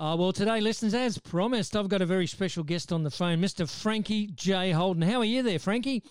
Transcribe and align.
Uh, 0.00 0.16
well, 0.18 0.32
today, 0.32 0.60
listeners, 0.60 0.92
as 0.92 1.18
promised, 1.18 1.76
I've 1.76 1.88
got 1.88 2.02
a 2.02 2.06
very 2.06 2.26
special 2.26 2.64
guest 2.64 2.92
on 2.92 3.04
the 3.04 3.10
phone, 3.10 3.40
Mr. 3.40 3.68
Frankie 3.68 4.26
J. 4.26 4.72
Holden. 4.72 5.02
How 5.02 5.18
are 5.18 5.24
you 5.24 5.42
there, 5.44 5.60
Frankie? 5.60 6.02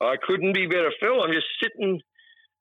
I 0.00 0.14
couldn't 0.22 0.54
be 0.54 0.66
better, 0.66 0.92
Phil. 1.00 1.20
I'm 1.20 1.32
just 1.32 1.46
sitting. 1.60 2.00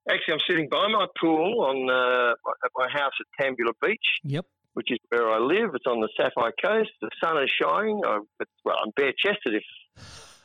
Actually, 0.10 0.34
I'm 0.34 0.40
sitting 0.50 0.68
by 0.70 0.88
my 0.88 1.06
pool 1.20 1.62
on 1.62 1.90
uh, 1.90 2.32
at 2.66 2.72
my 2.76 2.90
house 2.90 3.14
at 3.20 3.28
Pambula 3.40 3.74
Beach. 3.84 4.00
Yep. 4.24 4.46
Which 4.74 4.92
is 4.92 4.98
where 5.10 5.30
I 5.30 5.38
live. 5.38 5.76
It's 5.76 5.86
on 5.86 6.00
the 6.00 6.10
Sapphire 6.18 6.54
Coast. 6.64 6.90
The 7.02 7.10
sun 7.24 7.42
is 7.44 7.52
shining. 7.62 8.02
I, 8.04 8.20
well, 8.66 8.78
I'm 8.84 8.92
bare 8.96 9.14
chested 9.18 9.54
if 9.54 9.64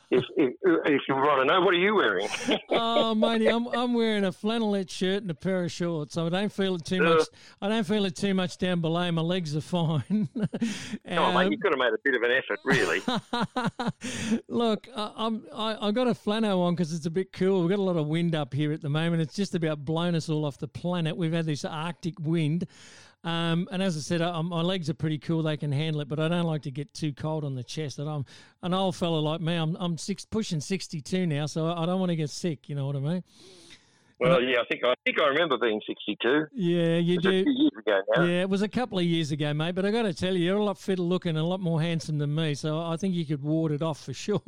if, 0.09 0.23
if, 0.37 0.53
if 0.63 1.01
you 1.07 1.15
want 1.15 1.41
to 1.41 1.53
know, 1.53 1.61
what 1.61 1.73
are 1.73 1.77
you 1.77 1.95
wearing? 1.95 2.27
oh, 2.69 3.13
matey, 3.13 3.47
I'm, 3.47 3.67
I'm 3.67 3.93
wearing 3.93 4.23
a 4.23 4.31
flannelette 4.31 4.89
shirt 4.89 5.21
and 5.21 5.31
a 5.31 5.35
pair 5.35 5.63
of 5.63 5.71
shorts. 5.71 6.17
I 6.17 6.29
don't 6.29 6.51
feel 6.51 6.75
it 6.75 6.85
too 6.85 7.01
much. 7.03 7.27
I 7.61 7.67
don't 7.67 7.85
feel 7.85 8.05
it 8.05 8.15
too 8.15 8.33
much 8.33 8.57
down 8.57 8.79
below. 8.79 9.11
My 9.11 9.21
legs 9.21 9.55
are 9.55 9.61
fine. 9.61 10.29
um, 10.35 10.49
oh, 11.09 11.33
mate, 11.33 11.51
you 11.51 11.57
could 11.57 11.73
have 11.73 11.79
made 11.79 11.93
a 11.93 11.97
bit 12.03 12.15
of 12.15 12.23
an 12.23 12.31
effort, 12.31 12.59
really. 12.63 13.01
Look, 14.47 14.87
I'm 14.95 15.43
I, 15.53 15.87
I 15.87 15.91
got 15.91 16.07
a 16.07 16.15
flannel 16.15 16.61
on 16.61 16.75
because 16.75 16.93
it's 16.93 17.05
a 17.05 17.11
bit 17.11 17.33
cool. 17.33 17.61
We've 17.61 17.69
got 17.69 17.79
a 17.79 17.81
lot 17.81 17.97
of 17.97 18.07
wind 18.07 18.33
up 18.33 18.53
here 18.53 18.71
at 18.71 18.81
the 18.81 18.89
moment. 18.89 19.21
It's 19.21 19.35
just 19.35 19.55
about 19.55 19.83
blown 19.83 20.15
us 20.15 20.29
all 20.29 20.45
off 20.45 20.57
the 20.57 20.67
planet. 20.67 21.17
We've 21.17 21.33
had 21.33 21.45
this 21.45 21.65
Arctic 21.65 22.19
wind. 22.19 22.65
Um, 23.27 23.67
and 23.73 23.83
as 23.83 23.97
I 23.97 23.99
said, 23.99 24.21
I, 24.21 24.41
my 24.41 24.61
legs 24.61 24.89
are 24.89 24.93
pretty 24.93 25.17
cool; 25.17 25.43
they 25.43 25.57
can 25.57 25.69
handle 25.69 25.99
it. 25.99 26.07
But 26.07 26.17
I 26.17 26.29
don't 26.29 26.45
like 26.45 26.61
to 26.61 26.71
get 26.71 26.93
too 26.93 27.11
cold 27.11 27.43
on 27.43 27.55
the 27.55 27.63
chest. 27.63 27.99
And 27.99 28.09
I'm 28.09 28.25
an 28.63 28.73
old 28.73 28.95
fella 28.95 29.19
like 29.19 29.41
me. 29.41 29.53
I'm 29.53 29.75
I'm 29.81 29.97
six, 29.97 30.23
pushing 30.23 30.61
sixty 30.61 31.01
two 31.01 31.27
now, 31.27 31.45
so 31.45 31.67
I 31.67 31.85
don't 31.85 31.99
want 31.99 32.11
to 32.11 32.15
get 32.15 32.29
sick. 32.29 32.69
You 32.69 32.75
know 32.75 32.87
what 32.87 32.95
I 32.95 32.99
mean? 32.99 33.23
Well, 34.19 34.41
yeah, 34.41 34.57
I 34.61 34.65
think 34.65 34.83
I 34.83 34.95
think 35.05 35.21
I 35.21 35.27
remember 35.27 35.57
being 35.59 35.79
sixty-two. 35.87 36.47
Yeah, 36.53 36.97
you 36.97 37.19
do. 37.19 37.31
Years 37.31 37.71
ago 37.77 38.01
now. 38.15 38.23
Yeah, 38.23 38.41
it 38.41 38.49
was 38.49 38.63
a 38.63 38.67
couple 38.67 38.97
of 38.97 39.05
years 39.05 39.31
ago, 39.31 39.53
mate. 39.53 39.75
But 39.75 39.85
I 39.85 39.91
got 39.91 40.03
to 40.03 40.13
tell 40.13 40.35
you, 40.35 40.45
you're 40.45 40.57
a 40.57 40.63
lot 40.63 40.79
fitter 40.79 41.03
looking 41.03 41.31
and 41.31 41.39
a 41.39 41.43
lot 41.43 41.59
more 41.59 41.79
handsome 41.79 42.17
than 42.17 42.33
me. 42.33 42.55
So 42.55 42.79
I 42.79 42.97
think 42.97 43.13
you 43.13 43.25
could 43.25 43.43
ward 43.43 43.71
it 43.71 43.83
off 43.83 44.03
for 44.03 44.13
sure. 44.13 44.41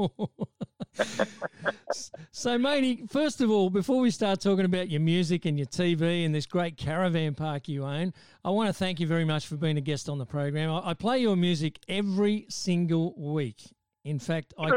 so, 2.31 2.57
matey, 2.57 3.03
first 3.07 3.41
of 3.41 3.51
all, 3.51 3.69
before 3.69 3.99
we 3.99 4.09
start 4.09 4.41
talking 4.41 4.65
about 4.65 4.89
your 4.89 5.01
music 5.01 5.45
and 5.45 5.57
your 5.59 5.67
TV 5.67 6.25
and 6.25 6.33
this 6.33 6.47
great 6.47 6.75
caravan 6.75 7.35
park 7.35 7.67
you 7.67 7.85
own, 7.85 8.11
I 8.43 8.49
want 8.49 8.69
to 8.69 8.73
thank 8.73 8.99
you 8.99 9.05
very 9.05 9.25
much 9.25 9.45
for 9.45 9.55
being 9.55 9.77
a 9.77 9.81
guest 9.81 10.09
on 10.09 10.17
the 10.17 10.25
program. 10.25 10.71
I, 10.71 10.89
I 10.89 10.93
play 10.95 11.19
your 11.19 11.35
music 11.35 11.79
every 11.87 12.47
single 12.49 13.13
week. 13.15 13.61
In 14.09 14.19
fact, 14.19 14.53
I, 14.57 14.69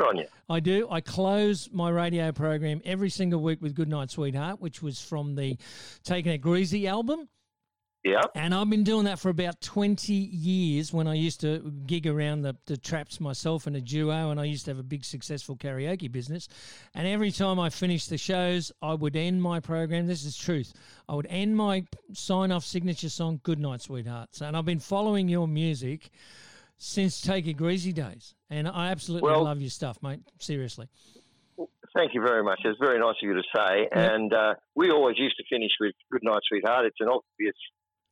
I 0.49 0.61
do. 0.61 0.87
I 0.91 1.01
close 1.01 1.71
my 1.73 1.89
radio 1.89 2.33
program 2.33 2.83
every 2.85 3.09
single 3.09 3.41
week 3.41 3.63
with 3.63 3.75
Goodnight 3.75 4.11
Sweetheart, 4.11 4.61
which 4.61 4.83
was 4.83 5.01
from 5.01 5.35
the 5.35 5.57
Taking 6.05 6.33
It 6.33 6.39
Greasy 6.39 6.87
album. 6.87 7.29
Yeah. 8.05 8.23
And 8.35 8.53
I've 8.53 8.69
been 8.69 8.83
doing 8.83 9.05
that 9.05 9.21
for 9.21 9.29
about 9.29 9.61
20 9.61 10.13
years 10.13 10.93
when 10.93 11.07
I 11.07 11.15
used 11.15 11.41
to 11.43 11.73
gig 11.87 12.07
around 12.07 12.43
the, 12.43 12.57
the 12.67 12.77
traps 12.77 13.21
myself 13.21 13.67
in 13.67 13.77
a 13.77 13.81
duo, 13.81 14.31
and 14.31 14.41
I 14.41 14.45
used 14.45 14.65
to 14.65 14.73
have 14.73 14.79
a 14.79 14.83
big 14.83 15.05
successful 15.05 15.57
karaoke 15.57 16.11
business. 16.11 16.49
And 16.95 17.07
every 17.07 17.31
time 17.31 17.61
I 17.61 17.71
finished 17.71 18.11
the 18.11 18.19
shows, 18.19 18.73
I 18.83 18.95
would 18.95 19.15
end 19.15 19.41
my 19.41 19.61
program. 19.61 20.09
This 20.09 20.25
is 20.25 20.37
truth. 20.37 20.75
I 21.09 21.15
would 21.15 21.29
end 21.31 21.57
my 21.57 21.85
sign 22.13 22.51
off 22.51 22.65
signature 22.65 23.09
song, 23.09 23.41
Goodnight 23.45 23.83
Sweetheart. 23.83 24.31
So, 24.33 24.47
and 24.47 24.57
I've 24.57 24.67
been 24.67 24.81
following 24.81 25.29
your 25.29 25.47
music 25.47 26.11
since 26.79 27.21
Take 27.21 27.47
It 27.47 27.55
Greasy 27.55 27.93
days, 27.93 28.35
and 28.51 28.69
I 28.69 28.91
absolutely 28.91 29.31
well, 29.31 29.45
love 29.45 29.61
your 29.61 29.71
stuff, 29.71 29.99
mate. 30.03 30.21
Seriously. 30.39 30.89
Thank 31.95 32.15
you 32.15 32.23
very 32.23 32.43
much. 32.43 32.61
It's 32.65 32.79
very 32.81 32.99
nice 32.99 33.17
of 33.23 33.29
you 33.29 33.35
to 33.35 33.43
say. 33.55 33.89
And 33.93 34.33
uh, 34.33 34.55
we 34.75 34.91
always 34.91 35.19
used 35.19 35.37
to 35.37 35.45
finish 35.51 35.73
with 35.79 35.95
"Good 36.11 36.23
Night, 36.25 36.41
Sweetheart." 36.49 36.87
It's 36.87 36.97
an 37.01 37.09
obvious, 37.09 37.55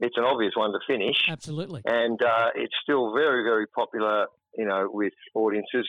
it's 0.01 0.17
an 0.17 0.25
obvious 0.25 0.53
one 0.55 0.73
to 0.73 0.79
finish. 0.87 1.17
Absolutely. 1.29 1.83
And 1.87 2.21
uh, 2.23 2.49
it's 2.55 2.75
still 2.83 3.15
very, 3.15 3.43
very 3.43 3.67
popular, 3.67 4.27
you 4.57 4.67
know, 4.67 4.89
with 4.93 5.15
audiences. 5.35 5.89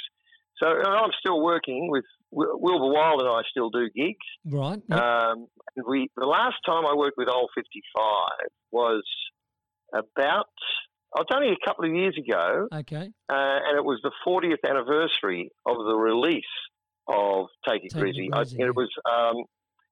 So 0.57 0.67
I'm 0.67 1.09
still 1.19 1.41
working 1.41 1.89
with 1.89 2.05
Wilbur 2.31 2.91
Wilde 2.91 3.21
and 3.21 3.29
I 3.29 3.41
still 3.49 3.69
do 3.69 3.89
gigs. 3.95 4.17
Right. 4.45 4.79
Yep. 4.89 4.99
Um, 4.99 5.47
we 5.87 6.09
the 6.15 6.25
last 6.25 6.57
time 6.65 6.85
I 6.85 6.95
worked 6.95 7.17
with 7.17 7.29
Old 7.29 7.49
55 7.55 8.47
was 8.71 9.03
about 9.93 10.47
Oh, 11.15 11.21
it's 11.21 11.31
only 11.35 11.49
a 11.49 11.57
couple 11.65 11.85
of 11.85 11.93
years 11.93 12.17
ago. 12.17 12.67
Okay. 12.73 13.11
Uh, 13.29 13.59
and 13.67 13.77
it 13.77 13.83
was 13.83 13.99
the 14.01 14.11
40th 14.25 14.63
anniversary 14.67 15.51
of 15.65 15.77
the 15.77 15.95
release 15.95 16.45
of 17.07 17.47
Take 17.67 17.83
It 17.83 17.93
Greasy. 17.93 18.29
I, 18.31 18.41
it 18.41 18.75
was, 18.75 18.89
um, 19.05 19.43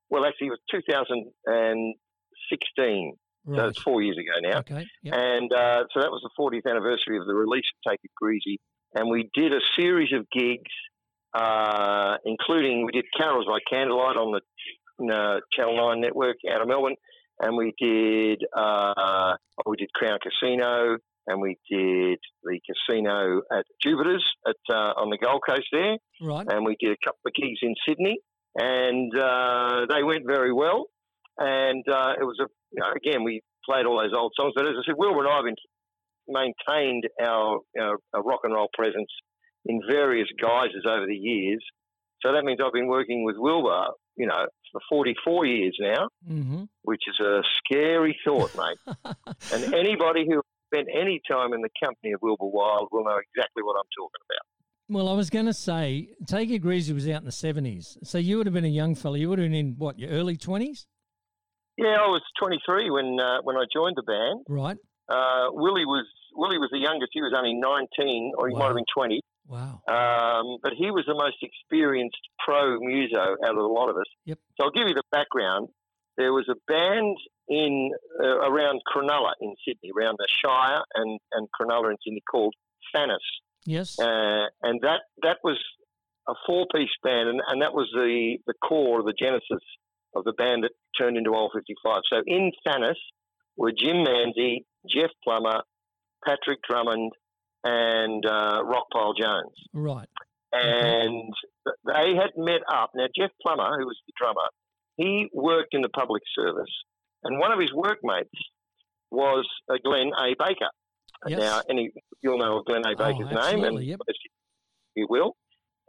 well, 0.09 0.25
actually, 0.25 0.47
it 0.47 0.51
was 0.51 0.59
2016. 0.71 3.13
Right. 3.45 3.57
So 3.57 3.67
it's 3.67 3.81
four 3.81 4.01
years 4.01 4.17
ago 4.17 4.31
now. 4.41 4.59
Okay. 4.59 4.85
Yep. 5.03 5.13
And 5.13 5.51
uh, 5.51 5.83
so 5.93 5.99
that 6.01 6.11
was 6.11 6.21
the 6.23 6.29
40th 6.39 6.65
anniversary 6.69 7.17
of 7.17 7.25
the 7.25 7.33
release 7.33 7.65
of 7.73 7.79
Take 7.91 7.99
It 8.03 8.11
Greasy. 8.15 8.59
And 8.93 9.09
we 9.09 9.29
did 9.33 9.51
a 9.53 9.59
series 9.75 10.13
of 10.13 10.29
gigs, 10.31 10.71
uh, 11.33 12.17
including 12.25 12.85
we 12.85 12.93
did 12.93 13.05
Carols 13.17 13.45
by 13.45 13.59
Candlelight 13.69 14.15
on 14.15 14.31
the 14.31 14.41
uh, 15.13 15.39
Channel 15.53 15.75
9 15.75 15.99
network 16.01 16.37
out 16.51 16.61
of 16.61 16.67
Melbourne. 16.67 16.95
And 17.41 17.55
we 17.55 17.73
did 17.79 18.43
uh, 18.55 19.35
we 19.65 19.77
did 19.77 19.93
Crown 19.93 20.19
Casino, 20.21 20.97
and 21.27 21.41
we 21.41 21.57
did 21.69 22.19
the 22.43 22.59
casino 22.65 23.41
at 23.51 23.65
Jupiter's 23.83 24.25
at 24.47 24.55
uh, 24.69 24.93
on 24.97 25.09
the 25.09 25.17
Gold 25.17 25.41
Coast 25.47 25.67
there. 25.71 25.97
Right. 26.21 26.47
And 26.49 26.65
we 26.65 26.75
did 26.79 26.91
a 26.91 27.05
couple 27.05 27.21
of 27.25 27.33
gigs 27.33 27.59
in 27.61 27.75
Sydney, 27.87 28.19
and 28.55 29.15
uh, 29.17 29.85
they 29.89 30.03
went 30.03 30.25
very 30.25 30.53
well. 30.53 30.85
And 31.37 31.83
uh, 31.87 32.13
it 32.19 32.23
was 32.23 32.37
a 32.41 32.47
you 32.71 32.79
know, 32.81 32.91
again 32.95 33.23
we 33.23 33.41
played 33.65 33.85
all 33.85 34.01
those 34.01 34.17
old 34.17 34.33
songs. 34.35 34.53
But 34.55 34.65
as 34.65 34.73
I 34.79 34.81
said, 34.85 34.95
Wilbur 34.97 35.19
and 35.19 35.29
I 35.29 35.35
have 35.35 35.45
been 35.45 35.55
maintained 36.27 37.05
our, 37.21 37.59
our, 37.79 37.97
our 38.13 38.23
rock 38.23 38.41
and 38.43 38.53
roll 38.53 38.69
presence 38.73 39.09
in 39.65 39.81
various 39.89 40.27
guises 40.41 40.85
over 40.87 41.05
the 41.05 41.15
years. 41.15 41.63
So 42.21 42.33
that 42.33 42.43
means 42.43 42.59
I've 42.63 42.73
been 42.73 42.87
working 42.87 43.23
with 43.23 43.35
Wilbur, 43.37 43.87
you 44.15 44.27
know, 44.27 44.45
for 44.71 44.81
44 44.89 45.45
years 45.45 45.77
now, 45.79 46.09
mm-hmm. 46.29 46.63
which 46.83 47.01
is 47.07 47.19
a 47.25 47.41
scary 47.57 48.17
thought, 48.25 48.51
mate. 48.55 48.95
and 49.53 49.73
anybody 49.73 50.25
who 50.27 50.41
spent 50.73 50.87
any 50.93 51.21
time 51.29 51.53
in 51.53 51.61
the 51.61 51.69
company 51.81 52.13
of 52.13 52.21
Wilbur 52.21 52.45
Wilde 52.45 52.89
will 52.91 53.03
know 53.03 53.17
exactly 53.17 53.63
what 53.63 53.75
I'm 53.77 53.89
talking 53.97 54.21
about. 54.29 54.45
Well, 54.91 55.07
I 55.07 55.13
was 55.13 55.29
going 55.29 55.45
to 55.45 55.53
say, 55.53 56.09
Take 56.25 56.49
It 56.49 56.59
Greasy 56.59 56.93
was 56.93 57.07
out 57.07 57.21
in 57.21 57.25
the 57.25 57.31
70s. 57.31 57.97
So 58.03 58.17
you 58.17 58.37
would 58.37 58.47
have 58.47 58.53
been 58.53 58.65
a 58.65 58.67
young 58.67 58.95
fella. 58.95 59.19
You 59.19 59.29
would 59.29 59.39
have 59.39 59.45
been 59.45 59.53
in, 59.53 59.75
what, 59.77 59.99
your 59.99 60.09
early 60.09 60.35
20s? 60.35 60.87
Yeah, 61.77 61.95
I 61.95 62.07
was 62.07 62.21
23 62.41 62.89
when 62.89 63.17
uh, 63.21 63.39
when 63.43 63.55
I 63.55 63.63
joined 63.73 63.95
the 63.95 64.03
band. 64.03 64.43
Right. 64.49 64.75
Uh, 65.07 65.47
Willie 65.53 65.85
was 65.85 66.05
Willie 66.35 66.57
was 66.57 66.69
the 66.73 66.79
youngest. 66.79 67.11
He 67.13 67.21
was 67.21 67.31
only 67.31 67.53
19, 67.53 68.33
or 68.37 68.49
he 68.49 68.53
wow. 68.53 68.59
might 68.59 68.65
have 68.67 68.75
been 68.75 68.91
20. 68.93 69.21
Wow. 69.47 69.81
Um, 69.87 70.57
but 70.61 70.73
he 70.77 70.91
was 70.91 71.05
the 71.07 71.15
most 71.15 71.37
experienced 71.41 72.19
pro 72.43 72.79
muso 72.79 73.37
out 73.45 73.55
of 73.55 73.57
a 73.57 73.61
lot 73.61 73.89
of 73.89 73.95
us. 73.95 74.11
Yep. 74.25 74.39
So 74.59 74.65
I'll 74.65 74.71
give 74.71 74.89
you 74.89 74.93
the 74.93 75.07
background. 75.09 75.69
There 76.17 76.33
was 76.33 76.49
a 76.49 76.55
band 76.67 77.15
in 77.49 77.91
uh, 78.23 78.37
around 78.39 78.81
Cronulla 78.87 79.33
in 79.41 79.55
Sydney, 79.67 79.91
around 79.97 80.17
the 80.17 80.27
Shire 80.43 80.81
and, 80.95 81.19
and 81.33 81.47
Cronulla 81.59 81.89
in 81.89 81.97
Sydney 82.03 82.21
called 82.29 82.53
Thanos. 82.95 83.17
Yes. 83.65 83.99
Uh, 83.99 84.45
and 84.63 84.79
that 84.81 85.01
that 85.23 85.37
was 85.43 85.57
a 86.27 86.33
four 86.45 86.67
piece 86.73 86.89
band, 87.03 87.29
and, 87.29 87.41
and 87.47 87.61
that 87.61 87.73
was 87.73 87.89
the, 87.93 88.37
the 88.45 88.53
core, 88.63 88.99
of 88.99 89.05
the 89.05 89.13
genesis 89.19 89.63
of 90.15 90.23
the 90.23 90.33
band 90.33 90.63
that 90.63 90.71
turned 90.97 91.17
into 91.17 91.31
Old 91.31 91.51
55. 91.53 92.01
So 92.11 92.21
in 92.25 92.51
Thanos 92.65 92.95
were 93.57 93.71
Jim 93.71 93.97
Manzi, 94.05 94.65
Jeff 94.89 95.09
Plummer, 95.23 95.61
Patrick 96.25 96.59
Drummond, 96.67 97.11
and 97.63 98.25
uh, 98.25 98.63
Rockpile 98.63 99.13
Jones. 99.19 99.53
Right. 99.73 100.07
And 100.51 101.33
they 101.85 102.15
had 102.15 102.31
met 102.37 102.61
up. 102.71 102.91
Now, 102.95 103.05
Jeff 103.15 103.31
Plummer, 103.41 103.77
who 103.77 103.85
was 103.85 103.97
the 104.07 104.13
drummer, 104.19 104.49
he 104.97 105.29
worked 105.33 105.73
in 105.73 105.81
the 105.81 105.89
public 105.89 106.23
service 106.35 106.71
and 107.23 107.39
one 107.39 107.51
of 107.51 107.59
his 107.59 107.73
workmates 107.73 108.29
was 109.11 109.47
uh, 109.69 109.75
Glenn 109.83 110.11
A. 110.19 110.35
Baker. 110.37 110.69
Yes. 111.27 111.39
Now, 111.39 111.61
any 111.69 111.91
you'll 112.21 112.37
know 112.37 112.59
of 112.59 112.65
Glenn 112.65 112.85
A. 112.85 112.95
Baker's 112.95 113.27
oh, 113.31 113.51
name, 113.51 113.63
and 113.63 113.83
yep. 113.83 113.99
you 114.95 115.07
will. 115.09 115.35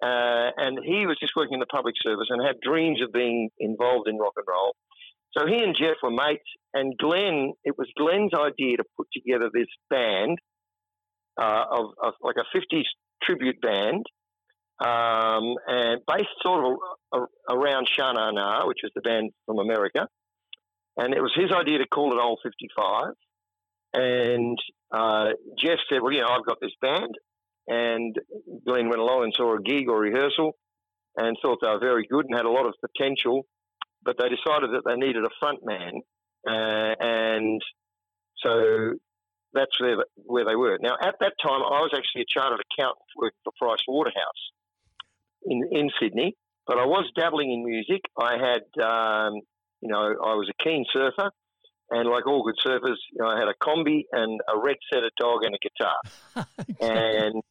Uh, 0.02 0.50
and 0.56 0.78
he 0.82 1.06
was 1.06 1.18
just 1.20 1.36
working 1.36 1.54
in 1.54 1.60
the 1.60 1.66
public 1.66 1.94
service 2.02 2.28
and 2.30 2.44
had 2.44 2.56
dreams 2.62 3.02
of 3.02 3.12
being 3.12 3.50
involved 3.58 4.08
in 4.08 4.16
rock 4.16 4.32
and 4.36 4.46
roll. 4.48 4.74
So 5.36 5.46
he 5.46 5.62
and 5.62 5.76
Jeff 5.78 5.96
were 6.02 6.10
mates, 6.10 6.42
and 6.74 6.96
Glenn, 6.98 7.52
it 7.64 7.76
was 7.78 7.88
Glenn's 7.96 8.32
idea 8.34 8.78
to 8.78 8.84
put 8.96 9.06
together 9.12 9.50
this 9.52 9.68
band 9.88 10.38
uh, 11.40 11.64
of, 11.70 11.86
of, 12.02 12.14
like 12.22 12.36
a 12.36 12.56
50s 12.56 12.84
tribute 13.22 13.60
band, 13.60 14.06
um, 14.80 15.54
and 15.68 16.00
based 16.08 16.28
sort 16.42 16.78
of 17.12 17.28
around 17.48 17.88
Sha 17.94 18.12
Na 18.12 18.30
Na, 18.32 18.66
which 18.66 18.78
was 18.82 18.90
the 18.94 19.02
band 19.02 19.30
from 19.46 19.58
America. 19.58 20.08
And 21.00 21.14
it 21.14 21.22
was 21.22 21.32
his 21.34 21.50
idea 21.50 21.78
to 21.78 21.86
call 21.86 22.12
it 22.12 22.22
Old 22.22 22.40
55. 22.42 23.14
And 23.94 24.58
uh, 24.92 25.28
Jeff 25.58 25.78
said, 25.88 26.02
Well, 26.02 26.12
you 26.12 26.20
know, 26.20 26.28
I've 26.28 26.44
got 26.44 26.60
this 26.60 26.76
band. 26.82 27.14
And 27.66 28.14
Glenn 28.66 28.90
went 28.90 29.00
along 29.00 29.24
and 29.24 29.32
saw 29.34 29.56
a 29.56 29.62
gig 29.62 29.88
or 29.88 29.98
rehearsal 29.98 30.52
and 31.16 31.36
thought 31.40 31.58
they 31.62 31.68
were 31.68 31.80
very 31.80 32.06
good 32.06 32.26
and 32.26 32.36
had 32.36 32.44
a 32.44 32.50
lot 32.50 32.66
of 32.66 32.74
potential. 32.84 33.46
But 34.04 34.16
they 34.18 34.28
decided 34.28 34.70
that 34.74 34.82
they 34.84 34.96
needed 34.96 35.24
a 35.24 35.30
front 35.40 35.60
man. 35.64 36.02
Uh, 36.46 36.94
and 37.00 37.62
so 38.44 38.94
that's 39.54 39.80
where 39.80 40.04
where 40.16 40.44
they 40.44 40.56
were. 40.56 40.78
Now, 40.82 40.96
at 41.02 41.16
that 41.20 41.34
time, 41.42 41.62
I 41.62 41.80
was 41.80 41.92
actually 41.94 42.22
a 42.22 42.32
chartered 42.32 42.60
accountant 42.60 43.08
working 43.16 43.38
for 43.44 43.52
Price 43.58 43.82
Waterhouse 43.88 44.42
in 45.44 45.62
in 45.72 45.90
Sydney, 46.00 46.36
but 46.66 46.78
I 46.78 46.84
was 46.84 47.10
dabbling 47.16 47.52
in 47.52 47.64
music. 47.64 48.02
I 48.18 48.36
had, 48.38 48.64
um, 48.82 49.40
you 49.80 49.88
know, 49.88 49.98
I 49.98 50.34
was 50.34 50.50
a 50.50 50.62
keen 50.62 50.84
surfer, 50.92 51.30
and 51.90 52.08
like 52.08 52.26
all 52.26 52.42
good 52.42 52.56
surfers, 52.64 52.96
you 53.12 53.18
know, 53.18 53.28
I 53.28 53.38
had 53.38 53.48
a 53.48 53.54
combi 53.62 54.02
and 54.12 54.40
a 54.52 54.58
red 54.58 54.76
setter 54.92 55.10
dog 55.18 55.40
and 55.44 55.54
a 55.54 55.58
guitar, 55.58 55.96
okay. 56.36 56.76
and 56.80 57.42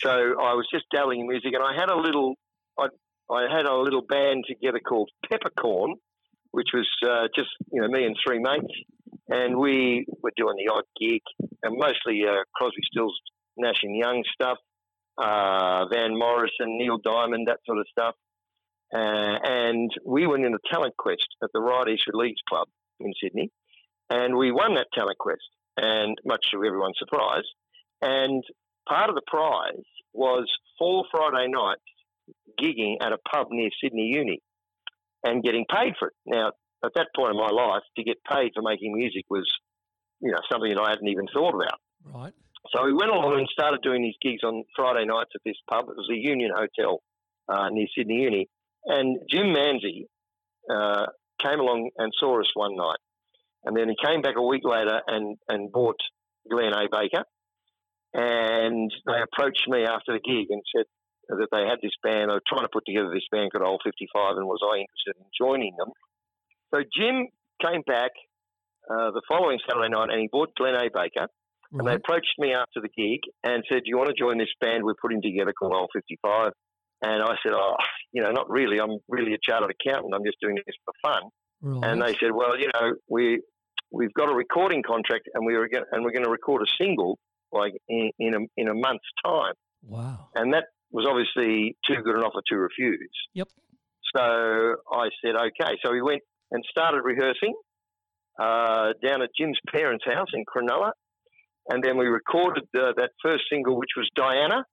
so 0.00 0.10
I 0.10 0.54
was 0.54 0.66
just 0.72 0.86
dabbling 0.92 1.20
in 1.20 1.28
music, 1.28 1.52
and 1.54 1.62
I 1.62 1.74
had 1.78 1.90
a 1.90 1.96
little, 1.96 2.34
I 2.78 2.88
I 3.30 3.46
had 3.54 3.66
a 3.66 3.76
little 3.76 4.02
band 4.02 4.44
together 4.48 4.80
called 4.80 5.10
Peppercorn, 5.30 5.94
which 6.50 6.68
was 6.74 6.88
uh, 7.06 7.28
just 7.34 7.50
you 7.72 7.80
know 7.80 7.88
me 7.88 8.04
and 8.04 8.16
three 8.26 8.38
mates, 8.38 8.74
and 9.28 9.56
we 9.56 10.06
were 10.22 10.32
doing 10.36 10.56
the 10.56 10.72
odd 10.72 10.84
gig, 11.00 11.22
and 11.62 11.78
mostly 11.78 12.22
uh, 12.26 12.42
Crosby, 12.56 12.82
Stills, 12.90 13.16
Nash 13.56 13.82
and 13.82 13.96
Young 13.96 14.24
stuff, 14.34 14.58
uh, 15.18 15.86
Van 15.92 16.18
Morrison, 16.18 16.78
Neil 16.78 16.98
Diamond, 16.98 17.48
that 17.48 17.58
sort 17.66 17.78
of 17.78 17.86
stuff. 17.90 18.14
Uh, 18.92 19.38
and 19.44 19.90
we 20.04 20.26
went 20.26 20.44
in 20.44 20.54
a 20.54 20.72
talent 20.72 20.96
quest 20.96 21.26
at 21.42 21.50
the 21.52 21.60
Ryde 21.60 21.88
Eastwood 21.90 22.16
Leagues 22.16 22.40
Club 22.48 22.68
in 22.98 23.12
Sydney, 23.22 23.50
and 24.08 24.36
we 24.36 24.50
won 24.50 24.74
that 24.74 24.88
talent 24.92 25.18
quest, 25.18 25.48
and 25.76 26.18
much 26.24 26.46
to 26.50 26.64
everyone's 26.64 26.98
surprise. 26.98 27.44
And 28.02 28.42
part 28.88 29.08
of 29.08 29.14
the 29.14 29.22
prize 29.26 29.84
was 30.12 30.50
four 30.78 31.04
Friday 31.10 31.48
nights 31.48 31.82
gigging 32.60 32.96
at 33.00 33.12
a 33.12 33.18
pub 33.32 33.48
near 33.50 33.70
Sydney 33.82 34.10
Uni 34.12 34.40
and 35.24 35.42
getting 35.42 35.64
paid 35.70 35.94
for 35.98 36.08
it. 36.08 36.14
Now, 36.26 36.52
at 36.84 36.92
that 36.94 37.08
point 37.14 37.32
in 37.32 37.36
my 37.36 37.50
life, 37.50 37.82
to 37.96 38.02
get 38.02 38.16
paid 38.24 38.52
for 38.54 38.62
making 38.62 38.94
music 38.94 39.24
was, 39.28 39.46
you 40.20 40.30
know, 40.30 40.38
something 40.50 40.70
that 40.74 40.80
I 40.80 40.90
hadn't 40.90 41.08
even 41.08 41.26
thought 41.32 41.54
about. 41.54 41.78
Right. 42.04 42.32
So 42.74 42.84
we 42.84 42.92
went 42.92 43.10
along 43.10 43.38
and 43.38 43.48
started 43.50 43.80
doing 43.82 44.02
these 44.02 44.16
gigs 44.22 44.42
on 44.44 44.64
Friday 44.76 45.04
nights 45.04 45.30
at 45.34 45.40
this 45.44 45.56
pub. 45.68 45.88
It 45.88 45.96
was 45.96 46.06
the 46.08 46.16
Union 46.16 46.52
Hotel 46.54 47.00
uh, 47.48 47.68
near 47.70 47.86
Sydney 47.96 48.22
Uni. 48.22 48.48
And 48.86 49.18
Jim 49.30 49.54
Manzi 49.54 50.06
uh, 50.72 51.06
came 51.42 51.60
along 51.60 51.90
and 51.96 52.12
saw 52.18 52.40
us 52.40 52.50
one 52.54 52.76
night. 52.76 52.98
And 53.64 53.76
then 53.76 53.88
he 53.88 53.96
came 54.02 54.22
back 54.22 54.36
a 54.36 54.42
week 54.42 54.62
later 54.64 55.00
and, 55.06 55.36
and 55.48 55.70
bought 55.70 56.00
Glenn 56.50 56.72
A. 56.72 56.88
Baker. 56.90 57.24
And 58.14 58.90
they 59.06 59.20
approached 59.20 59.64
me 59.68 59.84
after 59.84 60.12
the 60.12 60.20
gig 60.20 60.46
and 60.50 60.62
said, 60.74 60.86
that 61.38 61.48
they 61.52 61.62
had 61.62 61.78
this 61.82 61.94
band. 62.02 62.30
They 62.30 62.34
were 62.34 62.48
trying 62.48 62.66
to 62.66 62.72
put 62.72 62.84
together 62.86 63.10
this 63.12 63.26
band 63.30 63.52
called 63.52 63.66
Old 63.66 63.82
55, 63.84 64.36
and 64.36 64.46
was 64.46 64.62
I 64.66 64.82
interested 64.82 65.14
in 65.14 65.26
joining 65.38 65.74
them? 65.78 65.94
So 66.74 66.82
Jim 66.82 67.30
came 67.62 67.82
back 67.86 68.10
uh, 68.90 69.14
the 69.14 69.22
following 69.30 69.58
Saturday 69.62 69.90
night, 69.90 70.10
and 70.10 70.20
he 70.20 70.28
bought 70.30 70.54
Glenn 70.56 70.74
A. 70.74 70.90
Baker. 70.90 71.30
Right. 71.70 71.78
And 71.78 71.86
they 71.86 71.94
approached 71.94 72.34
me 72.38 72.52
after 72.52 72.82
the 72.82 72.90
gig 72.90 73.20
and 73.44 73.62
said, 73.70 73.86
"Do 73.86 73.90
you 73.90 73.98
want 73.98 74.10
to 74.10 74.18
join 74.18 74.38
this 74.38 74.50
band 74.60 74.82
we're 74.82 74.98
putting 75.00 75.22
together 75.22 75.52
called 75.54 75.74
Old 75.74 75.90
55?" 75.94 76.50
And 77.02 77.22
I 77.22 77.34
said, 77.42 77.54
"Oh, 77.54 77.76
you 78.12 78.22
know, 78.22 78.30
not 78.30 78.50
really. 78.50 78.80
I'm 78.80 78.98
really 79.08 79.34
a 79.34 79.38
chartered 79.42 79.70
accountant. 79.70 80.14
I'm 80.14 80.24
just 80.24 80.38
doing 80.40 80.56
this 80.56 80.76
for 80.84 80.94
fun." 81.02 81.22
Right. 81.62 81.90
And 81.90 82.02
they 82.02 82.14
said, 82.14 82.32
"Well, 82.32 82.58
you 82.58 82.70
know, 82.74 82.94
we 83.08 83.40
we've 83.90 84.14
got 84.14 84.30
a 84.30 84.34
recording 84.34 84.82
contract, 84.82 85.28
and 85.34 85.44
we 85.46 85.56
were 85.56 85.68
going, 85.68 85.84
and 85.92 86.04
we're 86.04 86.12
going 86.12 86.24
to 86.24 86.30
record 86.30 86.62
a 86.62 86.70
single 86.82 87.18
like 87.52 87.72
in, 87.88 88.10
in 88.18 88.34
a 88.34 88.38
in 88.56 88.68
a 88.68 88.74
month's 88.74 89.10
time." 89.24 89.54
Wow! 89.82 90.28
And 90.34 90.54
that 90.54 90.64
was 90.90 91.06
obviously 91.08 91.76
too 91.86 92.02
good 92.02 92.16
an 92.16 92.22
offer 92.22 92.42
to 92.48 92.56
refuse. 92.56 93.10
Yep. 93.34 93.48
So 94.14 94.22
I 94.92 95.08
said, 95.24 95.36
okay. 95.36 95.78
So 95.84 95.92
we 95.92 96.02
went 96.02 96.22
and 96.50 96.64
started 96.68 97.02
rehearsing 97.02 97.54
uh, 98.38 98.92
down 99.04 99.22
at 99.22 99.30
Jim's 99.38 99.58
parents' 99.72 100.04
house 100.04 100.28
in 100.34 100.44
Cronulla. 100.44 100.92
And 101.68 101.84
then 101.84 101.96
we 101.96 102.06
recorded 102.06 102.64
uh, 102.76 102.92
that 102.96 103.10
first 103.22 103.44
single, 103.50 103.76
which 103.76 103.90
was 103.96 104.08
Diana, 104.16 104.64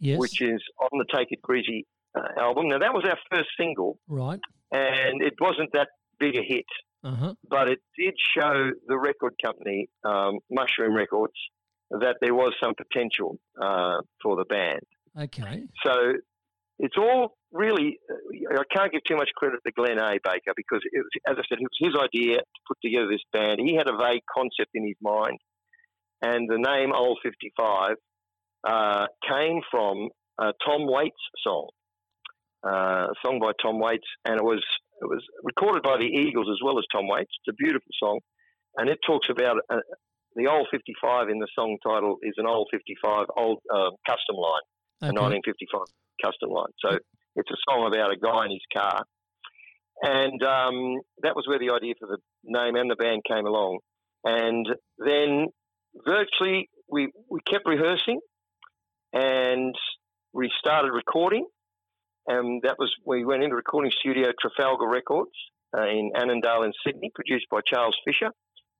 yes. 0.00 0.18
which 0.18 0.42
is 0.42 0.60
on 0.80 0.98
the 0.98 1.06
Take 1.14 1.28
It 1.30 1.40
Greasy 1.40 1.86
uh, 2.18 2.40
album. 2.40 2.68
Now, 2.68 2.78
that 2.78 2.92
was 2.92 3.04
our 3.04 3.18
first 3.30 3.48
single. 3.58 3.98
Right. 4.08 4.40
And 4.72 5.22
it 5.22 5.34
wasn't 5.40 5.70
that 5.72 5.88
big 6.18 6.36
a 6.36 6.42
hit. 6.42 6.66
Uh-huh. 7.04 7.34
But 7.48 7.68
it 7.68 7.78
did 7.96 8.14
show 8.36 8.70
the 8.86 8.98
record 8.98 9.34
company, 9.44 9.88
um, 10.04 10.38
Mushroom 10.50 10.94
Records, 10.94 11.34
that 11.90 12.16
there 12.20 12.34
was 12.34 12.52
some 12.62 12.74
potential 12.74 13.38
uh, 13.60 13.98
for 14.22 14.36
the 14.36 14.44
band. 14.44 14.80
Okay. 15.18 15.62
So 15.84 16.14
it's 16.78 16.96
all 16.96 17.36
really, 17.52 17.98
I 18.50 18.62
can't 18.74 18.92
give 18.92 19.02
too 19.04 19.16
much 19.16 19.30
credit 19.36 19.60
to 19.66 19.72
Glenn 19.72 19.98
A. 19.98 20.18
Baker 20.22 20.52
because, 20.56 20.80
it 20.84 20.98
was, 20.98 21.10
as 21.26 21.36
I 21.38 21.42
said, 21.48 21.58
it 21.60 21.68
was 21.70 21.78
his 21.78 21.94
idea 21.96 22.38
to 22.38 22.60
put 22.66 22.78
together 22.82 23.08
this 23.10 23.22
band. 23.32 23.60
He 23.60 23.74
had 23.74 23.88
a 23.88 23.96
vague 23.96 24.22
concept 24.32 24.70
in 24.74 24.86
his 24.86 24.96
mind, 25.00 25.38
and 26.22 26.48
the 26.48 26.58
name 26.58 26.92
Old 26.92 27.18
55 27.22 27.96
uh, 28.64 29.06
came 29.28 29.60
from 29.70 30.08
a 30.38 30.52
Tom 30.64 30.86
Waits 30.86 31.16
song, 31.42 31.68
uh, 32.66 33.10
a 33.10 33.14
song 33.24 33.38
by 33.40 33.52
Tom 33.62 33.78
Waits, 33.78 34.08
and 34.24 34.36
it 34.36 34.44
was 34.44 34.64
it 35.00 35.06
was 35.06 35.22
recorded 35.42 35.82
by 35.82 35.96
the 35.96 36.06
Eagles 36.06 36.48
as 36.50 36.58
well 36.64 36.78
as 36.78 36.84
Tom 36.92 37.08
Waits. 37.08 37.30
It's 37.40 37.54
a 37.54 37.56
beautiful 37.56 37.90
song, 38.02 38.20
and 38.76 38.88
it 38.88 38.98
talks 39.06 39.28
about 39.30 39.56
uh, 39.70 39.80
the 40.36 40.46
old 40.46 40.68
55 40.70 41.28
in 41.28 41.38
the 41.38 41.48
song 41.54 41.78
title 41.82 42.16
is 42.22 42.34
an 42.36 42.46
old 42.46 42.68
55 42.70 43.26
old 43.36 43.58
uh, 43.72 43.90
custom 44.06 44.36
line 44.36 44.66
okay. 45.02 45.10
a 45.10 45.20
1955 45.20 45.86
custom 46.22 46.50
line. 46.50 46.72
So 46.78 46.98
it's 47.36 47.50
a 47.50 47.60
song 47.68 47.86
about 47.86 48.12
a 48.12 48.16
guy 48.16 48.46
in 48.46 48.52
his 48.52 48.66
car. 48.72 49.04
And 50.02 50.42
um, 50.42 51.00
that 51.22 51.34
was 51.34 51.44
where 51.46 51.58
the 51.58 51.74
idea 51.74 51.94
for 51.98 52.06
the 52.06 52.18
name 52.44 52.76
and 52.76 52.90
the 52.90 52.96
band 52.96 53.22
came 53.28 53.46
along. 53.46 53.78
And 54.24 54.66
then 54.98 55.46
virtually 56.06 56.68
we, 56.90 57.10
we 57.30 57.40
kept 57.40 57.66
rehearsing 57.66 58.20
and 59.12 59.74
we 60.32 60.50
started 60.58 60.92
recording. 60.92 61.46
And 62.28 62.60
that 62.62 62.76
was, 62.78 62.92
we 63.06 63.24
went 63.24 63.42
into 63.42 63.56
recording 63.56 63.90
studio 64.00 64.26
Trafalgar 64.38 64.86
Records 64.86 65.32
uh, 65.76 65.86
in 65.86 66.10
Annandale 66.14 66.64
in 66.64 66.72
Sydney, 66.86 67.10
produced 67.14 67.46
by 67.50 67.60
Charles 67.66 67.96
Fisher, 68.04 68.30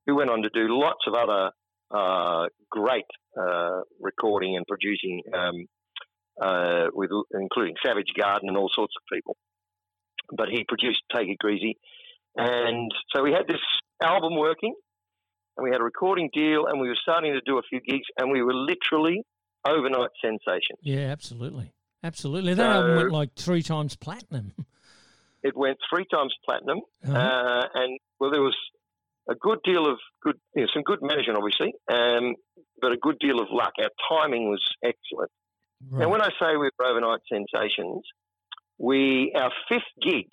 who 0.06 0.16
went 0.16 0.28
on 0.28 0.42
to 0.42 0.50
do 0.50 0.66
lots 0.68 1.00
of 1.06 1.14
other 1.14 1.50
uh, 1.90 2.48
great 2.70 3.06
uh, 3.40 3.80
recording 4.00 4.56
and 4.56 4.66
producing 4.66 5.22
um, 5.34 5.66
uh, 6.42 6.86
with 6.92 7.10
including 7.32 7.74
Savage 7.84 8.12
Garden 8.20 8.50
and 8.50 8.58
all 8.58 8.70
sorts 8.74 8.92
of 8.96 9.02
people. 9.10 9.36
But 10.36 10.48
he 10.50 10.64
produced 10.68 11.00
Take 11.14 11.28
It 11.28 11.38
Greasy, 11.38 11.78
and 12.36 12.92
so 13.14 13.22
we 13.22 13.32
had 13.32 13.48
this 13.48 13.62
album 14.02 14.36
working, 14.36 14.74
and 15.56 15.64
we 15.64 15.70
had 15.70 15.80
a 15.80 15.84
recording 15.84 16.28
deal, 16.34 16.66
and 16.66 16.82
we 16.82 16.88
were 16.88 16.98
starting 17.00 17.32
to 17.32 17.40
do 17.46 17.56
a 17.56 17.62
few 17.62 17.80
gigs, 17.80 18.04
and 18.18 18.30
we 18.30 18.42
were 18.42 18.52
literally 18.54 19.22
overnight 19.66 20.10
sensations. 20.22 20.80
Yeah, 20.82 21.08
absolutely, 21.10 21.72
absolutely. 22.02 22.54
That 22.54 22.62
so, 22.62 22.80
album 22.80 22.96
went 22.96 23.12
like 23.12 23.34
three 23.34 23.62
times 23.62 23.96
platinum. 23.96 24.52
It 25.40 25.56
went 25.56 25.78
three 25.88 26.04
times 26.12 26.34
platinum, 26.44 26.80
uh-huh. 27.06 27.16
uh, 27.16 27.68
and 27.74 28.00
well, 28.18 28.32
there 28.32 28.42
was 28.42 28.56
a 29.30 29.36
good 29.36 29.60
deal 29.62 29.86
of 29.86 29.98
good, 30.20 30.36
you 30.54 30.62
know, 30.62 30.68
some 30.74 30.82
good 30.82 30.98
management, 31.00 31.38
obviously, 31.38 31.74
um, 31.88 32.34
but 32.80 32.90
a 32.90 32.96
good 32.96 33.18
deal 33.20 33.40
of 33.40 33.46
luck. 33.52 33.72
Our 33.80 33.90
timing 34.10 34.50
was 34.50 34.60
excellent. 34.82 35.30
Right. 35.88 36.00
Now, 36.00 36.10
when 36.10 36.22
I 36.22 36.30
say 36.40 36.56
we're 36.56 36.70
overnight 36.84 37.20
sensations, 37.30 38.02
we 38.78 39.32
our 39.36 39.52
fifth 39.68 39.82
gig 40.02 40.26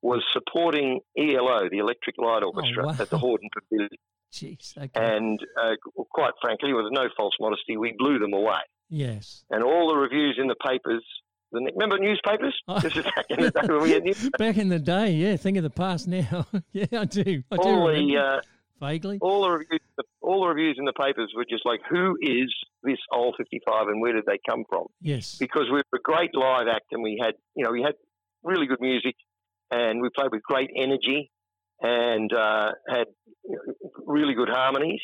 was 0.00 0.24
supporting 0.32 1.00
ELO, 1.16 1.68
the 1.70 1.78
Electric 1.78 2.16
Light 2.18 2.42
Orchestra, 2.42 2.84
oh, 2.84 2.86
wow. 2.88 2.96
at 2.98 3.10
the 3.10 3.18
Hordern 3.18 3.50
Pavilion. 3.52 3.90
Jeez, 4.32 4.76
okay. 4.76 4.90
And 4.94 5.38
uh, 5.62 5.74
quite 6.10 6.32
frankly, 6.40 6.72
with 6.72 6.86
no 6.90 7.08
false 7.16 7.34
modesty, 7.38 7.76
we 7.76 7.94
blew 7.96 8.18
them 8.18 8.32
away. 8.32 8.60
Yes. 8.92 9.42
And 9.48 9.64
all 9.64 9.88
the 9.88 9.96
reviews 9.96 10.38
in 10.38 10.48
the 10.48 10.54
papers. 10.54 11.02
The, 11.50 11.72
remember 11.74 11.98
newspapers? 11.98 12.54
Oh. 12.68 12.78
This 12.78 12.94
is 12.94 13.04
back 13.04 13.24
in 13.30 13.40
the 13.40 13.50
day 13.50 13.60
when 13.66 13.82
we 13.82 13.90
had 13.90 14.04
newspapers. 14.04 14.30
Back 14.38 14.58
in 14.58 14.68
the 14.68 14.78
day, 14.78 15.12
yeah. 15.12 15.36
Think 15.36 15.56
of 15.56 15.62
the 15.62 15.70
past 15.70 16.08
now. 16.08 16.46
yeah, 16.72 16.86
I 16.92 17.04
do. 17.06 17.42
I 17.50 17.56
all 17.56 17.88
do 17.88 17.94
the, 17.94 18.18
uh, 18.18 18.40
Vaguely. 18.80 19.18
All 19.20 19.42
the 19.42 19.50
reviews, 19.50 19.80
all 20.20 20.42
the 20.42 20.48
reviews 20.48 20.76
in 20.78 20.84
the 20.84 20.92
papers 20.92 21.32
were 21.34 21.44
just 21.48 21.64
like, 21.64 21.80
"Who 21.88 22.16
is 22.20 22.52
this 22.82 22.98
old 23.12 23.34
55 23.38 23.88
and 23.88 24.00
where 24.00 24.12
did 24.12 24.24
they 24.26 24.38
come 24.48 24.64
from?" 24.68 24.86
Yes. 25.00 25.36
Because 25.38 25.64
we 25.70 25.76
were 25.76 25.84
a 25.94 26.02
great 26.02 26.34
live 26.34 26.66
act 26.68 26.86
and 26.92 27.02
we 27.02 27.18
had, 27.22 27.34
you 27.54 27.64
know, 27.64 27.70
we 27.70 27.82
had 27.82 27.94
really 28.42 28.66
good 28.66 28.80
music 28.80 29.14
and 29.70 30.02
we 30.02 30.08
played 30.14 30.32
with 30.32 30.42
great 30.42 30.70
energy 30.76 31.30
and 31.80 32.32
uh, 32.32 32.72
had 32.88 33.06
really 34.04 34.34
good 34.34 34.48
harmonies 34.48 35.00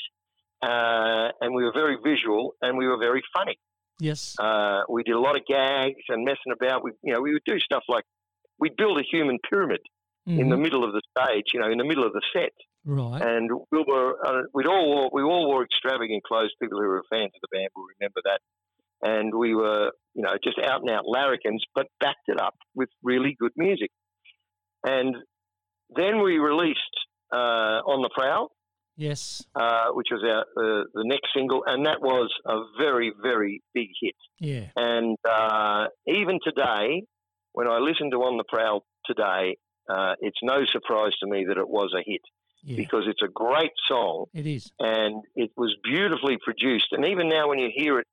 uh, 0.63 1.31
and 1.41 1.55
we 1.55 1.65
were 1.65 1.73
very 1.73 1.97
visual 2.03 2.55
and 2.61 2.77
we 2.77 2.87
were 2.87 2.99
very 2.99 3.23
funny. 3.37 3.57
Yes. 4.01 4.37
Uh, 4.39 4.83
we 4.89 5.03
did 5.03 5.15
a 5.15 5.21
lot 5.21 5.37
of 5.37 5.43
gags 5.47 6.03
and 6.09 6.25
messing 6.25 6.53
about. 6.53 6.85
We, 6.85 6.93
you 7.03 7.13
know, 7.13 7.21
we 7.21 7.33
would 7.33 7.43
do 7.47 7.59
stuff 7.59 7.83
like 7.89 8.05
we'd 8.59 8.77
build 8.77 8.99
a 8.99 9.05
human 9.11 9.39
pyramid 9.49 9.81
mm-hmm. 10.29 10.41
in 10.41 10.49
the 10.49 10.57
middle 10.57 10.85
of 10.85 10.93
the 10.93 11.03
stage, 11.17 11.47
you 11.53 11.61
know, 11.61 11.71
in 11.71 11.79
the 11.79 11.85
middle 11.85 12.05
of 12.05 12.13
the 12.13 12.23
set. 12.33 12.53
Right. 12.85 13.21
And 13.21 13.51
we 13.71 13.85
were, 13.87 14.15
uh, 14.25 14.43
we'd 14.55 14.67
all 14.67 14.87
wore, 14.87 15.11
we 15.13 15.23
all 15.23 15.47
wore 15.47 15.65
extravagant 15.65 16.23
clothes. 16.25 16.53
People 16.61 16.79
who 16.81 16.89
were 16.89 17.03
fans 17.11 17.33
of 17.35 17.41
the 17.43 17.57
band 17.57 17.69
will 17.75 17.85
remember 17.99 18.21
that. 18.25 18.41
And 19.01 19.33
we 19.35 19.55
were, 19.55 19.93
you 20.15 20.23
know, 20.23 20.37
just 20.43 20.59
out 20.59 20.81
and 20.81 20.91
out 20.91 21.05
larrikins, 21.07 21.63
but 21.75 21.87
backed 22.01 22.29
it 22.29 22.41
up 22.41 22.55
with 22.75 22.89
really 23.03 23.37
good 23.39 23.53
music. 23.57 23.91
And 24.85 25.17
then 25.95 26.23
we 26.23 26.39
released 26.39 26.79
uh, 27.33 27.83
On 27.87 28.03
the 28.03 28.11
Prowl, 28.17 28.51
Yes. 28.99 29.47
uh, 29.55 29.87
which 29.93 30.09
was 30.11 30.23
our 30.25 30.41
uh, 30.41 30.85
the 30.93 31.05
next 31.05 31.29
single, 31.35 31.63
and 31.65 31.87
that 31.87 32.01
was 32.03 32.29
a 32.45 32.59
very 32.79 33.13
very 33.23 33.63
big 33.73 33.89
hit. 34.03 34.17
Yeah. 34.41 34.67
And 34.77 35.17
uh, 35.29 35.87
even 36.07 36.41
today, 36.45 37.05
when 37.53 37.69
I 37.69 37.79
listen 37.79 38.11
to 38.11 38.17
On 38.19 38.37
the 38.37 38.45
Prowl 38.45 38.85
today, 39.07 39.57
uh, 39.89 40.15
it's 40.21 40.39
no 40.43 40.65
surprise 40.67 41.13
to 41.23 41.27
me 41.29 41.45
that 41.49 41.57
it 41.59 41.69
was 41.69 41.95
a 41.97 42.03
hit 42.05 42.21
Yeah. 42.65 42.77
because 42.77 43.05
it's 43.07 43.23
a 43.23 43.29
great 43.33 43.71
song 43.87 44.27
It 44.35 44.47
is. 44.47 44.71
and 44.81 45.23
it 45.37 45.51
was 45.57 45.75
beautifully 45.85 46.37
produced. 46.45 46.89
And 46.93 47.07
even 47.07 47.29
now, 47.29 47.49
when 47.49 47.59
you 47.61 47.71
hear 47.75 48.01
it, 48.01 48.07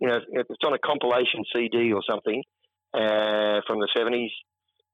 you 0.00 0.08
know, 0.08 0.16
if 0.16 0.46
it's 0.48 0.64
on 0.64 0.72
a 0.72 0.78
compilation 0.78 1.44
CD 1.54 1.92
or 1.92 2.02
something 2.10 2.42
uh, 2.94 3.60
from 3.66 3.78
the 3.78 3.88
70s, 3.96 4.32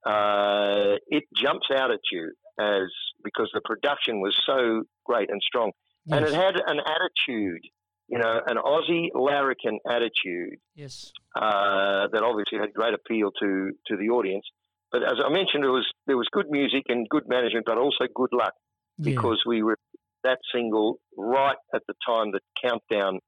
uh, 0.05 0.97
it 1.07 1.23
jumps 1.35 1.67
out 1.75 1.91
at 1.91 1.99
you 2.11 2.31
as 2.59 2.89
because 3.23 3.49
the 3.53 3.61
production 3.63 4.21
was 4.21 4.35
so 4.45 4.83
great 5.05 5.29
and 5.29 5.41
strong. 5.41 5.71
And 6.09 6.25
it 6.25 6.33
had 6.33 6.55
an 6.55 6.79
attitude, 6.79 7.61
you 8.07 8.17
know, 8.17 8.39
an 8.47 8.55
Aussie 8.57 9.09
larrikin 9.13 9.79
attitude 9.89 10.59
yes. 10.73 11.11
uh, 11.35 12.07
that 12.11 12.23
obviously 12.23 12.59
had 12.59 12.73
great 12.73 12.93
appeal 12.93 13.31
to, 13.41 13.71
to 13.87 13.97
the 13.97 14.09
audience. 14.09 14.45
But 14.91 15.03
as 15.03 15.15
I 15.23 15.29
mentioned, 15.29 15.65
it 15.65 15.69
was 15.69 15.85
there 16.05 16.15
was 16.15 16.27
good 16.31 16.49
music 16.49 16.83
and 16.87 17.07
good 17.09 17.27
management, 17.27 17.65
but 17.65 17.77
also 17.77 18.05
good 18.15 18.29
luck 18.31 18.53
Yeah. 18.97 19.15
because 19.15 19.43
we 19.45 19.61
were 19.63 19.77
that 20.23 20.39
single 20.53 20.99
right 21.17 21.57
at 21.75 21.81
the 21.87 21.93
time 22.07 22.31
that 22.31 22.41
Countdown 22.63 23.19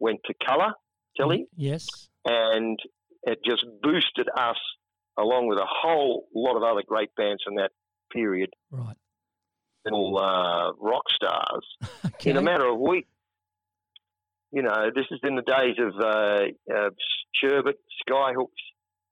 went 0.00 0.18
to 0.26 0.34
colour 0.44 0.74
telly, 1.16 1.46
Yes. 1.56 1.86
and 2.24 2.78
it 3.22 3.38
just 3.46 3.64
boosted 3.80 4.28
us 4.36 4.58
along 5.16 5.46
with 5.46 5.58
a 5.58 5.66
whole 5.68 6.26
lot 6.34 6.56
of 6.56 6.64
other 6.64 6.82
great 6.86 7.14
bands 7.16 7.42
from 7.44 7.54
that 7.54 7.70
period, 8.14 8.50
Right. 8.70 8.96
all 9.92 10.18
uh, 10.18 10.72
rock 10.80 11.04
stars, 11.14 11.66
Okay. 12.06 12.30
in 12.30 12.36
a 12.36 12.42
matter 12.42 12.66
of 12.66 12.78
weeks. 12.78 13.08
You 14.52 14.62
know, 14.62 14.90
this 14.94 15.06
is 15.10 15.18
in 15.24 15.34
the 15.34 15.42
days 15.42 15.76
of 15.78 15.92
uh, 16.00 16.74
uh, 16.74 16.90
Sherbet, 17.34 17.74
Skyhooks, 18.08 18.62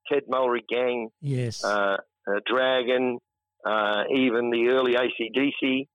Ted 0.09 0.23
Mulry 0.29 0.61
Gang, 0.69 1.09
yes. 1.21 1.63
uh, 1.63 1.97
uh, 2.27 2.39
Dragon, 2.45 3.19
uh, 3.65 4.03
even 4.15 4.49
the 4.51 4.69
early 4.69 4.93
ACDC, 4.93 5.87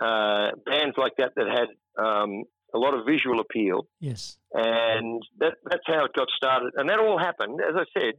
uh, 0.00 0.52
bands 0.64 0.94
like 0.96 1.12
that 1.18 1.32
that 1.34 1.46
had 1.48 1.68
um, 2.04 2.44
a 2.74 2.78
lot 2.78 2.94
of 2.94 3.04
visual 3.06 3.40
appeal. 3.40 3.86
yes. 4.00 4.36
And 4.54 5.20
that, 5.38 5.54
that's 5.68 5.82
how 5.86 6.04
it 6.04 6.12
got 6.14 6.28
started. 6.36 6.72
And 6.76 6.88
that 6.88 6.98
all 7.00 7.18
happened, 7.18 7.60
as 7.60 7.74
I 7.76 7.84
said, 7.98 8.14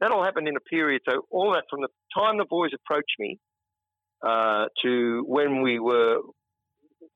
that 0.00 0.10
all 0.10 0.22
happened 0.24 0.48
in 0.48 0.56
a 0.56 0.60
period. 0.60 1.00
So 1.08 1.22
all 1.30 1.52
that 1.52 1.64
from 1.70 1.80
the 1.80 1.88
time 2.14 2.36
the 2.38 2.44
boys 2.44 2.70
approached 2.74 3.14
me 3.18 3.38
uh, 4.22 4.66
to 4.82 5.24
when 5.26 5.62
we 5.62 5.78
were 5.78 6.18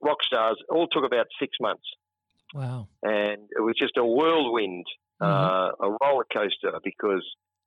rock 0.03 0.19
stars, 0.23 0.57
all 0.71 0.87
took 0.87 1.05
about 1.05 1.27
six 1.41 1.57
months. 1.61 1.85
Wow. 2.55 2.89
And 3.03 3.49
it 3.51 3.61
was 3.61 3.75
just 3.79 3.97
a 3.97 4.05
whirlwind, 4.05 4.87
uh, 5.21 5.71
a 5.81 5.91
roller 6.03 6.27
coaster 6.33 6.79
because 6.85 7.25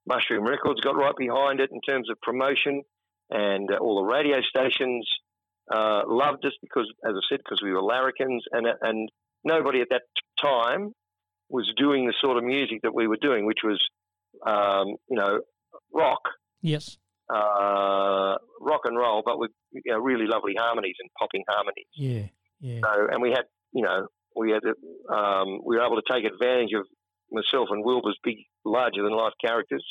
Mushroom 0.08 0.46
Records 0.46 0.80
got 0.82 0.96
right 0.96 1.16
behind 1.18 1.60
it 1.60 1.70
in 1.72 1.82
terms 1.82 2.10
of 2.10 2.20
promotion, 2.22 2.84
and 3.30 3.70
uh, 3.72 3.78
all 3.78 4.04
the 4.04 4.14
radio 4.14 4.38
stations 4.42 5.08
uh, 5.74 6.04
loved 6.08 6.46
us 6.46 6.54
because, 6.62 6.88
as 7.06 7.14
I 7.14 7.22
said, 7.30 7.40
because 7.44 7.62
we 7.62 7.74
were 7.74 7.82
larrikins, 7.82 8.44
and 8.52 8.68
and 8.82 9.10
nobody 9.44 9.82
at 9.82 9.88
that 9.90 10.04
time 10.42 10.94
was 11.50 11.72
doing 11.78 12.06
the 12.06 12.14
sort 12.22 12.38
of 12.38 12.44
music 12.44 12.82
that 12.84 12.94
we 12.94 13.08
were 13.08 13.18
doing, 13.22 13.46
which 13.46 13.60
was, 13.64 13.82
um, 14.46 14.96
you 15.10 15.18
know, 15.18 15.40
rock, 15.94 16.22
Yes. 16.62 16.98
Uh, 17.30 18.38
rock 18.62 18.82
and 18.86 18.98
roll, 18.98 19.22
but 19.26 19.40
with 19.40 19.52
you 19.72 19.82
know, 19.88 20.00
really 20.00 20.26
lovely 20.28 20.54
harmonies 20.58 20.96
and 21.00 21.10
popping 21.20 21.44
harmonies. 21.48 21.88
Yeah. 21.96 22.28
Yeah. 22.60 22.82
So, 22.84 23.08
and 23.12 23.22
we 23.22 23.30
had, 23.30 23.44
you 23.74 23.84
know, 23.84 24.08
we 24.36 24.52
had, 24.52 24.64
um, 25.14 25.60
we 25.64 25.78
were 25.78 25.86
able 25.86 26.02
to 26.02 26.08
take 26.12 26.26
advantage 26.26 26.74
of 26.74 26.86
myself 27.32 27.68
and 27.72 27.84
Wilbur's 27.84 28.18
big, 28.24 28.38
larger 28.66 29.04
than 29.04 29.12
life 29.12 29.34
characters. 29.44 29.84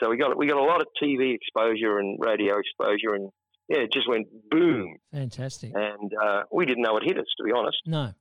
So 0.00 0.10
we 0.10 0.18
got 0.18 0.36
we 0.36 0.46
got 0.46 0.58
a 0.58 0.62
lot 0.62 0.80
of 0.80 0.86
TV 1.02 1.34
exposure 1.34 1.98
and 1.98 2.18
radio 2.20 2.58
exposure, 2.58 3.14
and 3.14 3.30
yeah, 3.68 3.78
it 3.78 3.92
just 3.92 4.08
went 4.08 4.26
boom. 4.50 4.96
Fantastic. 5.12 5.72
And 5.74 6.12
uh, 6.22 6.42
we 6.52 6.66
didn't 6.66 6.82
know 6.82 6.96
it 6.98 7.04
hit 7.04 7.18
us, 7.18 7.26
to 7.38 7.44
be 7.44 7.52
honest. 7.52 7.78
No. 7.86 8.12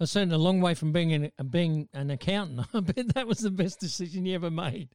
I 0.00 0.06
certainly 0.06 0.34
a 0.34 0.38
long 0.38 0.60
way 0.60 0.74
from 0.74 0.92
being 0.92 1.12
an 1.12 1.30
being 1.50 1.88
an 1.92 2.10
accountant. 2.10 2.66
I 2.74 2.80
bet 2.80 3.14
that 3.14 3.26
was 3.26 3.38
the 3.38 3.50
best 3.50 3.80
decision 3.80 4.26
you 4.26 4.34
ever 4.34 4.50
made. 4.50 4.88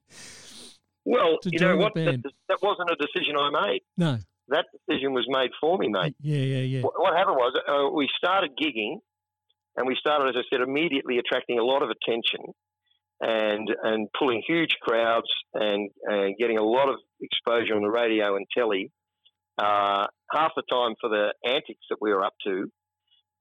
Well, 1.06 1.39
you 1.46 1.60
know 1.60 1.77
what? 1.77 1.94
That, 1.96 2.22
that 2.50 2.60
wasn't 2.62 2.91
a 2.91 2.96
decision 2.96 3.36
I 3.38 3.50
made. 3.68 3.82
No. 3.98 4.18
That 4.50 4.65
decision 4.88 5.13
was 5.13 5.25
made 5.29 5.51
for 5.62 5.77
me, 5.77 5.88
mate. 5.89 6.15
Yeah, 6.22 6.38
yeah, 6.38 6.62
yeah. 6.62 6.82
What, 6.82 6.94
what 6.98 7.15
happened 7.15 7.38
was 7.38 7.53
uh, 7.68 7.94
we 7.96 8.08
started 8.18 8.51
gigging, 8.62 8.98
and 9.77 9.88
we 9.88 9.96
started, 10.00 10.29
as 10.29 10.36
I 10.38 10.44
said, 10.51 10.62
immediately 10.62 11.20
attracting 11.20 11.60
a 11.60 11.63
lot 11.63 11.84
of 11.84 11.89
attention, 11.89 12.53
and 13.22 13.70
and 13.84 14.08
pulling 14.18 14.41
huge 14.48 14.75
crowds, 14.82 15.27
and 15.53 15.89
and 16.03 16.36
getting 16.38 16.58
a 16.58 16.63
lot 16.63 16.89
of 16.89 16.96
exposure 17.22 17.75
on 17.75 17.84
the 17.84 17.89
radio 17.91 18.36
and 18.36 18.46
telly. 18.56 18.91
Uh, 19.58 20.08
half 20.32 20.51
the 20.56 20.63
time 20.72 20.96
for 21.01 21.10
the 21.10 21.34
antics 21.46 21.86
that 21.89 21.98
we 22.01 22.12
were 22.12 22.24
up 22.24 22.34
to, 22.46 22.72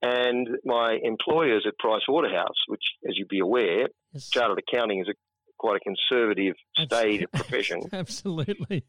and 0.01 0.47
my 0.65 0.97
employers 1.01 1.65
at 1.67 1.77
Price 1.79 2.01
Waterhouse, 2.07 2.57
which, 2.67 2.83
as 3.07 3.17
you'd 3.17 3.27
be 3.29 3.39
aware, 3.39 3.87
Yes. 4.13 4.29
chartered 4.29 4.59
accounting 4.59 4.99
is 5.01 5.07
a 5.07 5.13
quite 5.59 5.77
a 5.77 5.79
conservative, 5.81 6.55
Abs- 6.77 6.85
staid 6.87 7.27
profession 7.33 7.81
Absolutely. 7.93 8.83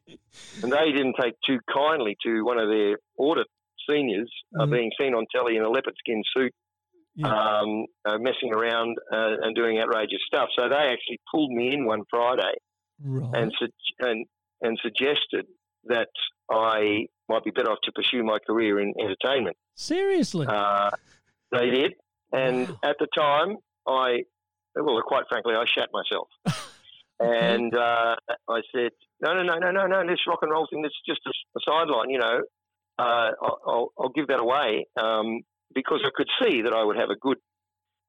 and 0.63 0.73
they 0.73 0.93
didn't 0.93 1.17
take 1.21 1.35
too 1.47 1.59
kindly 1.73 2.17
to 2.25 2.43
one 2.45 2.59
of 2.59 2.69
their 2.69 2.97
audit 3.19 3.47
seniors 3.89 4.31
uh, 4.59 4.65
Mhm. 4.65 4.73
being 4.73 4.91
seen 5.01 5.15
on 5.15 5.27
telly 5.35 5.57
in 5.57 5.63
a 5.63 5.69
leopard 5.69 5.95
skin 5.99 6.23
suit, 6.35 6.53
Yeah. 7.17 7.27
um, 7.29 7.87
uh, 8.05 8.19
messing 8.19 8.53
around 8.55 8.97
uh, 9.13 9.37
and 9.43 9.55
doing 9.57 9.79
outrageous 9.81 10.21
stuff. 10.27 10.49
So 10.57 10.69
they 10.69 10.77
actually 10.95 11.19
pulled 11.33 11.51
me 11.51 11.73
in 11.75 11.85
one 11.85 12.03
Friday 12.09 12.55
right. 13.05 13.31
and 13.35 13.53
su- 13.59 13.69
and 14.01 14.27
and 14.63 14.79
suggested 14.83 15.47
that 15.85 16.09
I 16.51 17.07
might 17.29 17.43
be 17.45 17.51
better 17.51 17.71
off 17.71 17.79
to 17.85 17.93
pursue 17.93 18.23
my 18.23 18.39
career 18.47 18.79
in 18.81 18.93
entertainment. 19.01 19.57
Seriously. 19.75 20.47
Uh, 20.47 20.91
they 21.53 21.71
did, 21.71 21.95
and 22.33 22.69
Wow. 22.69 22.79
at 22.85 22.97
the 22.99 23.07
time, 23.17 23.57
I 23.89 24.25
well, 24.77 25.01
quite 25.07 25.25
frankly, 25.29 25.55
I 25.55 25.65
shat 25.67 25.89
myself. 25.93 26.29
And 27.21 27.77
uh, 27.77 28.17
I 28.49 28.61
said, 28.75 28.93
no, 29.21 29.35
no, 29.35 29.43
no, 29.43 29.59
no, 29.59 29.71
no, 29.71 29.87
no, 29.87 30.07
this 30.07 30.21
rock 30.27 30.39
and 30.41 30.51
roll 30.51 30.67
thing, 30.71 30.81
this 30.81 30.89
is 30.93 31.15
just 31.15 31.21
a, 31.27 31.31
a 31.59 31.61
sideline, 31.69 32.09
you 32.09 32.19
know. 32.19 32.41
Uh, 32.99 33.31
I'll, 33.43 33.61
I'll, 33.67 33.93
I'll 33.99 34.09
give 34.09 34.29
that 34.29 34.41
away 34.41 34.87
um, 34.99 35.43
because 35.75 36.01
I 36.03 36.09
could 36.15 36.29
see 36.43 36.63
that 36.63 36.73
I 36.73 36.83
would 36.83 36.97
have 36.97 37.11
a 37.11 37.17
good, 37.17 37.37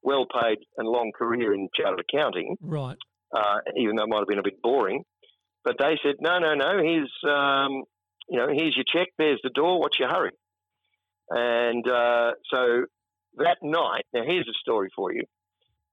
well 0.02 0.24
paid 0.26 0.58
and 0.78 0.88
long 0.88 1.12
career 1.16 1.52
in 1.52 1.68
chartered 1.74 2.00
accounting, 2.00 2.56
right. 2.62 2.96
uh, 3.36 3.58
even 3.76 3.96
though 3.96 4.04
it 4.04 4.08
might 4.08 4.18
have 4.18 4.28
been 4.28 4.38
a 4.38 4.42
bit 4.42 4.62
boring. 4.62 5.04
But 5.62 5.76
they 5.78 5.98
said, 6.02 6.16
no, 6.20 6.38
no, 6.38 6.54
no, 6.54 6.82
here's, 6.82 7.12
um, 7.28 7.84
you 8.28 8.38
know, 8.38 8.48
here's 8.48 8.76
your 8.76 8.84
check, 8.90 9.08
there's 9.18 9.40
the 9.44 9.50
door, 9.50 9.78
what's 9.78 9.98
your 9.98 10.08
hurry? 10.08 10.32
And 11.28 11.86
uh, 11.86 12.32
so 12.52 12.86
that 13.36 13.58
night, 13.62 14.04
now 14.12 14.22
here's 14.26 14.48
a 14.48 14.58
story 14.60 14.88
for 14.96 15.12
you. 15.12 15.22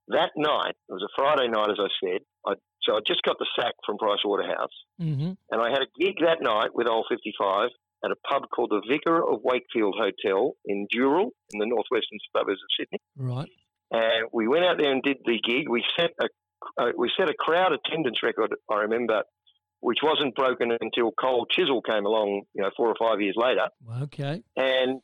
That 0.10 0.32
night, 0.36 0.76
it 0.90 0.92
was 0.92 1.04
a 1.04 1.14
Friday 1.16 1.48
night, 1.48 1.70
as 1.72 1.78
I 1.80 1.88
said. 2.04 2.22
I, 2.46 2.54
so 2.84 2.96
I 2.96 3.00
just 3.08 3.22
got 3.24 3.38
the 3.40 3.48
sack 3.56 3.74
from 3.86 3.98
Price 3.98 4.20
Waterhouse, 4.26 4.74
Mm-hmm. 5.02 5.32
and 5.52 5.62
I 5.62 5.70
had 5.70 5.82
a 5.82 5.88
gig 6.00 6.16
that 6.22 6.42
night 6.42 6.70
with 6.74 6.88
Old 6.90 7.06
55 7.10 7.70
at 8.04 8.12
a 8.12 8.16
pub 8.30 8.44
called 8.54 8.70
the 8.72 8.82
Vicar 8.90 9.18
of 9.28 9.42
Wakefield 9.44 9.96
Hotel 9.98 10.54
in 10.66 10.88
Dural, 10.94 11.32
in 11.54 11.60
the 11.60 11.66
northwestern 11.66 12.18
suburbs 12.36 12.60
of 12.60 12.70
Sydney. 12.78 13.00
Right. 13.18 13.50
And 13.92 14.28
we 14.34 14.48
went 14.48 14.66
out 14.66 14.78
there 14.78 14.92
and 14.92 15.02
did 15.04 15.18
the 15.26 15.40
gig. 15.46 15.68
We 15.70 15.84
set 16.00 16.12
a 16.22 16.28
uh, 16.78 16.92
we 16.98 17.10
set 17.18 17.30
a 17.30 17.34
crowd 17.34 17.72
attendance 17.74 18.22
record. 18.22 18.54
I 18.70 18.76
remember, 18.82 19.24
which 19.80 20.00
wasn't 20.04 20.36
broken 20.36 20.72
until 20.82 21.12
Cold 21.20 21.50
Chisel 21.56 21.82
came 21.82 22.06
along, 22.06 22.44
you 22.54 22.62
know, 22.62 22.70
four 22.76 22.88
or 22.90 22.96
five 23.00 23.22
years 23.22 23.36
later. 23.38 23.68
Okay. 24.04 24.44
And 24.58 25.02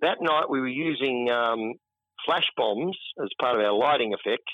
that 0.00 0.18
night 0.20 0.50
we 0.50 0.60
were 0.60 0.66
using 0.68 1.30
um, 1.30 1.74
flash 2.26 2.46
bombs 2.56 2.96
as 3.22 3.28
part 3.40 3.56
of 3.58 3.64
our 3.64 3.72
lighting 3.72 4.12
effects, 4.12 4.52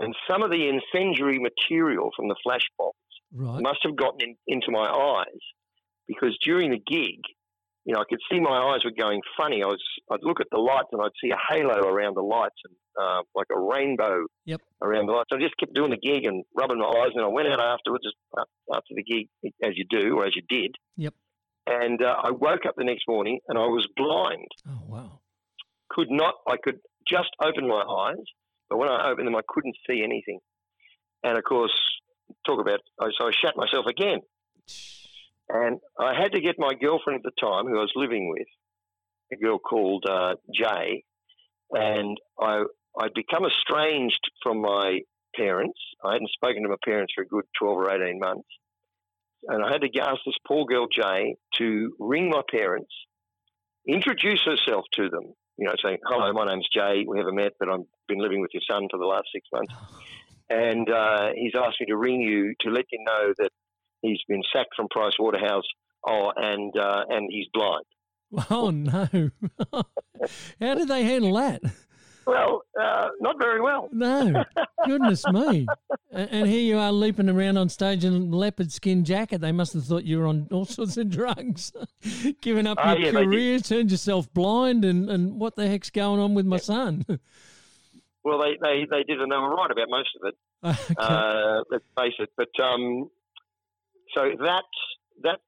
and 0.00 0.14
some 0.28 0.42
of 0.42 0.50
the 0.50 0.68
incendiary 0.68 1.38
material 1.38 2.10
from 2.16 2.28
the 2.28 2.36
flash 2.42 2.66
bombs 2.78 2.94
Right. 3.36 3.60
must 3.62 3.80
have 3.82 3.96
gotten 3.96 4.20
in, 4.28 4.36
into 4.46 4.70
my 4.70 4.86
eyes 4.88 5.40
because 6.06 6.38
during 6.44 6.70
the 6.70 6.78
gig, 6.78 7.18
you 7.84 7.92
know, 7.92 8.00
I 8.00 8.04
could 8.08 8.20
see 8.30 8.38
my 8.40 8.50
eyes 8.72 8.84
were 8.84 8.92
going 8.96 9.20
funny. 9.36 9.62
I 9.62 9.66
was, 9.66 9.82
I'd 10.10 10.22
look 10.22 10.40
at 10.40 10.46
the 10.52 10.58
lights 10.60 10.88
and 10.92 11.02
I'd 11.02 11.10
see 11.22 11.30
a 11.30 11.36
halo 11.52 11.80
around 11.88 12.14
the 12.16 12.22
lights 12.22 12.54
and 12.64 12.74
uh, 13.00 13.22
like 13.34 13.48
a 13.54 13.58
rainbow 13.60 14.26
Yep. 14.46 14.60
around 14.82 15.06
the 15.06 15.12
lights. 15.12 15.30
So 15.32 15.36
I 15.36 15.40
just 15.40 15.56
kept 15.58 15.74
doing 15.74 15.90
the 15.90 15.96
gig 15.98 16.24
and 16.26 16.44
rubbing 16.56 16.78
my 16.78 16.86
eyes, 16.86 17.10
and 17.14 17.24
I 17.24 17.28
went 17.28 17.48
out 17.48 17.60
afterwards, 17.60 18.04
after 18.72 18.94
the 18.94 19.02
gig, 19.02 19.28
as 19.64 19.72
you 19.76 19.84
do 19.90 20.16
or 20.18 20.26
as 20.26 20.36
you 20.36 20.42
did. 20.48 20.76
Yep. 20.96 21.14
And 21.66 22.02
uh, 22.02 22.14
I 22.22 22.30
woke 22.30 22.66
up 22.66 22.74
the 22.76 22.84
next 22.84 23.04
morning 23.08 23.40
and 23.48 23.58
I 23.58 23.66
was 23.66 23.86
blind. 23.96 24.46
Oh 24.68 24.82
wow. 24.86 25.20
Could 25.94 26.10
not. 26.10 26.34
I 26.48 26.56
could 26.62 26.80
just 27.06 27.30
open 27.40 27.68
my 27.68 27.82
eyes, 27.82 28.24
but 28.68 28.78
when 28.78 28.88
I 28.88 29.10
opened 29.10 29.28
them, 29.28 29.36
I 29.36 29.42
couldn't 29.46 29.76
see 29.88 30.02
anything. 30.02 30.40
And 31.22 31.38
of 31.38 31.44
course, 31.44 31.72
talk 32.46 32.60
about. 32.60 32.80
So 33.00 33.28
I 33.28 33.30
shat 33.30 33.54
myself 33.56 33.86
again. 33.86 34.20
And 35.48 35.78
I 35.98 36.20
had 36.20 36.32
to 36.32 36.40
get 36.40 36.56
my 36.58 36.72
girlfriend 36.74 37.20
at 37.20 37.22
the 37.22 37.40
time, 37.40 37.66
who 37.66 37.78
I 37.78 37.82
was 37.82 37.92
living 37.94 38.30
with, 38.30 38.48
a 39.32 39.36
girl 39.36 39.58
called 39.58 40.04
uh, 40.08 40.34
Jay, 40.52 41.04
and 41.70 42.18
I 42.40 42.64
I'd 42.98 43.14
become 43.14 43.44
estranged 43.44 44.20
from 44.42 44.62
my 44.62 45.00
parents. 45.36 45.78
I 46.04 46.14
hadn't 46.14 46.30
spoken 46.30 46.62
to 46.62 46.70
my 46.70 46.76
parents 46.84 47.12
for 47.14 47.22
a 47.22 47.26
good 47.26 47.44
twelve 47.58 47.78
or 47.78 47.90
eighteen 47.90 48.18
months, 48.18 48.48
and 49.48 49.64
I 49.64 49.70
had 49.70 49.82
to 49.82 50.00
ask 50.00 50.20
this 50.26 50.34
poor 50.48 50.64
girl 50.64 50.86
Jay 50.90 51.36
to 51.58 51.94
ring 52.00 52.30
my 52.30 52.42
parents, 52.50 52.92
introduce 53.86 54.42
herself 54.44 54.86
to 54.94 55.08
them. 55.08 55.34
You 55.56 55.66
know, 55.66 55.74
saying, 55.84 55.98
"Hello, 56.06 56.32
my 56.32 56.46
name's 56.46 56.68
Jay. 56.72 57.04
We 57.06 57.18
haven't 57.18 57.36
met, 57.36 57.52
but 57.58 57.68
I've 57.68 57.86
been 58.08 58.18
living 58.18 58.40
with 58.40 58.50
your 58.52 58.62
son 58.68 58.88
for 58.90 58.98
the 58.98 59.06
last 59.06 59.28
six 59.32 59.46
months." 59.52 59.72
and 60.50 60.90
uh, 60.90 61.28
he's 61.34 61.52
asked 61.56 61.80
me 61.80 61.86
to 61.86 61.96
ring 61.96 62.20
you 62.20 62.54
to 62.60 62.70
let 62.70 62.84
you 62.92 62.98
know 63.04 63.32
that 63.38 63.50
he's 64.02 64.20
been 64.28 64.42
sacked 64.52 64.74
from 64.76 64.88
Price 64.90 65.14
Waterhouse. 65.18 65.64
Oh, 66.06 66.32
and 66.36 66.76
uh, 66.76 67.04
and 67.08 67.28
he's 67.30 67.46
blind. 67.52 67.84
Oh 68.50 68.70
no! 68.70 69.30
How 70.60 70.74
did 70.74 70.88
they 70.88 71.04
handle 71.04 71.34
that? 71.34 71.62
Well, 72.26 72.62
uh, 72.80 73.08
not 73.20 73.36
very 73.38 73.60
well. 73.60 73.88
No, 73.92 74.44
goodness 74.86 75.24
me! 75.32 75.66
And 76.10 76.46
here 76.46 76.60
you 76.60 76.78
are 76.78 76.92
leaping 76.92 77.28
around 77.28 77.56
on 77.56 77.68
stage 77.68 78.04
in 78.04 78.12
a 78.12 78.18
leopard 78.18 78.72
skin 78.72 79.04
jacket. 79.04 79.40
They 79.40 79.52
must 79.52 79.72
have 79.74 79.84
thought 79.84 80.04
you 80.04 80.18
were 80.18 80.26
on 80.26 80.48
all 80.50 80.64
sorts 80.64 80.96
of 80.96 81.10
drugs, 81.10 81.72
giving 82.40 82.66
up 82.66 82.78
uh, 82.84 82.96
your 82.98 83.12
yeah, 83.12 83.24
career, 83.24 83.58
turned 83.58 83.90
yourself 83.90 84.32
blind, 84.32 84.84
and, 84.84 85.10
and 85.10 85.40
what 85.40 85.56
the 85.56 85.68
heck's 85.68 85.90
going 85.90 86.20
on 86.20 86.34
with 86.34 86.46
my 86.46 86.56
yeah. 86.56 86.62
son? 86.62 87.06
Well, 88.26 88.38
they, 88.38 88.56
they, 88.58 88.86
they 88.90 89.02
did, 89.02 89.20
and 89.20 89.30
they 89.30 89.36
were 89.36 89.54
right 89.54 89.70
about 89.70 89.90
most 89.90 90.08
of 90.18 90.28
it. 90.28 90.34
Okay. 90.64 90.94
Uh, 90.96 91.60
let's 91.70 91.84
face 91.94 92.14
it. 92.18 92.30
But 92.38 92.48
um, 92.58 93.10
so 94.14 94.30
that 94.40 94.64
that 95.22 95.40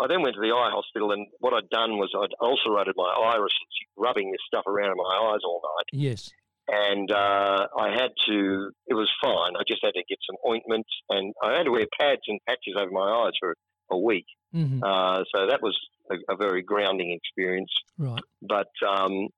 I 0.00 0.06
then 0.06 0.22
went 0.22 0.34
to 0.34 0.40
the 0.40 0.54
eye 0.54 0.70
hospital, 0.72 1.12
and 1.12 1.26
what 1.40 1.52
I'd 1.52 1.68
done 1.70 1.98
was 1.98 2.10
I'd 2.14 2.34
ulcerated 2.40 2.94
my 2.96 3.32
iris, 3.34 3.52
rubbing 3.96 4.30
this 4.30 4.40
stuff 4.46 4.66
around 4.66 4.90
in 4.90 4.96
my 4.96 5.32
eyes 5.32 5.40
all 5.44 5.60
night. 5.62 5.86
Yes. 5.92 6.30
And 6.68 7.10
uh, 7.10 7.66
I 7.78 7.90
had 7.90 8.10
to. 8.28 8.70
It 8.86 8.94
was 8.94 9.08
fine. 9.22 9.56
I 9.56 9.62
just 9.66 9.80
had 9.82 9.94
to 9.94 10.04
get 10.08 10.18
some 10.28 10.36
ointment, 10.46 10.86
and 11.08 11.34
I 11.42 11.56
had 11.56 11.64
to 11.64 11.70
wear 11.70 11.86
pads 11.98 12.20
and 12.28 12.38
patches 12.46 12.74
over 12.78 12.90
my 12.90 13.24
eyes 13.24 13.32
for 13.40 13.54
a 13.90 13.98
week. 13.98 14.26
Mm-hmm. 14.54 14.82
Uh, 14.82 15.24
so 15.34 15.46
that 15.48 15.60
was 15.62 15.76
a, 16.10 16.32
a, 16.32 16.36
very 16.36 16.62
grounding 16.62 17.12
experience. 17.12 17.70
Right. 17.98 18.22
But 18.42 18.68
um, 18.86 19.28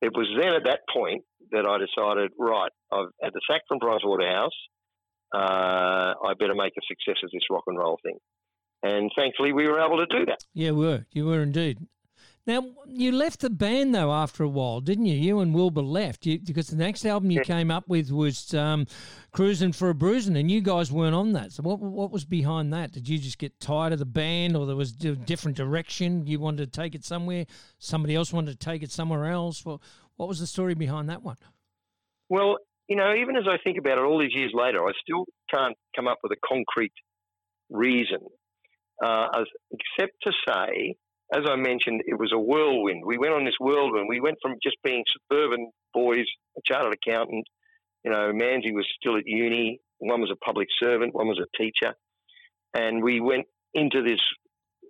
it 0.00 0.12
was 0.14 0.28
then 0.38 0.54
at 0.54 0.64
that 0.64 0.80
point 0.92 1.22
that 1.52 1.66
I 1.66 1.78
decided, 1.78 2.32
right, 2.38 2.70
I've 2.92 3.08
had 3.22 3.32
the 3.32 3.40
sack 3.50 3.62
from 3.68 3.78
Price 3.78 4.00
Waterhouse. 4.04 4.56
Uh, 5.34 6.14
I 6.24 6.34
better 6.38 6.54
make 6.54 6.72
a 6.78 6.84
success 6.86 7.20
of 7.24 7.30
this 7.32 7.42
rock 7.50 7.64
and 7.66 7.78
roll 7.78 7.98
thing. 8.02 8.16
And 8.84 9.10
thankfully, 9.16 9.52
we 9.52 9.66
were 9.66 9.80
able 9.80 9.96
to 9.96 10.06
do 10.06 10.26
that. 10.26 10.44
Yeah, 10.52 10.72
we 10.72 10.86
were. 10.86 11.06
You 11.10 11.24
were 11.24 11.42
indeed. 11.42 11.78
Now, 12.46 12.62
you 12.86 13.12
left 13.12 13.40
the 13.40 13.48
band, 13.48 13.94
though, 13.94 14.12
after 14.12 14.44
a 14.44 14.48
while, 14.48 14.82
didn't 14.82 15.06
you? 15.06 15.16
You 15.16 15.40
and 15.40 15.54
Wilbur 15.54 15.80
left 15.80 16.26
you, 16.26 16.38
because 16.38 16.66
the 16.66 16.76
next 16.76 17.06
album 17.06 17.30
you 17.30 17.38
yeah. 17.38 17.44
came 17.44 17.70
up 17.70 17.88
with 17.88 18.10
was 18.10 18.52
um, 18.52 18.86
Cruising 19.32 19.72
for 19.72 19.88
a 19.88 19.94
Bruising, 19.94 20.36
and 20.36 20.50
you 20.50 20.60
guys 20.60 20.92
weren't 20.92 21.14
on 21.14 21.32
that. 21.32 21.52
So, 21.52 21.62
what, 21.62 21.80
what 21.80 22.10
was 22.10 22.26
behind 22.26 22.74
that? 22.74 22.92
Did 22.92 23.08
you 23.08 23.16
just 23.16 23.38
get 23.38 23.58
tired 23.58 23.94
of 23.94 23.98
the 23.98 24.04
band, 24.04 24.54
or 24.54 24.66
there 24.66 24.76
was 24.76 24.90
a 24.90 25.16
different 25.16 25.56
direction? 25.56 26.26
You 26.26 26.38
wanted 26.38 26.70
to 26.70 26.80
take 26.80 26.94
it 26.94 27.06
somewhere, 27.06 27.46
somebody 27.78 28.14
else 28.14 28.34
wanted 28.34 28.52
to 28.52 28.58
take 28.58 28.82
it 28.82 28.92
somewhere 28.92 29.24
else? 29.24 29.64
What, 29.64 29.80
what 30.16 30.28
was 30.28 30.38
the 30.38 30.46
story 30.46 30.74
behind 30.74 31.08
that 31.08 31.22
one? 31.22 31.38
Well, 32.28 32.58
you 32.88 32.96
know, 32.96 33.14
even 33.14 33.36
as 33.36 33.44
I 33.48 33.56
think 33.64 33.78
about 33.78 33.96
it 33.96 34.04
all 34.04 34.18
these 34.18 34.34
years 34.34 34.52
later, 34.54 34.86
I 34.86 34.92
still 35.00 35.24
can't 35.50 35.76
come 35.96 36.06
up 36.06 36.18
with 36.22 36.32
a 36.32 36.46
concrete 36.46 36.92
reason, 37.70 38.18
uh, 39.02 39.26
except 39.72 40.14
to 40.22 40.32
say 40.46 40.96
as 41.32 41.42
I 41.48 41.56
mentioned, 41.56 42.02
it 42.06 42.18
was 42.18 42.32
a 42.32 42.38
whirlwind. 42.38 43.02
We 43.04 43.18
went 43.18 43.34
on 43.34 43.44
this 43.44 43.54
whirlwind. 43.58 44.06
We 44.08 44.20
went 44.20 44.38
from 44.42 44.54
just 44.62 44.76
being 44.84 45.02
suburban 45.12 45.70
boys, 45.92 46.26
a 46.56 46.60
chartered 46.64 46.94
accountant. 46.94 47.46
You 48.04 48.10
know, 48.10 48.32
Manzi 48.32 48.72
was 48.72 48.86
still 49.00 49.16
at 49.16 49.24
uni. 49.26 49.80
One 49.98 50.20
was 50.20 50.30
a 50.30 50.36
public 50.44 50.68
servant. 50.80 51.14
One 51.14 51.28
was 51.28 51.40
a 51.40 51.56
teacher. 51.56 51.94
And 52.74 53.02
we 53.02 53.20
went 53.20 53.46
into 53.72 54.02
this 54.02 54.20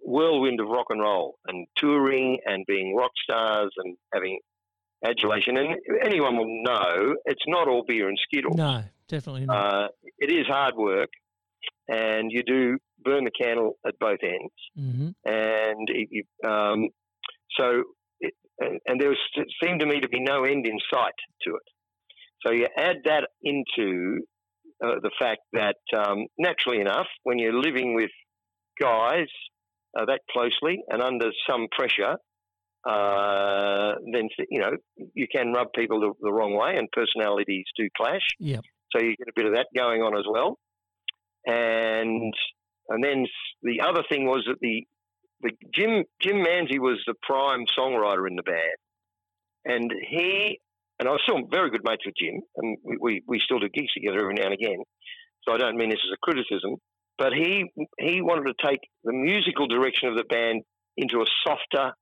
whirlwind 0.02 0.60
of 0.60 0.68
rock 0.68 0.86
and 0.90 1.00
roll 1.00 1.38
and 1.46 1.66
touring 1.78 2.38
and 2.44 2.64
being 2.66 2.94
rock 2.94 3.12
stars 3.22 3.70
and 3.78 3.96
having 4.12 4.38
adulation. 5.04 5.56
And 5.56 5.76
anyone 6.04 6.36
will 6.36 6.62
know 6.62 7.14
it's 7.26 7.44
not 7.46 7.68
all 7.68 7.84
beer 7.86 8.08
and 8.08 8.18
skittles. 8.22 8.56
No, 8.56 8.82
definitely 9.08 9.46
not. 9.46 9.56
Uh, 9.56 9.88
it 10.18 10.32
is 10.32 10.46
hard 10.46 10.74
work, 10.76 11.10
and 11.88 12.30
you 12.30 12.42
do 12.42 12.78
burn 13.02 13.24
the 13.24 13.30
candle 13.30 13.76
at 13.86 13.98
both 13.98 14.20
ends. 14.22 14.54
Mm-hmm. 14.78 15.08
And 15.24 15.88
it, 15.90 16.26
um, 16.46 16.88
so, 17.58 17.82
it, 18.20 18.34
and, 18.58 18.80
and 18.86 19.00
there 19.00 19.10
was, 19.10 19.18
seemed 19.62 19.80
to 19.80 19.86
me 19.86 20.00
to 20.00 20.08
be 20.08 20.20
no 20.20 20.44
end 20.44 20.66
in 20.66 20.78
sight 20.92 21.14
to 21.42 21.56
it. 21.56 21.62
So 22.46 22.52
you 22.52 22.68
add 22.76 22.96
that 23.04 23.28
into 23.42 24.20
uh, 24.84 25.00
the 25.02 25.10
fact 25.18 25.40
that, 25.52 25.76
um, 25.96 26.26
naturally 26.38 26.80
enough, 26.80 27.06
when 27.22 27.38
you're 27.38 27.58
living 27.58 27.94
with 27.94 28.10
guys 28.80 29.28
uh, 29.98 30.04
that 30.06 30.20
closely 30.30 30.82
and 30.88 31.02
under 31.02 31.30
some 31.48 31.68
pressure, 31.70 32.16
uh, 32.86 33.94
then 34.12 34.28
you 34.50 34.60
know 34.60 34.72
you 35.14 35.26
can 35.34 35.52
rub 35.52 35.68
people 35.74 36.00
the, 36.00 36.12
the, 36.20 36.32
wrong 36.32 36.54
way, 36.54 36.76
and 36.76 36.88
personalities 36.92 37.64
do 37.78 37.88
clash. 37.96 38.20
Yeah. 38.38 38.60
So 38.94 39.02
you 39.02 39.16
get 39.16 39.28
a 39.28 39.32
bit 39.34 39.46
of 39.46 39.54
that 39.54 39.68
going 39.74 40.02
on 40.02 40.16
as 40.16 40.24
well, 40.30 40.58
and 41.46 42.32
and 42.88 43.02
then 43.02 43.26
the 43.62 43.80
other 43.80 44.02
thing 44.08 44.26
was 44.26 44.44
that 44.46 44.58
the, 44.60 44.84
the 45.42 45.50
Jim 45.74 46.04
Jim 46.20 46.36
Manzi 46.36 46.78
was 46.78 47.02
the 47.06 47.14
prime 47.22 47.64
songwriter 47.78 48.28
in 48.28 48.36
the 48.36 48.42
band, 48.42 48.78
and 49.64 49.92
he 50.08 50.60
and 50.98 51.08
I 51.08 51.12
was 51.12 51.20
still 51.24 51.40
very 51.50 51.70
good 51.70 51.82
mates 51.84 52.06
with 52.06 52.14
Jim, 52.16 52.40
and 52.56 52.78
we, 52.84 52.96
we, 53.00 53.22
we 53.26 53.40
still 53.44 53.58
do 53.58 53.68
gigs 53.68 53.92
together 53.92 54.20
every 54.20 54.34
now 54.34 54.44
and 54.44 54.54
again. 54.54 54.82
So 55.42 55.52
I 55.52 55.58
don't 55.58 55.76
mean 55.76 55.90
this 55.90 55.98
as 56.04 56.14
a 56.14 56.22
criticism, 56.22 56.76
but 57.18 57.32
he 57.32 57.64
he 57.98 58.22
wanted 58.22 58.52
to 58.52 58.66
take 58.66 58.80
the 59.02 59.12
musical 59.12 59.66
direction 59.66 60.08
of 60.08 60.16
the 60.16 60.24
band 60.24 60.62
into 60.96 61.20
a 61.20 61.26
softer 61.46 61.92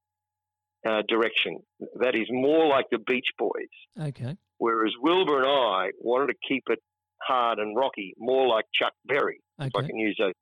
uh, 0.87 1.03
direction 1.09 1.59
that 2.01 2.15
is 2.15 2.27
more 2.31 2.67
like 2.67 2.87
the 2.91 2.99
Beach 2.99 3.29
Boys. 3.39 3.73
Okay. 4.01 4.37
Whereas 4.59 4.93
Wilbur 5.01 5.39
and 5.39 5.47
I 5.47 5.91
wanted 5.99 6.29
to 6.29 6.39
keep 6.47 6.65
it 6.69 6.79
hard 7.27 7.59
and 7.59 7.77
rocky, 7.77 8.15
more 8.19 8.49
like 8.49 8.65
Chuck 8.75 8.93
Berry, 9.05 9.41
okay. 9.61 9.69
if 9.69 9.73
I 9.77 9.87
can 9.87 9.97
use 9.99 10.17
those 10.19 10.33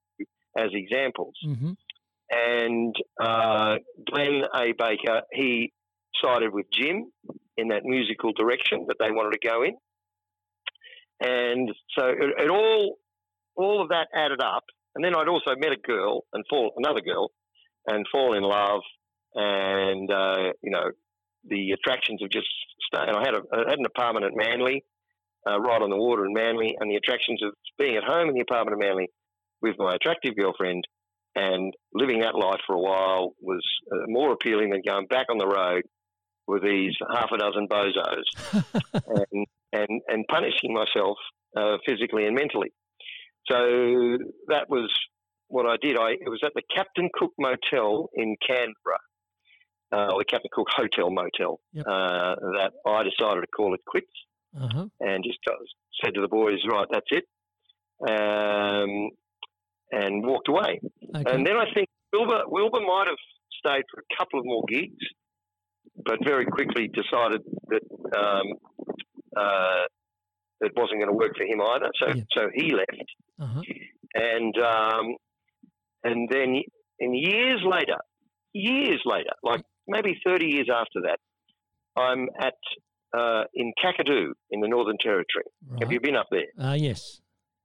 as 0.56 0.70
examples. 0.72 1.34
Mm-hmm. 1.46 1.72
And 2.30 2.94
uh, 3.20 3.76
Glenn 4.10 4.42
A. 4.54 4.72
Baker, 4.78 5.22
he 5.32 5.72
sided 6.22 6.52
with 6.52 6.66
Jim 6.72 7.10
in 7.56 7.68
that 7.68 7.84
musical 7.84 8.32
direction 8.32 8.86
that 8.88 8.96
they 9.00 9.10
wanted 9.10 9.40
to 9.40 9.48
go 9.48 9.62
in. 9.62 9.76
And 11.22 11.70
so 11.98 12.06
it, 12.06 12.44
it 12.44 12.50
all, 12.50 12.96
all 13.56 13.82
of 13.82 13.88
that 13.88 14.08
added 14.14 14.40
up. 14.42 14.64
And 14.94 15.04
then 15.04 15.14
I'd 15.14 15.28
also 15.28 15.50
met 15.56 15.72
a 15.72 15.76
girl 15.76 16.24
and 16.32 16.44
fall, 16.48 16.72
another 16.76 17.00
girl, 17.00 17.30
and 17.86 18.06
fall 18.10 18.36
in 18.36 18.42
love. 18.42 18.80
And 19.34 20.10
uh, 20.10 20.52
you 20.62 20.70
know, 20.70 20.90
the 21.44 21.70
attractions 21.72 22.22
of 22.22 22.30
just 22.30 22.48
staying. 22.92 23.14
I 23.14 23.20
had 23.20 23.34
a 23.34 23.42
I 23.52 23.70
had 23.70 23.78
an 23.78 23.86
apartment 23.86 24.26
at 24.26 24.32
Manly, 24.34 24.84
uh, 25.48 25.58
right 25.60 25.82
on 25.82 25.90
the 25.90 25.96
water 25.96 26.24
in 26.24 26.32
Manly, 26.32 26.76
and 26.78 26.90
the 26.90 26.96
attractions 26.96 27.42
of 27.42 27.52
being 27.78 27.96
at 27.96 28.04
home 28.04 28.28
in 28.28 28.34
the 28.34 28.40
apartment 28.40 28.80
at 28.80 28.86
Manly 28.86 29.08
with 29.62 29.76
my 29.78 29.94
attractive 29.94 30.36
girlfriend, 30.36 30.84
and 31.34 31.72
living 31.94 32.20
that 32.20 32.34
life 32.34 32.60
for 32.66 32.74
a 32.74 32.80
while 32.80 33.34
was 33.40 33.62
uh, 33.92 34.04
more 34.06 34.32
appealing 34.32 34.70
than 34.70 34.82
going 34.86 35.06
back 35.06 35.26
on 35.30 35.38
the 35.38 35.46
road 35.46 35.82
with 36.46 36.62
these 36.62 36.96
half 37.14 37.30
a 37.32 37.38
dozen 37.38 37.68
bozos 37.68 38.24
and, 38.92 39.46
and, 39.72 40.00
and 40.08 40.24
punishing 40.28 40.74
myself 40.74 41.16
uh, 41.56 41.76
physically 41.86 42.26
and 42.26 42.34
mentally. 42.34 42.72
So 43.46 43.56
that 44.48 44.68
was 44.68 44.90
what 45.48 45.66
I 45.66 45.76
did. 45.80 45.96
I 45.96 46.12
it 46.12 46.28
was 46.28 46.40
at 46.44 46.52
the 46.54 46.62
Captain 46.74 47.08
Cook 47.12 47.32
Motel 47.38 48.08
in 48.14 48.36
Canberra, 48.46 48.98
uh, 49.92 50.12
or 50.12 50.20
the 50.20 50.24
Captain 50.24 50.50
Cook 50.52 50.68
Hotel 50.70 51.10
Motel, 51.10 51.60
yep. 51.72 51.86
uh, 51.86 52.34
that 52.56 52.72
I 52.86 53.02
decided 53.02 53.40
to 53.40 53.46
call 53.46 53.74
it 53.74 53.80
quits 53.86 54.12
uh-huh. 54.58 54.86
and 55.00 55.24
just 55.24 55.38
said 56.02 56.14
to 56.14 56.20
the 56.20 56.28
boys, 56.28 56.58
right, 56.70 56.86
that's 56.90 57.06
it. 57.10 57.24
Um, 58.00 59.10
and 59.92 60.24
walked 60.24 60.48
away. 60.48 60.80
Okay. 61.14 61.34
And 61.34 61.46
then 61.46 61.56
I 61.56 61.66
think 61.74 61.88
Wilbur, 62.12 62.42
Wilbur 62.46 62.80
might 62.80 63.06
have 63.08 63.18
stayed 63.58 63.84
for 63.92 64.00
a 64.00 64.16
couple 64.16 64.40
of 64.40 64.46
more 64.46 64.64
gigs, 64.68 65.04
but 66.04 66.18
very 66.24 66.46
quickly 66.46 66.88
decided 66.88 67.42
that 67.68 67.82
um, 68.16 68.46
uh, 69.36 69.84
it 70.60 70.72
wasn't 70.76 71.00
going 71.00 71.08
to 71.08 71.16
work 71.16 71.32
for 71.36 71.44
him 71.44 71.60
either. 71.60 71.90
So 72.00 72.08
yeah. 72.14 72.22
so 72.36 72.48
he 72.54 72.72
left, 72.72 73.10
uh-huh. 73.40 73.62
and 74.14 74.54
um, 74.58 75.16
and 76.04 76.28
then 76.30 76.62
in 76.98 77.14
years 77.14 77.60
later, 77.64 77.98
years 78.52 79.00
later, 79.04 79.32
like 79.42 79.62
maybe 79.88 80.18
thirty 80.24 80.46
years 80.46 80.68
after 80.72 81.02
that, 81.06 81.18
I'm 82.00 82.28
at 82.40 82.54
uh, 83.16 83.44
in 83.54 83.72
Kakadu 83.82 84.32
in 84.50 84.60
the 84.60 84.68
Northern 84.68 84.96
Territory. 85.02 85.44
Right. 85.68 85.82
Have 85.82 85.92
you 85.92 86.00
been 86.00 86.16
up 86.16 86.28
there? 86.30 86.46
Uh, 86.58 86.74
yes. 86.74 87.20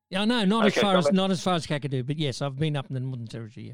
Yeah, 0.09 0.25
no, 0.25 0.45
not 0.45 0.65
Okay, 0.67 0.75
as 0.75 0.81
far 0.81 0.97
as 0.97 1.11
not 1.11 1.31
as 1.31 1.41
far 1.41 1.55
as 1.55 1.65
Kakadu, 1.65 2.05
but 2.05 2.17
yes, 2.17 2.41
I've 2.41 2.57
been 2.57 2.75
up 2.75 2.87
in 2.89 2.93
the 2.93 2.99
Northern 2.99 3.27
Territory. 3.27 3.67
Yeah. 3.67 3.73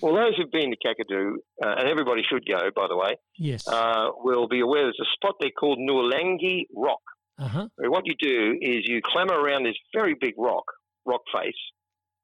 Well, 0.00 0.14
those 0.16 0.36
who've 0.36 0.50
been 0.50 0.70
to 0.72 0.76
Kakadu, 0.76 1.34
uh, 1.64 1.74
and 1.78 1.88
everybody 1.88 2.22
should 2.28 2.44
go, 2.46 2.58
by 2.74 2.88
the 2.88 2.96
way, 2.96 3.14
Yes. 3.38 3.68
uh, 3.68 4.08
will 4.16 4.48
be 4.48 4.60
aware 4.60 4.82
there's 4.84 4.98
a 5.00 5.06
spot 5.14 5.36
there 5.40 5.50
called 5.50 5.78
Nourlangie 5.78 6.64
Rock. 6.74 7.02
Uh 7.38 7.48
huh. 7.48 7.68
What 7.78 8.04
you 8.06 8.14
do 8.20 8.58
is 8.60 8.80
you 8.86 9.00
clamber 9.04 9.34
around 9.34 9.64
this 9.64 9.76
very 9.94 10.14
big 10.20 10.34
rock, 10.36 10.64
rock 11.06 11.20
face, 11.32 11.54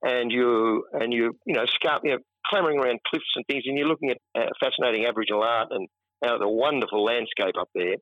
and 0.02 0.32
you 0.32 0.84
and 0.92 1.12
you 1.12 1.36
you 1.46 1.54
know 1.54 1.66
scarp, 1.66 2.02
you 2.04 2.12
know, 2.12 2.18
clambering 2.48 2.78
around 2.78 2.98
cliffs 3.06 3.24
and 3.36 3.44
things, 3.46 3.62
and 3.66 3.76
you're 3.78 3.88
looking 3.88 4.10
at 4.10 4.18
uh, 4.34 4.46
fascinating 4.60 5.06
Aboriginal 5.06 5.42
art 5.42 5.68
and 5.70 5.86
uh, 6.26 6.38
the 6.38 6.48
wonderful 6.48 7.04
landscape 7.04 7.54
up 7.60 7.68
there. 7.74 7.96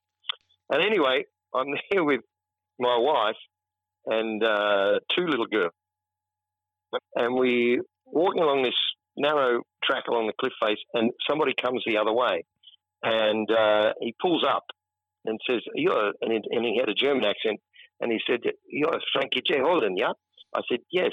And 0.71 0.83
anyway, 0.83 1.25
I'm 1.55 1.67
there 1.91 2.05
with 2.05 2.21
my 2.79 2.97
wife 2.99 3.37
and 4.07 4.43
uh, 4.43 5.01
two 5.17 5.27
little 5.27 5.47
girls, 5.47 5.73
and 7.17 7.35
we 7.35 7.81
walking 8.05 8.43
along 8.43 8.63
this 8.63 8.75
narrow 9.17 9.63
track 9.83 10.05
along 10.09 10.27
the 10.27 10.33
cliff 10.39 10.53
face, 10.63 10.79
and 10.95 11.11
somebody 11.29 11.53
comes 11.61 11.83
the 11.87 11.97
other 11.97 12.13
way, 12.13 12.45
and 13.03 13.51
uh, 13.51 13.93
he 14.01 14.15
pulls 14.21 14.45
up 14.49 14.65
and 15.25 15.41
says, 15.49 15.63
"You're," 15.75 16.13
and 16.21 16.33
he, 16.33 16.41
and 16.51 16.65
he 16.65 16.79
had 16.79 16.89
a 16.89 16.95
German 16.95 17.25
accent, 17.25 17.61
and 18.01 18.13
he 18.13 18.21
said, 18.29 18.41
"You're 18.69 19.01
Frankie 19.13 19.43
J. 19.47 19.59
Holden, 19.61 19.97
yeah?" 19.97 20.13
I 20.55 20.61
said, 20.71 20.81
"Yes," 20.91 21.13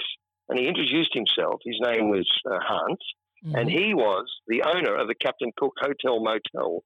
and 0.50 0.60
he 0.60 0.68
introduced 0.68 1.14
himself. 1.16 1.62
His 1.66 1.80
name 1.82 2.10
was 2.10 2.30
uh, 2.46 2.60
Hans, 2.62 3.00
Mm-hmm. 3.46 3.56
and 3.56 3.70
he 3.70 3.94
was 3.94 4.26
the 4.48 4.64
owner 4.64 4.96
of 4.96 5.08
the 5.10 5.16
Captain 5.16 5.52
Cook 5.58 5.74
Hotel 5.78 6.24
Motel 6.24 6.82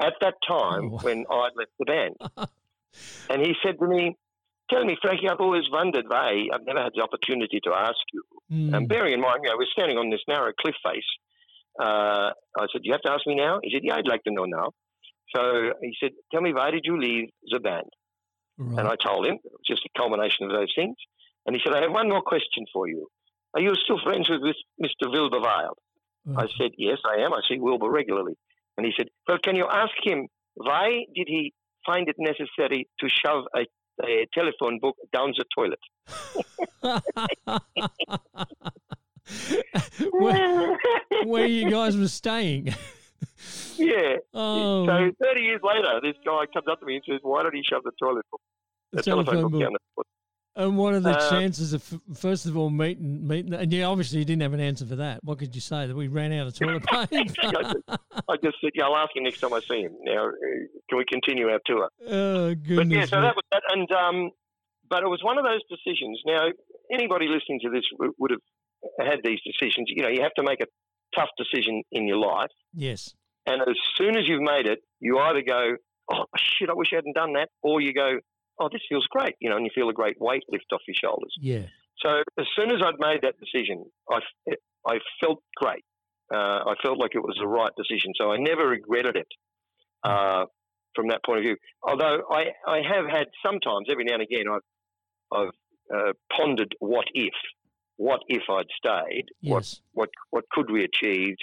at 0.00 0.14
that 0.20 0.34
time 0.46 0.92
Oh. 0.94 0.98
when 1.02 1.24
I'd 1.30 1.50
left 1.56 1.72
the 1.78 1.84
band. 1.84 2.16
and 3.30 3.44
he 3.44 3.54
said 3.62 3.78
to 3.78 3.86
me, 3.86 4.16
Tell 4.70 4.84
me, 4.84 4.96
Frankie, 5.02 5.28
I've 5.28 5.40
always 5.40 5.64
wondered 5.72 6.04
why 6.06 6.46
I've 6.54 6.64
never 6.64 6.80
had 6.80 6.92
the 6.94 7.02
opportunity 7.02 7.58
to 7.64 7.72
ask 7.74 7.98
you. 8.12 8.22
Mm. 8.52 8.76
And 8.76 8.88
bearing 8.88 9.12
in 9.14 9.20
mind, 9.20 9.40
you 9.42 9.50
know, 9.50 9.56
we're 9.58 9.66
standing 9.72 9.98
on 9.98 10.10
this 10.10 10.20
narrow 10.28 10.52
cliff 10.60 10.76
face. 10.84 11.02
Uh, 11.80 12.30
I 12.56 12.66
said, 12.72 12.82
You 12.84 12.92
have 12.92 13.02
to 13.02 13.10
ask 13.10 13.26
me 13.26 13.34
now? 13.34 13.58
He 13.64 13.70
said, 13.72 13.82
Yeah, 13.82 13.96
I'd 13.96 14.06
like 14.06 14.22
to 14.24 14.32
know 14.32 14.44
now. 14.44 14.70
So 15.34 15.72
he 15.82 15.94
said, 16.00 16.10
Tell 16.32 16.40
me, 16.40 16.52
why 16.54 16.70
did 16.70 16.82
you 16.84 17.00
leave 17.00 17.30
the 17.50 17.58
band? 17.58 17.86
right. 18.58 18.78
And 18.78 18.86
I 18.88 18.94
told 19.04 19.26
him, 19.26 19.36
it 19.42 19.50
was 19.50 19.60
just 19.66 19.82
a 19.86 19.98
culmination 19.98 20.46
of 20.46 20.52
those 20.52 20.72
things. 20.76 20.96
And 21.46 21.56
he 21.56 21.60
said, 21.64 21.74
I 21.74 21.80
have 21.82 21.90
one 21.92 22.08
more 22.08 22.22
question 22.22 22.64
for 22.72 22.86
you. 22.86 23.08
Are 23.54 23.60
you 23.60 23.74
still 23.74 23.98
friends 24.04 24.28
with 24.30 24.40
Mr. 24.80 25.10
Wilbur 25.10 25.40
Wilde? 25.40 25.78
I 26.36 26.46
said, 26.58 26.70
Yes, 26.78 26.98
I 27.04 27.22
am. 27.22 27.32
I 27.32 27.40
see 27.48 27.58
Wilbur 27.58 27.90
regularly. 27.90 28.34
And 28.80 28.86
he 28.86 28.94
said, 28.96 29.08
Well, 29.28 29.36
can 29.44 29.56
you 29.56 29.66
ask 29.70 29.92
him 30.02 30.26
why 30.54 31.04
did 31.14 31.26
he 31.28 31.52
find 31.84 32.08
it 32.08 32.16
necessary 32.18 32.88
to 33.00 33.08
shove 33.10 33.44
a, 33.54 33.66
a 34.02 34.26
telephone 34.32 34.78
book 34.80 34.96
down 35.12 35.34
the 35.36 35.44
toilet? 35.54 35.78
where, 40.12 40.78
where 41.26 41.46
you 41.46 41.68
guys 41.70 41.94
were 41.98 42.08
staying. 42.08 42.74
yeah. 43.76 44.16
Oh, 44.32 44.86
So 44.86 45.10
30 45.22 45.40
years 45.42 45.60
later, 45.62 46.00
this 46.02 46.16
guy 46.24 46.46
comes 46.50 46.64
up 46.72 46.80
to 46.80 46.86
me 46.86 46.94
and 46.94 47.04
says, 47.06 47.18
Why 47.20 47.42
did 47.42 47.52
he 47.52 47.62
shove 47.62 47.82
the 47.84 47.92
toilet 48.02 48.24
book, 48.30 48.40
the, 48.92 48.96
the 48.96 49.02
telephone, 49.02 49.26
telephone 49.26 49.42
book, 49.42 49.52
book. 49.52 49.60
down 49.60 49.72
the 49.74 49.78
toilet? 49.94 50.06
And 50.56 50.76
what 50.76 50.94
are 50.94 51.00
the 51.00 51.16
Uh, 51.16 51.30
chances 51.30 51.72
of 51.72 51.82
first 52.14 52.44
of 52.46 52.56
all 52.56 52.70
meeting 52.70 53.26
meeting? 53.26 53.54
And 53.54 53.72
yeah, 53.72 53.84
obviously 53.86 54.18
you 54.18 54.24
didn't 54.24 54.42
have 54.42 54.52
an 54.52 54.60
answer 54.60 54.84
for 54.84 54.96
that. 54.96 55.22
What 55.22 55.38
could 55.38 55.54
you 55.54 55.60
say 55.60 55.86
that 55.86 55.94
we 55.94 56.08
ran 56.08 56.32
out 56.32 56.48
of 56.48 56.58
toilet 56.58 56.84
paper? 56.84 57.06
I 58.28 58.36
just 58.42 58.56
said, 58.60 58.70
Yeah, 58.74 58.86
I'll 58.86 58.96
ask 58.96 59.14
him 59.14 59.22
next 59.24 59.40
time 59.40 59.52
I 59.54 59.60
see 59.60 59.80
him. 59.82 59.92
Now, 60.02 60.26
uh, 60.26 60.32
can 60.88 60.98
we 60.98 61.04
continue 61.10 61.48
our 61.48 61.60
tour? 61.64 61.88
oh 62.08 62.54
goodness! 62.54 62.76
But 62.76 62.88
yeah, 62.88 63.04
so 63.06 63.20
that 63.20 63.36
was 63.36 63.44
that. 63.52 63.62
And 63.70 63.90
um, 63.92 64.30
but 64.88 65.02
it 65.04 65.08
was 65.08 65.20
one 65.22 65.38
of 65.38 65.44
those 65.44 65.60
decisions. 65.70 66.20
Now, 66.26 66.48
anybody 66.92 67.26
listening 67.28 67.60
to 67.62 67.70
this 67.70 67.84
would 68.18 68.32
have 68.32 68.40
had 68.98 69.20
these 69.24 69.38
decisions. 69.44 69.88
You 69.88 70.02
know, 70.02 70.08
you 70.08 70.22
have 70.22 70.34
to 70.34 70.42
make 70.42 70.60
a 70.60 70.66
tough 71.14 71.28
decision 71.38 71.82
in 71.92 72.06
your 72.08 72.16
life, 72.18 72.50
yes, 72.74 73.14
and 73.46 73.62
as 73.62 73.76
soon 73.96 74.16
as 74.16 74.24
you've 74.26 74.42
made 74.42 74.66
it, 74.66 74.80
you 75.00 75.18
either 75.18 75.42
go, 75.42 75.76
"Oh 76.12 76.24
shit, 76.36 76.68
I 76.68 76.74
wish 76.74 76.88
I 76.92 76.96
hadn't 76.96 77.14
done 77.14 77.34
that," 77.34 77.48
or 77.62 77.80
you 77.80 77.92
go, 77.94 78.18
"Oh, 78.60 78.68
this 78.70 78.82
feels 78.88 79.06
great," 79.06 79.34
you 79.40 79.48
know, 79.50 79.56
and 79.56 79.64
you 79.64 79.72
feel 79.74 79.88
a 79.88 79.92
great 79.92 80.20
weight 80.20 80.44
lift 80.48 80.66
off 80.72 80.82
your 80.86 80.94
shoulders. 80.94 81.34
yeah, 81.40 81.66
So 82.02 82.22
as 82.38 82.46
soon 82.56 82.70
as 82.70 82.80
I'd 82.84 82.98
made 82.98 83.22
that 83.22 83.34
decision, 83.40 83.84
I, 84.10 84.20
I 84.86 84.98
felt 85.20 85.42
great. 85.56 85.84
Uh, 86.32 86.62
I 86.72 86.74
felt 86.82 86.98
like 86.98 87.14
it 87.14 87.22
was 87.22 87.36
the 87.40 87.48
right 87.48 87.72
decision. 87.76 88.12
So 88.16 88.30
I 88.30 88.36
never 88.36 88.68
regretted 88.68 89.16
it 89.16 89.26
uh, 90.04 90.44
from 90.94 91.08
that 91.08 91.24
point 91.24 91.38
of 91.38 91.44
view. 91.44 91.56
Although 91.82 92.22
I, 92.30 92.52
I 92.66 92.82
have 92.88 93.06
had 93.06 93.26
sometimes, 93.44 93.88
every 93.90 94.04
now 94.04 94.14
and 94.14 94.22
again, 94.22 94.44
I've, 94.48 94.60
I've 95.32 95.48
uh, 95.94 96.12
pondered 96.36 96.74
what 96.78 97.06
if. 97.14 97.34
What 97.96 98.20
if 98.28 98.44
I'd 98.48 98.66
stayed? 98.76 99.26
What, 99.42 99.64
yes, 99.64 99.80
what, 99.92 100.10
what 100.30 100.44
could 100.52 100.70
we 100.70 100.84
achieve? 100.84 101.34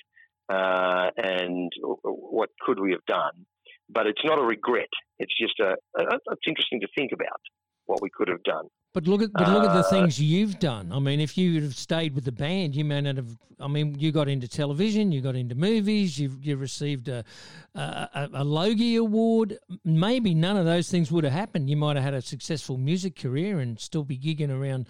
Uh, 0.50 1.10
and 1.18 1.72
what 2.04 2.50
could 2.62 2.80
we 2.80 2.92
have 2.92 3.06
done? 3.06 3.46
But 3.90 4.08
it's 4.08 4.24
not 4.24 4.38
a 4.38 4.44
regret. 4.44 4.90
It's 5.20 5.34
just 5.40 5.60
a, 5.60 5.72
a, 6.00 6.16
it's 6.32 6.48
interesting 6.48 6.82
to 6.82 6.88
think 6.96 7.12
about 7.14 7.42
what 7.86 8.02
we 8.02 8.10
could 8.10 8.28
have 8.28 8.44
done. 8.44 8.66
But 8.94 9.08
look 9.08 9.22
at 9.22 9.32
but 9.32 9.48
look 9.50 9.64
at 9.64 9.74
the 9.74 9.88
Uh, 9.88 9.90
things 9.90 10.20
you've 10.20 10.60
done. 10.60 10.92
I 10.92 11.00
mean, 11.00 11.20
if 11.20 11.38
you 11.38 11.54
would 11.54 11.64
have 11.64 11.76
stayed 11.76 12.16
with 12.16 12.26
the 12.26 12.32
band, 12.32 12.76
you 12.76 12.84
may 12.84 13.00
not 13.02 13.18
have. 13.18 13.30
I 13.60 13.68
mean, 13.68 13.98
you 14.00 14.12
got 14.12 14.28
into 14.28 14.48
television, 14.48 15.12
you 15.12 15.22
got 15.22 15.36
into 15.36 15.56
movies, 15.56 16.18
you 16.18 16.38
you 16.42 16.58
received 16.58 17.08
a 17.08 17.24
a, 17.76 17.80
a, 17.80 18.30
a 18.34 18.44
Logie 18.44 18.96
Award. 18.96 19.60
Maybe 19.86 20.34
none 20.34 20.58
of 20.58 20.66
those 20.66 20.90
things 20.90 21.12
would 21.12 21.24
have 21.24 21.34
happened. 21.34 21.70
You 21.70 21.78
might 21.78 21.96
have 21.96 22.04
had 22.04 22.14
a 22.14 22.22
successful 22.22 22.78
music 22.78 23.16
career 23.16 23.60
and 23.60 23.80
still 23.80 24.04
be 24.04 24.18
gigging 24.18 24.50
around 24.50 24.88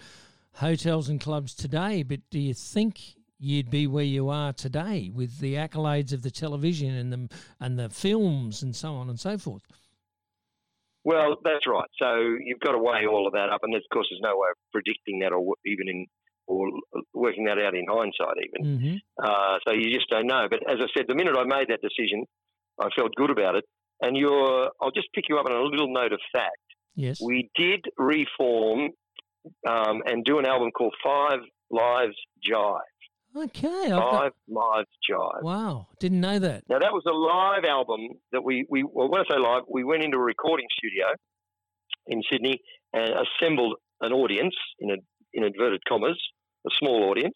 hotels 0.54 1.08
and 1.08 1.20
clubs 1.20 1.54
today. 1.54 2.02
But 2.02 2.20
do 2.30 2.38
you 2.38 2.54
think 2.54 3.14
you'd 3.38 3.70
be 3.70 3.86
where 3.86 4.04
you 4.04 4.28
are 4.28 4.52
today 4.52 5.10
with 5.14 5.38
the 5.38 5.54
accolades 5.54 6.12
of 6.12 6.22
the 6.22 6.30
television 6.30 6.94
and 6.94 7.12
the 7.12 7.28
and 7.60 7.78
the 7.78 7.88
films 7.88 8.62
and 8.62 8.74
so 8.74 8.94
on 8.94 9.08
and 9.08 9.18
so 9.18 9.38
forth? 9.38 9.62
Well, 11.04 11.36
that's 11.42 11.66
right. 11.66 11.88
So 12.00 12.36
you've 12.40 12.60
got 12.60 12.72
to 12.72 12.78
weigh 12.78 13.06
all 13.06 13.26
of 13.26 13.32
that 13.32 13.48
up, 13.50 13.60
and 13.62 13.74
of 13.74 13.82
course, 13.92 14.08
there's 14.10 14.20
no 14.22 14.36
way 14.36 14.48
of 14.50 14.56
predicting 14.72 15.20
that, 15.20 15.32
or 15.32 15.54
even 15.64 15.88
in 15.88 16.06
or 16.48 16.70
working 17.12 17.44
that 17.44 17.58
out 17.58 17.74
in 17.74 17.84
hindsight, 17.88 18.36
even. 18.42 18.78
hmm 18.78 18.94
Uh, 19.22 19.58
so 19.66 19.74
you 19.74 19.92
just 19.94 20.08
don't 20.08 20.26
know. 20.26 20.48
But 20.50 20.60
as 20.68 20.78
I 20.80 20.86
said, 20.96 21.06
the 21.06 21.14
minute 21.14 21.36
I 21.38 21.44
made 21.44 21.68
that 21.68 21.80
decision, 21.82 22.24
I 22.80 22.88
felt 22.96 23.14
good 23.14 23.30
about 23.30 23.54
it. 23.54 23.64
And 24.00 24.16
you're, 24.16 24.70
I'll 24.80 24.90
just 24.90 25.08
pick 25.14 25.24
you 25.28 25.36
up 25.38 25.46
on 25.46 25.54
a 25.54 25.62
little 25.62 25.92
note 25.92 26.12
of 26.12 26.20
fact. 26.32 26.56
Yes. 26.94 27.20
We 27.20 27.50
did 27.54 27.84
reform 27.98 28.90
um, 29.68 30.02
and 30.06 30.24
do 30.24 30.38
an 30.38 30.46
album 30.46 30.70
called 30.70 30.94
Five 31.04 31.40
Lives 31.70 32.16
Jive. 32.48 32.80
Okay. 33.36 33.92
I've 33.92 34.32
Five 34.52 34.84
Jive. 35.08 35.42
wow. 35.42 35.86
Didn't 36.00 36.20
know 36.20 36.38
that. 36.38 36.64
Now 36.68 36.78
that 36.78 36.92
was 36.92 37.04
a 37.06 37.12
live 37.12 37.64
album 37.64 38.08
that 38.32 38.42
we, 38.42 38.66
we 38.68 38.82
well, 38.82 39.08
when 39.08 39.20
I 39.20 39.24
say 39.30 39.38
live, 39.38 39.62
we 39.70 39.84
went 39.84 40.02
into 40.02 40.16
a 40.16 40.20
recording 40.22 40.66
studio 40.76 41.06
in 42.06 42.22
Sydney 42.30 42.60
and 42.92 43.10
assembled 43.14 43.76
an 44.00 44.12
audience 44.12 44.54
in 44.80 44.90
a, 44.90 44.94
in 45.34 45.44
inverted 45.44 45.80
commas, 45.86 46.18
a 46.66 46.70
small 46.78 47.10
audience, 47.10 47.34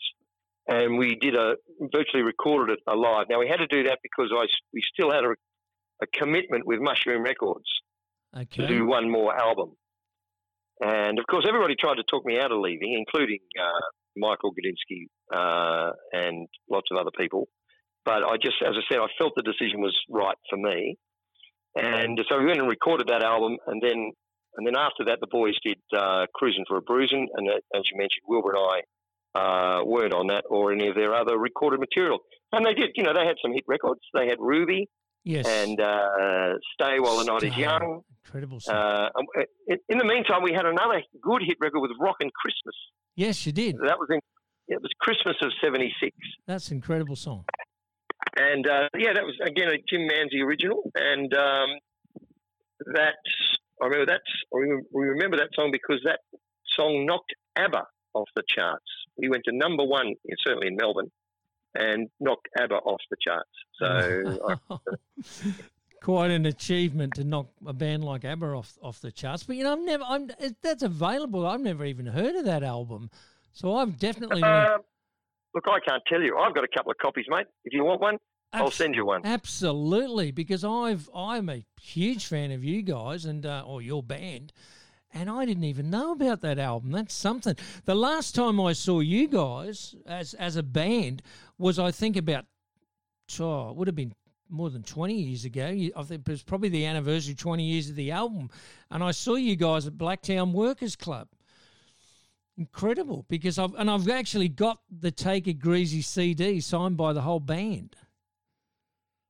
and 0.66 0.96
we 0.98 1.14
did 1.16 1.34
a 1.36 1.54
virtually 1.92 2.22
recorded 2.22 2.72
it 2.74 2.80
alive. 2.90 3.26
Now 3.28 3.38
we 3.38 3.48
had 3.48 3.58
to 3.58 3.66
do 3.66 3.82
that 3.84 3.98
because 4.02 4.30
I 4.34 4.46
we 4.72 4.82
still 4.92 5.10
had 5.12 5.24
a, 5.24 5.34
a 6.02 6.06
commitment 6.14 6.66
with 6.66 6.80
Mushroom 6.80 7.22
Records 7.22 7.64
to 8.34 8.40
Okay. 8.40 8.66
do 8.66 8.86
one 8.86 9.10
more 9.10 9.36
album, 9.38 9.76
and 10.80 11.18
of 11.18 11.26
course 11.30 11.44
everybody 11.46 11.74
tried 11.78 11.96
to 11.96 12.02
talk 12.04 12.24
me 12.24 12.38
out 12.40 12.50
of 12.50 12.58
leaving, 12.60 12.94
including 12.94 13.38
uh, 13.60 13.86
Michael 14.16 14.52
Gudinski 14.52 15.06
uh, 15.34 15.92
and 16.12 16.48
lots 16.70 16.88
of 16.90 16.98
other 16.98 17.10
people. 17.16 17.48
But 18.04 18.24
I 18.24 18.36
just, 18.42 18.56
as 18.66 18.74
I 18.74 18.82
said, 18.90 18.98
I 18.98 19.06
felt 19.18 19.32
the 19.36 19.42
decision 19.42 19.80
was 19.80 19.96
right 20.10 20.36
for 20.50 20.56
me, 20.56 20.96
and 21.76 22.18
so 22.28 22.38
we 22.38 22.46
went 22.46 22.58
and 22.58 22.68
recorded 22.68 23.08
that 23.08 23.22
album, 23.22 23.58
and 23.66 23.80
then 23.80 24.10
and 24.56 24.66
then 24.66 24.76
after 24.76 25.04
that, 25.06 25.18
the 25.20 25.28
boys 25.30 25.54
did 25.64 25.78
uh, 25.96 26.26
"Cruising 26.34 26.64
for 26.66 26.76
a 26.78 26.82
Bruising," 26.82 27.28
and 27.34 27.48
uh, 27.48 27.54
as 27.74 27.82
you 27.90 27.96
mentioned, 27.96 28.26
Wilbur 28.26 28.54
and 28.54 28.58
I 28.58 28.78
uh, 29.38 29.84
weren't 29.84 30.12
on 30.12 30.26
that 30.28 30.44
or 30.50 30.72
any 30.72 30.88
of 30.88 30.96
their 30.96 31.14
other 31.14 31.38
recorded 31.38 31.80
material, 31.80 32.18
and 32.50 32.66
they 32.66 32.74
did. 32.74 32.90
You 32.96 33.04
know, 33.04 33.14
they 33.14 33.24
had 33.24 33.36
some 33.40 33.52
hit 33.52 33.64
records. 33.68 34.00
They 34.12 34.26
had 34.26 34.38
Ruby 34.40 34.88
Yes. 35.24 35.46
and 35.46 35.80
uh, 35.80 36.54
"Stay 36.74 36.98
While 36.98 37.18
the 37.18 37.24
Night 37.24 37.42
Is 37.44 37.56
Young." 37.56 38.02
Incredible 38.24 38.60
song. 38.60 38.74
Uh, 38.74 39.08
in, 39.88 39.98
the 39.98 40.04
meantime, 40.04 40.42
we 40.42 40.52
had 40.52 40.66
another 40.66 41.02
good 41.20 41.42
hit 41.44 41.56
record 41.60 41.80
with 41.80 41.90
"Rockin' 42.00 42.30
Christmas." 42.34 42.74
yes, 43.14 43.46
you 43.46 43.52
did. 43.52 43.76
That 43.76 43.98
was 43.98 44.08
in 44.10 44.20
it 44.68 44.80
was 44.80 44.90
Christmas 45.00 45.36
of 45.42 45.52
'76. 45.62 46.16
That's 46.46 46.68
an 46.68 46.76
incredible 46.76 47.16
song. 47.16 47.44
And 48.36 48.66
uh, 48.66 48.88
yeah, 48.96 49.12
that 49.12 49.24
was 49.24 49.38
again 49.44 49.68
a 49.68 49.78
Jim 49.88 50.08
Manzi 50.08 50.42
original, 50.44 50.90
and 50.94 51.32
um, 51.34 51.68
that 52.94 53.16
I 53.80 53.86
remember 53.86 54.06
that 54.06 54.22
I 54.54 54.58
we 54.92 55.06
remember 55.06 55.36
that 55.36 55.50
song 55.54 55.70
because 55.70 56.00
that 56.04 56.20
song 56.76 57.04
knocked 57.06 57.34
ABBA 57.56 57.84
off 58.14 58.28
the 58.34 58.42
charts. 58.48 58.84
We 59.18 59.28
went 59.28 59.44
to 59.44 59.52
number 59.52 59.84
one, 59.84 60.14
certainly 60.44 60.68
in 60.68 60.76
Melbourne, 60.76 61.10
and 61.74 62.08
knocked 62.20 62.48
ABBA 62.58 62.74
off 62.74 63.00
the 63.10 63.16
charts. 63.20 63.50
So 63.78 64.58
I, 64.70 65.48
Quite 66.02 66.32
an 66.32 66.46
achievement 66.46 67.14
to 67.14 67.24
knock 67.24 67.46
a 67.64 67.72
band 67.72 68.04
like 68.04 68.24
ABBA 68.24 68.46
off 68.46 68.76
off 68.82 69.00
the 69.00 69.12
charts. 69.12 69.44
But 69.44 69.54
you 69.54 69.62
know, 69.62 69.72
I've 69.74 69.84
never. 69.84 70.02
I'm 70.02 70.30
that's 70.60 70.82
available. 70.82 71.46
I've 71.46 71.60
never 71.60 71.84
even 71.84 72.06
heard 72.06 72.34
of 72.34 72.44
that 72.44 72.64
album. 72.64 73.08
So 73.52 73.76
I've 73.76 73.98
definitely. 74.00 74.42
uh, 74.42 74.78
look, 75.54 75.64
I 75.68 75.78
can't 75.78 76.02
tell 76.08 76.20
you. 76.20 76.36
I've 76.38 76.54
got 76.56 76.64
a 76.64 76.68
couple 76.74 76.90
of 76.90 76.98
copies, 76.98 77.26
mate. 77.28 77.46
If 77.64 77.72
you 77.72 77.84
want 77.84 78.00
one, 78.00 78.18
I'll 78.52 78.70
send 78.70 78.94
you 78.94 79.06
one. 79.06 79.22
Absolutely, 79.24 80.30
because 80.30 80.64
I've 80.64 81.08
I'm 81.14 81.48
a 81.48 81.64
huge 81.80 82.26
fan 82.26 82.50
of 82.50 82.64
you 82.64 82.82
guys 82.82 83.24
and 83.24 83.46
uh, 83.46 83.62
or 83.64 83.80
your 83.80 84.02
band, 84.02 84.52
and 85.14 85.30
I 85.30 85.44
didn't 85.44 85.64
even 85.64 85.88
know 85.88 86.12
about 86.12 86.40
that 86.40 86.58
album. 86.58 86.90
That's 86.90 87.14
something. 87.14 87.56
The 87.84 87.94
last 87.94 88.34
time 88.34 88.60
I 88.60 88.72
saw 88.72 89.00
you 89.00 89.28
guys 89.28 89.94
as 90.04 90.34
as 90.34 90.56
a 90.56 90.62
band 90.62 91.22
was 91.62 91.78
I 91.78 91.90
think 91.90 92.16
about 92.16 92.44
oh, 93.40 93.70
it 93.70 93.76
would 93.76 93.88
have 93.88 93.94
been 93.94 94.14
more 94.50 94.68
than 94.68 94.82
20 94.82 95.14
years 95.14 95.44
ago. 95.44 95.66
I 95.66 96.02
think 96.02 96.28
it 96.28 96.28
was 96.28 96.42
probably 96.42 96.68
the 96.68 96.84
anniversary 96.84 97.34
20 97.34 97.64
years 97.64 97.88
of 97.88 97.96
the 97.96 98.10
album. 98.10 98.50
And 98.90 99.02
I 99.02 99.12
saw 99.12 99.36
you 99.36 99.56
guys 99.56 99.86
at 99.86 99.94
Blacktown 99.94 100.52
Workers 100.52 100.94
Club. 100.94 101.28
Incredible 102.58 103.24
because 103.30 103.58
I've 103.58 103.72
and 103.74 103.90
I've 103.90 104.10
actually 104.10 104.48
got 104.48 104.80
the 104.90 105.10
Take 105.10 105.48
It 105.48 105.54
Greasy 105.54 106.02
CD 106.02 106.60
signed 106.60 106.98
by 106.98 107.14
the 107.14 107.22
whole 107.22 107.40
band. 107.40 107.96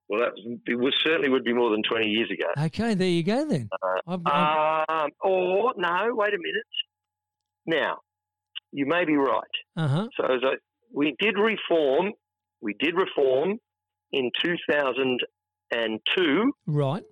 Well, 0.09 0.21
that 0.21 0.33
was, 0.35 0.59
it 0.67 0.75
was 0.75 0.93
certainly 1.05 1.29
would 1.29 1.45
be 1.45 1.55
more 1.55 1.71
than 1.71 1.83
20 1.89 2.05
years 2.05 2.31
ago. 2.31 2.67
Okay, 2.67 2.95
there 2.95 3.09
you 3.09 3.23
go 3.23 3.47
then. 3.47 3.71
I've, 4.07 4.21
I've, 4.27 4.85
Um, 4.89 5.11
or, 5.23 5.73
no, 5.77 6.09
wait 6.11 6.35
a 6.35 6.39
minute. 6.39 6.67
Now, 7.65 7.99
you 8.73 8.85
may 8.85 9.05
be 9.05 9.15
right. 9.15 9.45
uh-huh. 9.77 10.09
So 10.17 10.25
as 10.25 10.41
I, 10.43 10.55
we 10.93 11.15
did 11.19 11.39
reform, 11.39 12.13
we 12.63 12.75
did 12.81 12.95
reform 12.97 13.59
in 14.13 14.31
2002 14.43 16.53
Right. 16.67 17.03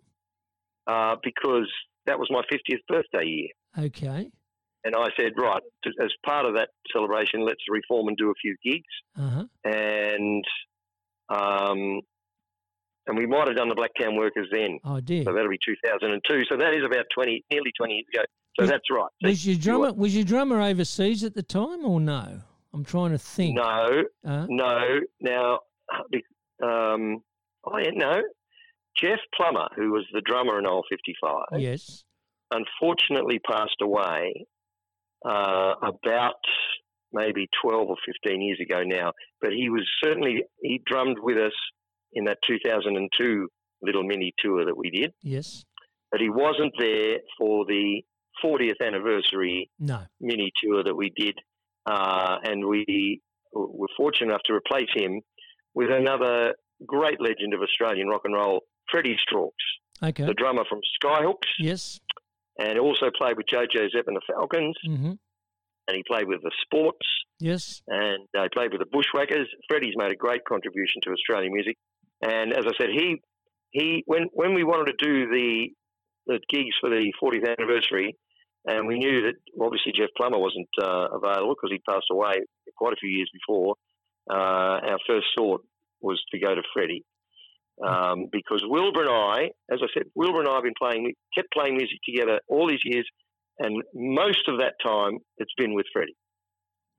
uh, 0.86 1.16
because 1.22 1.70
that 2.06 2.18
was 2.18 2.28
my 2.30 2.40
50th 2.52 2.80
birthday 2.88 3.26
year. 3.26 3.48
Okay. 3.86 4.30
And 4.84 4.94
I 4.96 5.08
said, 5.18 5.32
right, 5.36 5.62
as 6.02 6.10
part 6.24 6.46
of 6.46 6.54
that 6.54 6.70
celebration, 6.92 7.44
let's 7.44 7.60
reform 7.68 8.08
and 8.08 8.16
do 8.16 8.30
a 8.30 8.34
few 8.40 8.56
gigs. 8.64 8.84
Uh-huh. 9.18 9.44
And 9.64 10.44
um, 11.28 12.00
and 13.06 13.16
we 13.18 13.26
might 13.26 13.46
have 13.48 13.56
done 13.56 13.68
the 13.68 13.74
Black 13.74 13.90
Blacktown 13.98 14.16
Workers 14.16 14.48
then. 14.52 14.78
I 14.84 15.00
did. 15.00 15.26
So 15.26 15.32
that'll 15.34 15.50
be 15.50 15.58
2002. 15.64 16.44
So 16.50 16.56
that 16.56 16.72
is 16.74 16.82
about 16.84 17.04
20, 17.14 17.44
nearly 17.50 17.72
20 17.76 17.92
years 17.94 18.06
ago. 18.14 18.22
So 18.58 18.62
Was- 18.62 18.70
that's 18.70 18.90
right. 18.90 19.08
So 19.22 19.28
Was 19.28 19.46
your 19.46 19.56
drummer 19.56 19.92
was 19.92 20.14
your 20.14 20.24
drummer 20.24 20.60
overseas 20.62 21.24
at 21.24 21.34
the 21.34 21.42
time 21.42 21.84
or 21.84 22.00
no? 22.00 22.40
I'm 22.72 22.85
trying 22.85 23.11
to 23.12 23.18
think. 23.18 23.56
No, 23.56 24.02
Uh, 24.26 24.46
no. 24.48 25.00
Now, 25.20 25.59
um, 26.62 27.22
oh 27.64 27.78
yeah, 27.78 27.90
no. 27.94 28.22
Jeff 28.96 29.18
Plummer, 29.37 29.68
who 29.76 29.92
was 29.92 30.04
the 30.12 30.20
drummer 30.20 30.59
in 30.59 30.66
Old 30.66 30.85
55, 30.90 31.61
yes. 31.61 32.04
unfortunately 32.50 33.38
passed 33.38 33.76
away 33.83 34.46
uh, 35.24 35.74
about 35.83 36.35
maybe 37.12 37.48
12 37.64 37.88
or 37.88 37.96
15 38.06 38.42
years 38.42 38.59
ago 38.61 38.83
now. 38.85 39.12
But 39.40 39.50
he 39.52 39.68
was 39.70 39.87
certainly, 40.02 40.44
he 40.62 40.83
drummed 40.87 41.18
with 41.20 41.38
us 41.38 41.52
in 42.12 42.24
that 42.24 42.38
2002 42.46 43.48
little 43.83 44.02
mini 44.02 44.33
tour 44.38 44.64
that 44.64 44.76
we 44.76 44.90
did. 44.90 45.12
Yes. 45.22 45.64
But 46.11 46.20
he 46.20 46.28
wasn't 46.28 46.72
there 46.78 47.18
for 47.38 47.64
the 47.66 48.02
40th 48.44 48.85
anniversary 48.85 49.70
No. 49.78 50.00
mini 50.20 50.50
tour 50.62 50.83
that 50.85 50.94
we 50.96 51.11
did. 51.16 51.37
Uh, 51.90 52.37
and 52.44 52.59
we 52.66 53.20
were 53.53 53.88
fortunate 53.96 54.29
enough 54.31 54.42
to 54.46 54.55
replace 54.55 54.90
him 54.94 55.20
with 55.74 55.90
another 55.90 56.55
great 56.87 57.20
legend 57.20 57.53
of 57.55 57.61
Australian 57.62 58.09
rock 58.09 58.22
and 58.24 58.35
roll, 58.35 58.62
Freddie 58.90 59.16
Strauks, 59.26 59.64
Okay. 60.03 60.24
the 60.24 60.35
drummer 60.35 60.64
from 60.68 60.81
Skyhooks, 61.03 61.50
Yes. 61.59 62.00
and 62.59 62.79
also 62.79 63.07
played 63.20 63.37
with 63.37 63.46
Jo 63.53 63.62
Jo 63.74 63.88
Zep 63.94 64.07
and 64.07 64.16
the 64.16 64.26
Falcons, 64.33 64.76
Mm-hmm. 64.87 65.12
and 65.88 65.96
he 65.98 66.03
played 66.07 66.26
with 66.29 66.42
the 66.42 66.53
Sports, 66.64 67.07
Yes. 67.40 67.83
and 67.88 68.26
uh, 68.38 68.42
he 68.44 68.48
played 68.53 68.72
with 68.72 68.81
the 68.81 68.90
Bushwhackers. 68.96 69.48
Freddie's 69.68 69.94
made 69.96 70.12
a 70.12 70.16
great 70.16 70.44
contribution 70.44 71.00
to 71.05 71.11
Australian 71.11 71.53
music, 71.53 71.76
and 72.22 72.53
as 72.53 72.64
I 72.66 72.72
said, 72.81 72.90
he 72.90 73.20
he 73.72 74.03
when 74.07 74.24
when 74.33 74.55
we 74.55 74.64
wanted 74.64 74.87
to 74.98 75.05
do 75.05 75.14
the 75.37 75.68
the 76.26 76.38
gigs 76.50 76.76
for 76.81 76.90
the 76.90 77.12
40th 77.22 77.48
anniversary, 77.59 78.16
and 78.66 78.87
we 78.87 78.99
knew 78.99 79.23
that 79.23 79.35
obviously 79.61 79.92
Jeff 79.96 80.11
Plummer 80.16 80.38
wasn't 80.38 80.68
uh, 80.83 81.09
available 81.12 81.55
because 81.55 81.70
he 81.73 81.79
passed 81.88 82.07
away 82.11 82.35
quite 82.77 82.92
a 82.92 82.96
few 83.01 83.11
years 83.11 83.31
before. 83.33 83.75
Uh, 84.31 84.81
our 84.92 84.99
first 85.07 85.27
thought 85.37 85.64
was 86.01 86.23
to 86.33 86.38
go 86.38 86.55
to 86.55 86.62
Freddie. 86.73 87.05
Um, 87.87 88.27
because 88.31 88.62
Wilbur 88.66 89.03
and 89.03 89.11
I, 89.11 89.44
as 89.73 89.81
I 89.83 89.87
said, 89.94 90.05
Wilbur 90.14 90.40
and 90.40 90.49
I 90.49 90.55
have 90.57 90.64
been 90.64 90.75
playing, 90.79 91.14
kept 91.35 91.51
playing 91.53 91.77
music 91.79 91.99
together 92.05 92.40
all 92.46 92.68
these 92.68 92.85
years, 92.85 93.09
and 93.59 93.83
most 93.94 94.49
of 94.49 94.59
that 94.59 94.75
time 94.85 95.18
it's 95.38 95.53
been 95.57 95.73
with 95.75 95.87
Freddie. 95.92 96.16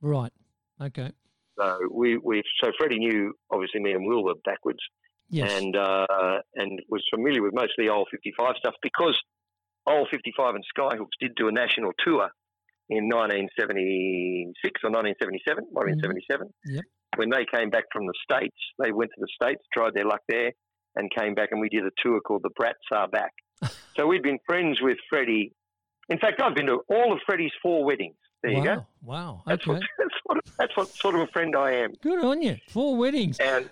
Right. 0.02 0.32
Okay. 0.82 1.12
So 1.60 1.78
we, 1.92 2.18
we 2.18 2.42
so 2.64 2.72
Freddie 2.80 2.98
knew 2.98 3.34
obviously 3.52 3.80
me 3.80 3.92
and 3.92 4.08
Wilbur 4.08 4.34
backwards, 4.44 4.80
Yes. 5.30 5.62
and 5.62 5.76
uh, 5.78 6.40
and 6.56 6.82
was 6.90 7.04
familiar 7.14 7.44
with 7.44 7.54
most 7.54 7.74
of 7.78 7.86
the 7.86 7.90
old 7.90 8.08
55 8.10 8.56
stuff 8.58 8.74
because 8.82 9.18
old 9.88 10.08
55 10.12 10.56
and 10.56 10.64
Skyhooks 10.78 11.18
did 11.20 11.36
do 11.36 11.48
a 11.48 11.52
national 11.52 11.92
tour 12.04 12.30
in 12.90 13.08
1976 13.08 14.82
or 14.84 14.92
1977, 14.92 15.66
1977. 15.72 16.48
Mm-hmm. 16.48 16.76
Yep. 16.76 16.86
When 17.18 17.30
they 17.30 17.46
came 17.54 17.70
back 17.70 17.86
from 17.92 18.06
the 18.06 18.14
States, 18.24 18.56
they 18.80 18.92
went 18.92 19.12
to 19.16 19.22
the 19.22 19.28
States, 19.36 19.64
tried 19.74 19.94
their 19.94 20.06
luck 20.06 20.22
there, 20.30 20.52
and 20.96 21.10
came 21.12 21.34
back, 21.34 21.50
and 21.52 21.60
we 21.60 21.70
did 21.70 21.86
a 21.86 21.92
tour 22.04 22.22
called 22.22 22.44
The 22.44 22.50
Brats 22.56 22.80
Are 22.92 23.08
Back. 23.08 23.32
so 23.96 24.08
we'd 24.08 24.24
been 24.24 24.40
friends 24.46 24.80
with 24.82 24.98
Freddie. 25.10 25.54
In 26.10 26.20
fact, 26.20 26.42
I've 26.42 26.56
been 26.56 26.68
to 26.68 26.80
all 26.90 27.14
of 27.14 27.20
Freddie's 27.26 27.52
four 27.62 27.84
weddings. 27.84 28.16
There 28.44 28.54
wow. 28.54 28.58
you 28.58 28.64
go. 28.64 28.86
Wow. 29.04 29.44
That's, 29.46 29.68
Okay. 29.68 29.72
what, 29.72 29.82
that's, 29.98 30.16
what, 30.24 30.38
that's 30.58 30.78
what 30.78 30.88
sort 30.90 31.16
of 31.16 31.22
a 31.22 31.28
friend 31.28 31.56
I 31.56 31.74
am. 31.76 31.92
Good 32.02 32.24
on 32.24 32.42
you. 32.42 32.58
Four 32.70 32.98
weddings. 32.98 33.40
And 33.40 33.70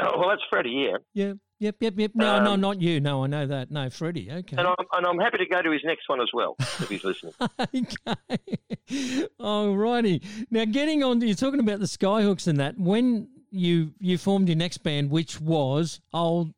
oh, 0.00 0.10
well, 0.18 0.28
that's 0.28 0.42
Freddie, 0.50 0.88
yeah. 0.90 0.96
Yeah. 1.14 1.32
Yep. 1.60 1.76
Yep. 1.80 1.94
Yep. 1.96 2.10
No. 2.14 2.44
no. 2.44 2.52
Um, 2.52 2.60
Not 2.60 2.80
you. 2.80 3.00
No. 3.00 3.24
I 3.24 3.26
know 3.26 3.46
that. 3.46 3.70
No. 3.70 3.90
Freddie. 3.90 4.30
Okay. 4.30 4.56
And 4.56 4.66
I'm, 4.66 4.76
and 4.92 5.06
I'm 5.06 5.18
happy 5.18 5.38
to 5.38 5.46
go 5.46 5.60
to 5.60 5.70
his 5.72 5.82
next 5.84 6.08
one 6.08 6.20
as 6.20 6.28
well 6.32 6.54
if 6.58 6.88
he's 6.88 7.02
listening. 7.02 7.34
okay. 7.60 9.26
All 9.40 9.76
righty. 9.76 10.22
Now, 10.50 10.64
getting 10.66 11.02
on, 11.02 11.18
to 11.20 11.26
you're 11.26 11.34
talking 11.34 11.60
about 11.60 11.80
the 11.80 11.86
Skyhooks 11.86 12.46
and 12.46 12.60
that. 12.60 12.78
When 12.78 13.28
you 13.50 13.92
you 13.98 14.18
formed 14.18 14.48
your 14.48 14.56
next 14.56 14.78
band, 14.78 15.10
which 15.10 15.40
was 15.40 16.00
Old 16.12 16.54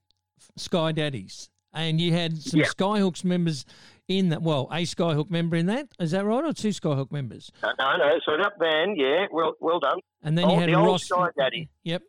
Sky 0.56 0.92
Daddies, 0.92 1.48
and 1.72 2.00
you 2.00 2.12
had 2.12 2.36
some. 2.36 2.60
Skyhooks 2.60 3.24
members 3.24 3.64
in 4.08 4.30
that. 4.30 4.42
Well, 4.42 4.68
a 4.70 4.82
Skyhook 4.82 5.30
member 5.30 5.56
in 5.56 5.66
that. 5.66 5.88
Is 5.98 6.10
that 6.10 6.26
right, 6.26 6.44
or 6.44 6.52
two 6.52 6.70
Skyhook 6.70 7.10
members? 7.10 7.50
no, 7.62 7.70
no, 7.78 7.96
no. 7.96 8.20
So 8.26 8.36
that 8.36 8.58
band, 8.58 8.98
yeah, 8.98 9.26
well, 9.30 9.54
well 9.60 9.80
done. 9.80 9.98
And 10.22 10.36
then 10.36 10.50
you 10.50 10.58
had 10.58 10.68
the 10.68 10.74
old 10.74 10.86
Ross. 10.86 11.04
Sky 11.04 11.28
Daddies. 11.38 11.68
Yep. 11.84 12.02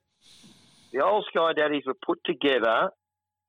The 0.94 1.04
old 1.04 1.26
Sky 1.34 1.54
Daddies 1.54 1.84
were 1.86 1.96
put 2.06 2.20
together 2.26 2.90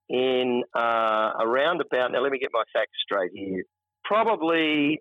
in 0.09 0.63
uh, 0.75 1.31
around 1.41 1.81
about. 1.81 2.13
Now, 2.13 2.21
let 2.23 2.33
me 2.33 2.39
get 2.39 2.51
my 2.53 2.65
facts 2.73 2.93
straight 3.03 3.33
here. 3.35 3.65
Probably 4.05 5.01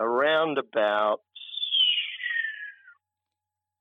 around 0.00 0.58
about 0.58 1.18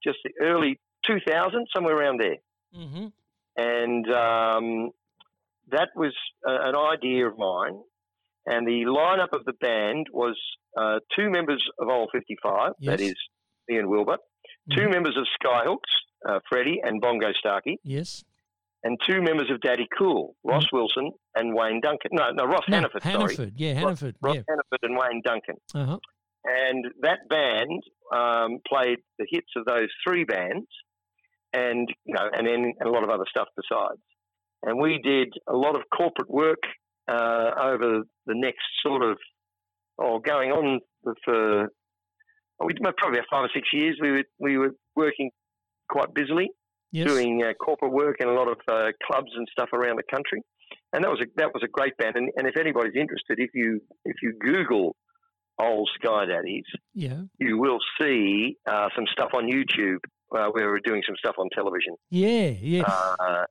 just 0.04 0.20
the 0.24 0.32
early 0.42 0.80
2000, 1.06 1.68
somewhere 1.76 1.96
around 1.98 2.20
there. 2.20 2.38
Mm-hmm. 2.76 3.08
and 3.56 4.06
um, 4.14 4.92
that 5.72 5.90
was 5.96 6.14
uh, 6.48 6.52
an 6.70 6.76
idea 6.76 7.26
of 7.28 7.38
mine. 7.38 7.80
And 8.46 8.68
the 8.68 8.84
lineup 8.86 9.34
of 9.34 9.46
the 9.46 9.54
band 9.54 10.08
was 10.12 10.38
uh, 10.80 11.00
two 11.16 11.30
members 11.30 11.64
of 11.80 11.88
Old 11.88 12.10
55, 12.14 12.74
that 12.82 13.00
Yes. 13.00 13.12
is 13.12 13.16
me 13.68 13.78
and 13.78 13.88
Wilbur, 13.90 14.18
2 14.76 14.82
Mhm. 14.82 14.92
members 14.92 15.18
of 15.18 15.26
Skyhooks, 15.42 15.80
uh, 16.28 16.40
Freddie 16.50 16.80
and 16.84 17.02
Bongo 17.02 17.28
Starkie, 17.44 17.78
Yes. 17.84 18.24
and 18.84 18.98
two 19.08 19.22
members 19.22 19.50
of 19.52 19.60
Daddy 19.62 19.88
Cool, 19.98 20.36
Ross 20.44 20.66
Wilson 20.72 21.12
and 21.36 21.54
Wayne 21.54 21.82
Duncan. 21.82 22.12
No, 22.14 22.30
no, 22.32 22.46
Ross 22.46 22.62
Mm-hmm. 22.62 22.72
No, 22.72 22.78
Hannaford, 22.78 23.04
sorry. 23.04 23.14
Hannaford. 23.16 23.54
Yeah, 23.58 23.74
Hannaford. 23.74 24.16
Ross 24.22 24.36
Yeah. 24.36 24.42
Hannaford 24.50 24.80
and 24.84 24.98
Wayne 24.98 25.22
Duncan. 25.26 25.56
Uh-huh. 25.76 25.98
And 26.46 26.86
that 27.02 27.20
band 27.30 27.84
um, 28.16 28.60
played 28.68 29.00
the 29.20 29.26
hits 29.30 29.48
of 29.58 29.66
those 29.66 29.90
three 30.08 30.24
bands, 30.24 30.68
and 31.54 31.88
you 32.06 32.14
know, 32.14 32.30
and 32.32 32.48
then 32.48 32.74
a 32.86 32.90
lot 32.90 33.04
of 33.04 33.10
other 33.10 33.26
stuff 33.30 33.48
besides. 33.56 34.00
And 34.64 34.80
we 34.80 35.00
did 35.04 35.34
a 35.48 35.54
lot 35.56 35.76
of 35.76 35.84
corporate 35.96 36.30
work 36.30 36.60
uh, 37.10 37.52
over 37.62 38.04
the 38.26 38.34
next 38.36 38.64
sort 38.86 39.04
of, 39.04 39.18
oh, 40.00 40.20
going 40.20 40.52
on 40.52 40.80
for 41.26 41.64
oh, 42.60 42.66
we 42.66 42.74
probably 42.98 43.20
five 43.30 43.44
or 43.44 43.50
six 43.54 43.68
years. 43.74 43.98
We 44.02 44.12
were 44.12 44.24
we 44.40 44.58
were 44.58 44.72
working 44.96 45.32
quite 45.90 46.14
busily, 46.14 46.50
Yes. 46.92 47.08
doing 47.08 47.44
uh, 47.44 47.54
corporate 47.54 47.92
work 47.92 48.18
and 48.22 48.30
a 48.30 48.34
lot 48.34 48.48
of 48.48 48.58
uh, 48.68 48.92
clubs 49.06 49.30
and 49.36 49.46
stuff 49.52 49.70
around 49.74 49.98
the 49.98 50.04
country. 50.10 50.42
And 50.94 51.04
that 51.04 51.10
was 51.10 51.20
a 51.22 51.26
that 51.36 51.54
was 51.54 51.62
a 51.64 51.68
great 51.68 51.96
band. 51.98 52.16
And, 52.16 52.30
and 52.38 52.48
if 52.48 52.56
anybody's 52.58 52.96
interested, 52.96 53.40
if 53.40 53.50
you 53.54 53.82
if 54.06 54.16
you 54.24 54.34
Google 54.40 54.96
old 55.60 55.90
Sky 56.02 56.26
Daddies, 56.26 56.64
Yeah. 56.94 57.22
you 57.40 57.58
will 57.58 57.80
see 58.00 58.56
uh, 58.70 58.88
some 58.96 59.06
stuff 59.12 59.32
on 59.34 59.46
YouTube 59.48 60.00
uh, 60.36 60.48
where 60.52 60.70
we're 60.70 60.80
doing 60.80 61.02
some 61.06 61.16
stuff 61.18 61.36
on 61.40 61.50
television. 61.54 61.96
Yeah. 62.10 62.48
Yeah. 62.62 62.84
Uh, 62.84 63.46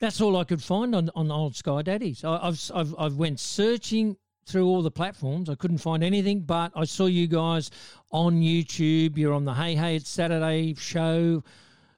That's 0.00 0.20
all 0.20 0.36
I 0.36 0.44
could 0.44 0.62
find 0.62 0.94
on, 0.94 1.10
on 1.14 1.30
old 1.30 1.54
Sky 1.56 1.82
Daddies. 1.82 2.24
I, 2.24 2.48
I've, 2.48 2.70
I've 2.74 2.94
I've 2.98 3.16
went 3.16 3.38
searching 3.38 4.16
through 4.46 4.66
all 4.66 4.82
the 4.82 4.90
platforms. 4.90 5.48
I 5.48 5.54
couldn't 5.54 5.78
find 5.78 6.02
anything, 6.02 6.40
but 6.40 6.72
I 6.74 6.84
saw 6.84 7.06
you 7.06 7.26
guys 7.26 7.70
on 8.10 8.40
YouTube. 8.40 9.16
You're 9.16 9.34
on 9.34 9.44
the 9.44 9.54
Hey 9.54 9.74
Hey 9.74 9.96
It's 9.96 10.08
Saturday 10.08 10.74
show. 10.74 11.42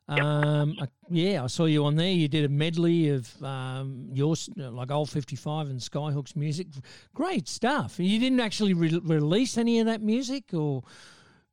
Um, 0.09 0.77
I, 0.81 0.89
yeah, 1.09 1.45
I 1.45 1.47
saw 1.47 1.65
you 1.65 1.85
on 1.85 1.97
there. 1.97 2.11
You 2.11 2.29
did 2.29 2.45
a 2.45 2.49
medley 2.49 3.11
of 3.11 3.43
um, 3.43 4.09
yours, 4.13 4.51
like 4.57 4.91
old 4.91 5.09
55 5.09 5.69
and 5.69 5.79
Skyhook's 5.79 6.37
music. 6.37 6.67
Great 7.15 7.49
stuff. 7.49 7.99
You 7.99 8.19
didn't 8.19 8.41
actually 8.41 8.75
re- 8.75 9.01
release 9.03 9.57
any 9.57 9.79
of 9.81 9.87
that 9.87 10.03
music, 10.03 10.53
or 10.53 10.83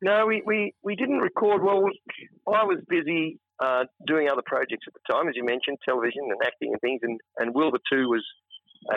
No, 0.02 0.26
we, 0.26 0.42
we, 0.46 0.74
we 0.84 0.96
didn't 0.96 1.20
record. 1.20 1.64
Well, 1.64 1.86
I 2.48 2.64
was 2.64 2.80
busy 2.90 3.40
uh, 3.60 3.86
doing 4.08 4.28
other 4.30 4.44
projects 4.46 4.86
at 4.88 4.94
the 4.94 5.14
time, 5.14 5.28
as 5.28 5.36
you 5.36 5.46
mentioned, 5.46 5.78
television 5.86 6.24
and 6.24 6.40
acting 6.46 6.72
and 6.72 6.82
things. 6.82 7.00
And, 7.04 7.20
and 7.38 7.54
Wilbur, 7.54 7.80
too, 7.92 8.10
was 8.10 8.26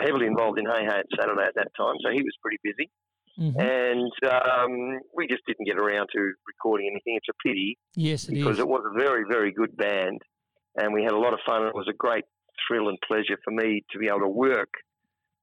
heavily 0.03 0.27
involved 0.27 0.59
in 0.59 0.65
Hey 0.65 0.85
Hey 0.85 0.99
It's 1.01 1.11
Saturday 1.19 1.43
at 1.47 1.55
that 1.55 1.71
time, 1.77 1.95
so 2.03 2.11
he 2.11 2.21
was 2.21 2.33
pretty 2.41 2.57
busy. 2.63 2.89
Mhm. 3.39 3.59
And 3.59 4.11
um, 4.31 4.99
we 5.15 5.25
just 5.27 5.41
didn't 5.47 5.65
get 5.65 5.77
around 5.77 6.07
to 6.15 6.33
recording 6.47 6.87
anything. 6.91 7.17
It's 7.17 7.29
a 7.29 7.47
pity 7.47 7.77
yes, 7.95 8.25
it 8.29 8.35
because 8.35 8.57
is. 8.57 8.59
it 8.59 8.67
was 8.67 8.83
a 8.85 8.97
very, 8.97 9.23
very 9.29 9.51
good 9.51 9.75
band, 9.75 10.21
and 10.77 10.93
we 10.93 11.03
had 11.03 11.13
a 11.13 11.17
lot 11.17 11.33
of 11.33 11.39
fun. 11.45 11.65
It 11.65 11.73
was 11.73 11.87
a 11.89 11.93
great 11.97 12.25
thrill 12.67 12.89
and 12.89 12.97
pleasure 13.07 13.37
for 13.43 13.51
me 13.51 13.83
to 13.91 13.97
be 13.97 14.07
able 14.07 14.19
to 14.19 14.27
work 14.27 14.69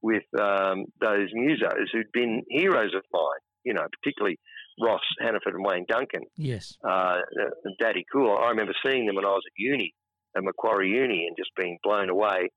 with 0.03 0.23
um, 0.41 0.85
those 1.01 1.29
musos 1.35 1.87
who'd 1.93 2.13
been 2.13 2.43
heroes 2.49 2.95
of 2.95 3.03
mine. 3.13 3.43
You 3.65 3.75
know, 3.75 3.87
particularly 4.03 4.39
Ross 4.81 5.03
Hannaford 5.21 5.55
and 5.55 5.65
Wayne 5.65 5.85
Duncan, 5.89 6.23
Yes, 6.37 6.79
uh, 6.89 7.19
Daddy 7.81 8.05
Cool. 8.11 8.39
I 8.41 8.51
remember 8.51 8.73
seeing 8.87 9.05
them 9.07 9.17
when 9.17 9.27
I 9.27 9.31
was 9.31 9.43
at 9.47 9.53
uni, 9.57 9.93
at 10.37 10.45
Macquarie 10.45 10.91
Uni, 10.91 11.27
and 11.27 11.37
just 11.37 11.51
being 11.57 11.77
blown 11.83 12.09
away. 12.09 12.51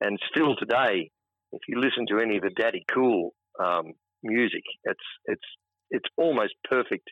And 0.00 0.18
still 0.34 0.56
today, 0.56 1.10
if 1.52 1.60
you 1.68 1.80
listen 1.80 2.06
to 2.08 2.18
any 2.18 2.36
of 2.36 2.42
the 2.42 2.50
Daddy 2.50 2.84
Cool 2.92 3.30
um, 3.62 3.92
music, 4.22 4.62
it's 4.84 5.00
it's 5.26 5.48
it's 5.90 6.08
almost 6.16 6.54
perfect 6.68 7.08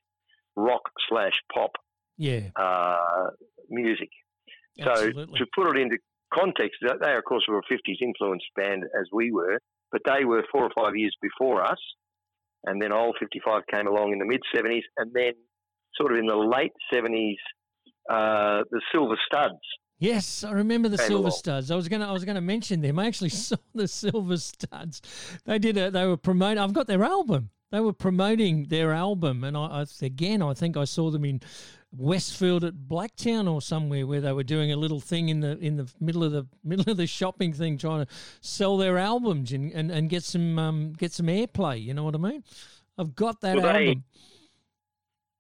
rock 0.57 0.83
slash 1.09 1.35
pop 1.55 1.73
yeah, 2.17 2.49
uh, 2.57 3.31
music. 3.69 4.09
So 4.83 5.11
to 5.13 5.47
put 5.55 5.77
it 5.77 5.81
into 5.81 5.99
context, 6.33 6.79
they 6.83 7.15
of 7.15 7.25
course 7.25 7.45
were 7.49 7.59
a 7.59 7.73
50s 7.73 8.01
influenced 8.01 8.47
band 8.57 8.85
as 8.85 9.07
we 9.13 9.31
were, 9.31 9.59
but 9.93 10.03
they 10.07 10.25
were 10.25 10.45
four 10.51 10.65
or 10.65 10.71
five 10.77 10.97
years 10.97 11.15
before 11.21 11.63
us. 11.63 11.79
And 12.65 12.81
then 12.81 12.93
old 12.93 13.17
55 13.19 13.63
came 13.73 13.87
along 13.87 14.13
in 14.13 14.19
the 14.19 14.27
mid 14.27 14.43
70s, 14.55 14.83
and 14.99 15.13
then 15.15 15.33
sort 15.97 16.13
of 16.13 16.19
in 16.19 16.27
the 16.27 16.37
late 16.37 16.73
70s, 16.93 17.37
uh, 18.11 18.65
the 18.71 18.81
Silver 18.93 19.19
Studs. 19.27 19.61
Yes, 20.01 20.43
I 20.45 20.53
remember 20.53 20.89
the 20.89 20.97
Silver 20.99 21.29
along. 21.29 21.31
Studs. 21.39 21.71
I 21.71 21.77
was 21.77 21.87
gonna 21.89 22.09
I 22.09 22.13
was 22.13 22.25
gonna 22.25 22.41
mention 22.41 22.81
them. 22.81 22.99
I 22.99 23.07
actually 23.07 23.29
saw 23.47 23.57
the 23.75 23.87
Silver 23.87 24.37
Studs. 24.39 25.03
They 25.45 25.59
did 25.59 25.77
a 25.77 25.91
they 25.91 26.07
were 26.07 26.17
promoting. 26.17 26.59
I've 26.59 26.73
got 26.73 26.87
their 26.89 27.05
album. 27.05 27.51
They 27.71 27.81
were 27.81 27.93
promoting 27.93 28.65
their 28.65 28.93
album, 28.93 29.45
and 29.45 29.57
I, 29.57 29.83
I 29.83 29.87
again 30.03 30.43
I 30.43 30.55
think 30.55 30.77
I 30.77 30.85
saw 30.85 31.11
them 31.11 31.25
in 31.25 31.41
Westfield 31.93 32.65
at 32.65 32.75
Blacktown 32.89 33.53
or 33.53 33.61
somewhere 33.61 34.07
where 34.07 34.21
they 34.23 34.33
were 34.33 34.43
doing 34.43 34.73
a 34.73 34.77
little 34.77 35.01
thing 35.01 35.29
in 35.29 35.41
the 35.41 35.59
in 35.59 35.77
the 35.77 35.93
middle 36.01 36.25
of 36.25 36.33
the 36.33 36.47
middle 36.65 36.91
of 36.91 36.97
the 36.97 37.07
shopping 37.07 37.53
thing, 37.53 37.77
trying 37.77 38.07
to 38.07 38.13
sell 38.41 38.77
their 38.79 38.97
albums 38.97 39.53
and, 39.53 39.71
and, 39.73 39.91
and 39.91 40.09
get 40.09 40.25
some 40.25 40.59
um, 40.59 40.93
get 40.95 41.13
some 41.13 41.27
airplay. 41.27 41.81
You 41.83 41.93
know 41.95 42.05
what 42.05 42.15
I 42.15 42.19
mean? 42.19 42.43
I've 42.97 43.15
got 43.15 43.41
that 43.43 43.57
Well, 43.57 43.73
they- 43.73 43.89
album. 43.89 44.05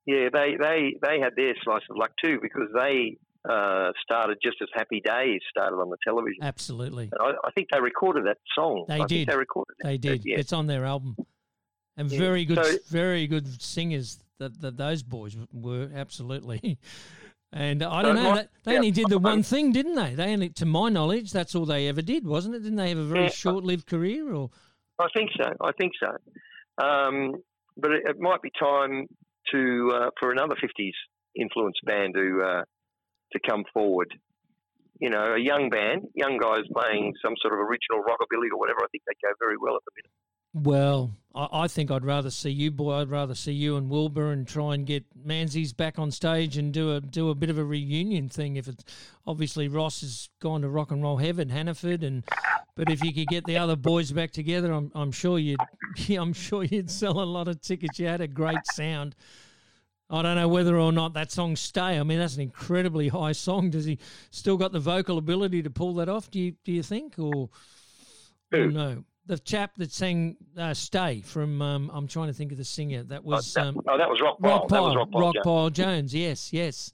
Yeah, 0.07 0.29
they, 0.33 0.57
they, 0.59 0.97
they 1.01 1.21
had 1.21 1.37
their 1.37 1.55
slice 1.63 1.83
of 1.89 1.97
luck 1.97 2.11
too 2.21 2.39
because 2.43 2.69
they 2.75 3.17
uh, 3.49 3.93
started 4.03 4.39
just 4.43 4.57
as 4.63 4.69
Happy 4.75 5.01
Days 5.01 5.41
started 5.51 5.77
on 5.77 5.89
the 5.91 5.97
television. 6.05 6.43
Absolutely, 6.43 7.11
I, 7.19 7.33
I 7.45 7.51
think 7.53 7.69
they 7.73 7.81
recorded 7.81 8.27
that 8.27 8.39
song. 8.55 8.85
They 8.89 9.01
I 9.01 9.07
did. 9.07 9.29
They 9.29 9.37
recorded 9.37 9.77
it. 9.81 9.85
they 9.85 9.99
did. 9.99 10.23
Yeah. 10.25 10.39
It's 10.39 10.53
on 10.53 10.67
their 10.67 10.85
album, 10.85 11.17
and 11.97 12.11
Yeah. 12.11 12.19
very 12.19 12.45
good, 12.45 12.65
So- 12.65 12.79
very 12.91 13.27
good 13.27 13.61
singers 13.63 14.19
that, 14.39 14.61
that 14.61 14.77
those 14.77 15.03
boys 15.03 15.37
were 15.53 15.89
absolutely. 15.95 16.79
And 17.53 17.83
I 17.83 18.03
don't 18.03 18.17
So 18.17 18.23
know. 18.23 18.31
my- 18.31 18.49
They, 18.63 18.73
yeah, 18.75 18.79
only 18.79 18.91
did 18.93 19.09
the 19.09 19.19
one 19.33 19.43
thing, 19.43 19.73
didn't 19.73 19.97
they? 19.97 20.15
They 20.15 20.33
only, 20.35 20.51
to 20.51 20.65
my 20.67 20.89
knowledge, 20.89 21.33
that's 21.33 21.57
all 21.57 21.67
they 21.67 21.89
ever 21.89 22.01
did, 22.01 22.25
wasn't 22.25 22.55
it? 22.55 22.61
Didn't 22.61 22.77
they 22.77 22.91
have 22.91 22.99
a 22.99 23.03
very 23.05 23.29
short-lived 23.29 23.87
career? 23.89 24.33
Or 24.33 24.51
I 25.01 25.09
think 25.17 25.31
so. 25.37 25.51
I 25.61 25.73
think 25.73 25.91
so. 25.99 26.85
Um, 26.87 27.43
but 27.77 27.91
it, 27.91 28.03
it 28.09 28.21
might 28.21 28.41
be 28.41 28.53
time 28.57 29.09
to 29.53 29.91
uh, 29.93 30.11
for 30.21 30.31
another 30.31 30.55
'50s 30.55 30.93
influence 31.35 31.75
band 31.85 32.15
to 32.15 32.41
uh, 32.41 32.63
to 33.33 33.41
come 33.49 33.65
forward. 33.73 34.13
You 35.01 35.09
know, 35.09 35.35
a 35.35 35.41
young 35.41 35.71
band, 35.71 36.09
young 36.15 36.37
guys 36.37 36.65
playing 36.73 37.15
some 37.25 37.35
sort 37.41 37.55
of 37.55 37.61
original 37.61 38.05
rockabilly 38.05 38.53
or 38.53 38.59
whatever. 38.59 38.81
I 38.83 38.89
think 38.93 39.05
they 39.07 39.15
go 39.23 39.33
very 39.41 39.57
well 39.57 39.77
at 39.77 39.83
the 39.85 39.93
minute. 39.97 40.11
Well, 40.53 41.13
I, 41.35 41.49
I 41.53 41.69
think 41.69 41.91
I'd 41.91 42.05
rather 42.05 42.31
see 42.31 42.51
you, 42.51 42.71
boy. 42.71 42.95
I'd 42.95 43.11
rather 43.11 43.35
see 43.35 43.53
you 43.53 43.77
and 43.77 43.89
Wilbur 43.89 44.33
and 44.33 44.47
try 44.47 44.75
and 44.75 44.85
get 44.85 45.05
Manzies 45.27 45.77
back 45.77 45.99
on 45.99 46.11
stage 46.11 46.57
and 46.57 46.73
do 46.73 46.97
a 46.97 47.01
do 47.01 47.31
a 47.31 47.35
bit 47.35 47.51
of 47.51 47.59
a 47.59 47.65
reunion 47.65 48.29
thing. 48.29 48.57
If 48.57 48.69
it's 48.69 48.85
obviously 49.27 49.69
Ross 49.69 50.01
has 50.01 50.29
gone 50.41 50.63
to 50.63 50.69
rock 50.69 50.91
and 50.91 51.03
roll 51.03 51.19
heaven, 51.19 51.49
Hannaford, 51.49 52.03
and 52.03 52.25
but 52.75 52.91
if 52.91 53.03
you 53.03 53.13
could 53.13 53.29
get 53.29 53.45
the 53.45 53.59
other 53.59 53.77
boys 53.77 54.11
back 54.11 54.33
together, 54.33 54.73
I'm 54.73 54.91
I'm 54.95 55.13
sure 55.13 55.39
you'd 55.39 55.61
I'm 56.11 56.33
sure 56.33 56.65
you'd 56.65 56.91
sell 56.91 57.21
a 57.21 57.25
lot 57.25 57.49
of 57.49 57.61
tickets. 57.61 57.99
You 57.99 58.09
had 58.09 58.21
a 58.21 58.29
great 58.29 58.67
sound. 58.75 59.15
I 60.11 60.23
don't 60.23 60.37
know 60.37 60.49
whether 60.49 60.77
or 60.77 60.93
not 60.93 61.13
that 61.15 61.31
song 61.31 61.55
stay. 61.57 61.99
I 61.99 62.03
mean, 62.03 62.19
that's 62.19 62.35
an 62.37 62.43
incredibly 62.43 63.09
high 63.09 63.33
song. 63.33 63.71
Does 63.71 63.85
he 63.85 63.99
still 64.31 64.57
got 64.57 64.73
the 64.73 64.81
vocal 64.81 65.19
ability 65.19 65.63
to 65.63 65.71
pull 65.71 65.95
that 65.95 66.09
off? 66.09 66.31
Do 66.31 66.41
you 66.41 66.55
do 66.65 66.73
you 66.73 66.83
think 66.83 67.19
or? 67.19 67.49
Oh 68.53 68.57
Who? 68.57 68.71
no, 68.73 69.05
the 69.27 69.39
chap 69.39 69.73
that 69.77 69.93
sang 69.93 70.37
uh, 70.59 70.75
"Stay" 70.75 71.21
from 71.21 71.63
um, 71.63 71.91
I'm 71.95 72.09
trying 72.09 72.27
to 72.27 72.33
think 72.33 72.51
of 72.51 72.59
the 72.59 72.65
singer. 72.65 73.05
That 73.05 73.23
was 73.25 73.55
that, 73.55 73.67
um, 73.69 73.81
oh, 73.89 73.97
that 73.97 74.09
was 74.11 74.21
Rock 74.21 74.41
Pile. 74.41 74.51
Rock 74.59 74.69
That 74.69 74.83
was 74.83 74.95
Pile. 74.95 74.97
Rock 74.97 75.11
Pile. 75.13 75.21
Rock 75.23 75.35
Jones. 75.35 75.45
Pile 75.45 75.71
Jones. 75.71 76.15
Yes, 76.15 76.53
yes. 76.53 76.93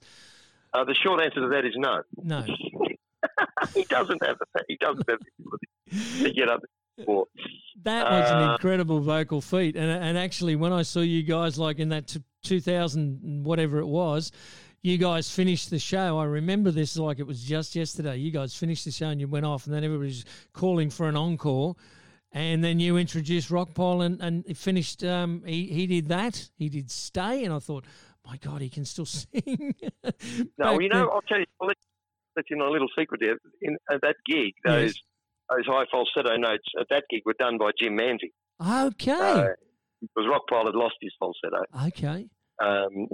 Uh, 0.73 0.83
the 0.83 0.93
short 0.93 1.19
answer 1.21 1.41
to 1.41 1.47
that 1.47 1.65
is 1.65 1.73
no. 1.75 2.03
No, 2.21 2.43
he 3.73 3.83
doesn't 3.85 4.23
have 4.23 4.37
the, 4.37 4.63
he 4.67 4.77
doesn't 4.77 5.09
have 5.09 5.19
the 5.19 5.43
ability 5.43 6.23
to 6.23 6.31
get 6.33 6.49
up. 6.49 6.61
Before. 6.97 7.25
that 7.83 8.09
was 8.09 8.31
an 8.31 8.37
Uh, 8.49 8.51
incredible 8.53 8.99
vocal 9.01 9.39
feat. 9.41 9.75
And 9.75 9.89
and 9.89 10.17
actually, 10.17 10.55
when 10.55 10.73
I 10.73 10.81
saw 10.81 10.99
you 11.01 11.23
guys 11.23 11.57
like 11.59 11.79
in 11.79 11.89
that 11.89 12.07
t- 12.07 12.21
2000 12.43 13.43
whatever 13.43 13.79
it 13.79 13.87
was. 13.87 14.31
You 14.81 14.97
guys 14.97 15.29
finished 15.29 15.69
the 15.69 15.79
show. 15.79 16.17
I 16.19 16.25
remember 16.25 16.71
this 16.71 16.95
like 16.97 17.19
it 17.19 17.27
was 17.27 17.43
just 17.43 17.75
yesterday. 17.75 18.17
You 18.17 18.31
guys 18.31 18.55
finished 18.55 18.85
the 18.85 18.91
show 18.91 19.07
and 19.07 19.19
you 19.19 19.27
went 19.27 19.45
off, 19.45 19.65
and 19.65 19.73
then 19.73 19.83
everybody's 19.83 20.23
calling 20.53 20.89
for 20.89 21.09
an 21.09 21.15
encore. 21.15 21.75
And 22.31 22.63
then 22.63 22.79
you 22.79 22.97
introduced 22.97 23.49
Rockpile 23.49 24.05
and, 24.05 24.21
and 24.21 24.57
finished. 24.57 25.03
Um, 25.03 25.41
he, 25.45 25.65
he 25.67 25.87
did 25.87 26.07
that. 26.09 26.49
He 26.57 26.69
did 26.69 26.91
Stay. 26.91 27.43
And 27.45 27.53
I 27.53 27.59
thought, 27.59 27.85
my 28.25 28.37
God, 28.37 28.61
he 28.61 28.69
can 28.69 28.85
still 28.85 29.05
sing. 29.05 29.73
No, 30.57 30.79
you 30.79 30.89
know, 30.89 30.99
then. 30.99 31.07
I'll 31.11 31.21
tell 31.27 31.39
you, 31.39 31.45
I'll 31.61 31.67
let, 31.67 32.45
you 32.49 32.55
know 32.57 32.67
a 32.67 32.71
little 32.73 32.89
secret 32.97 33.19
there. 33.21 33.37
In 33.61 33.77
at 33.91 34.01
that 34.01 34.15
gig, 34.27 34.53
those 34.63 34.93
Yes. 34.93 35.01
those 35.49 35.65
high 35.65 35.85
falsetto 35.89 36.35
notes 36.37 36.65
at 36.79 36.87
that 36.91 37.05
gig 37.09 37.21
were 37.25 37.35
done 37.39 37.57
by 37.57 37.71
Jim 37.81 37.97
Manzie. 37.97 38.31
Okay. 38.61 39.11
Uh, 39.11 39.47
because 40.01 40.25
Rockpile 40.29 40.65
had 40.65 40.75
lost 40.75 40.95
his 41.01 41.11
falsetto. 41.19 41.63
okay. 41.87 42.27
Um, 42.59 43.07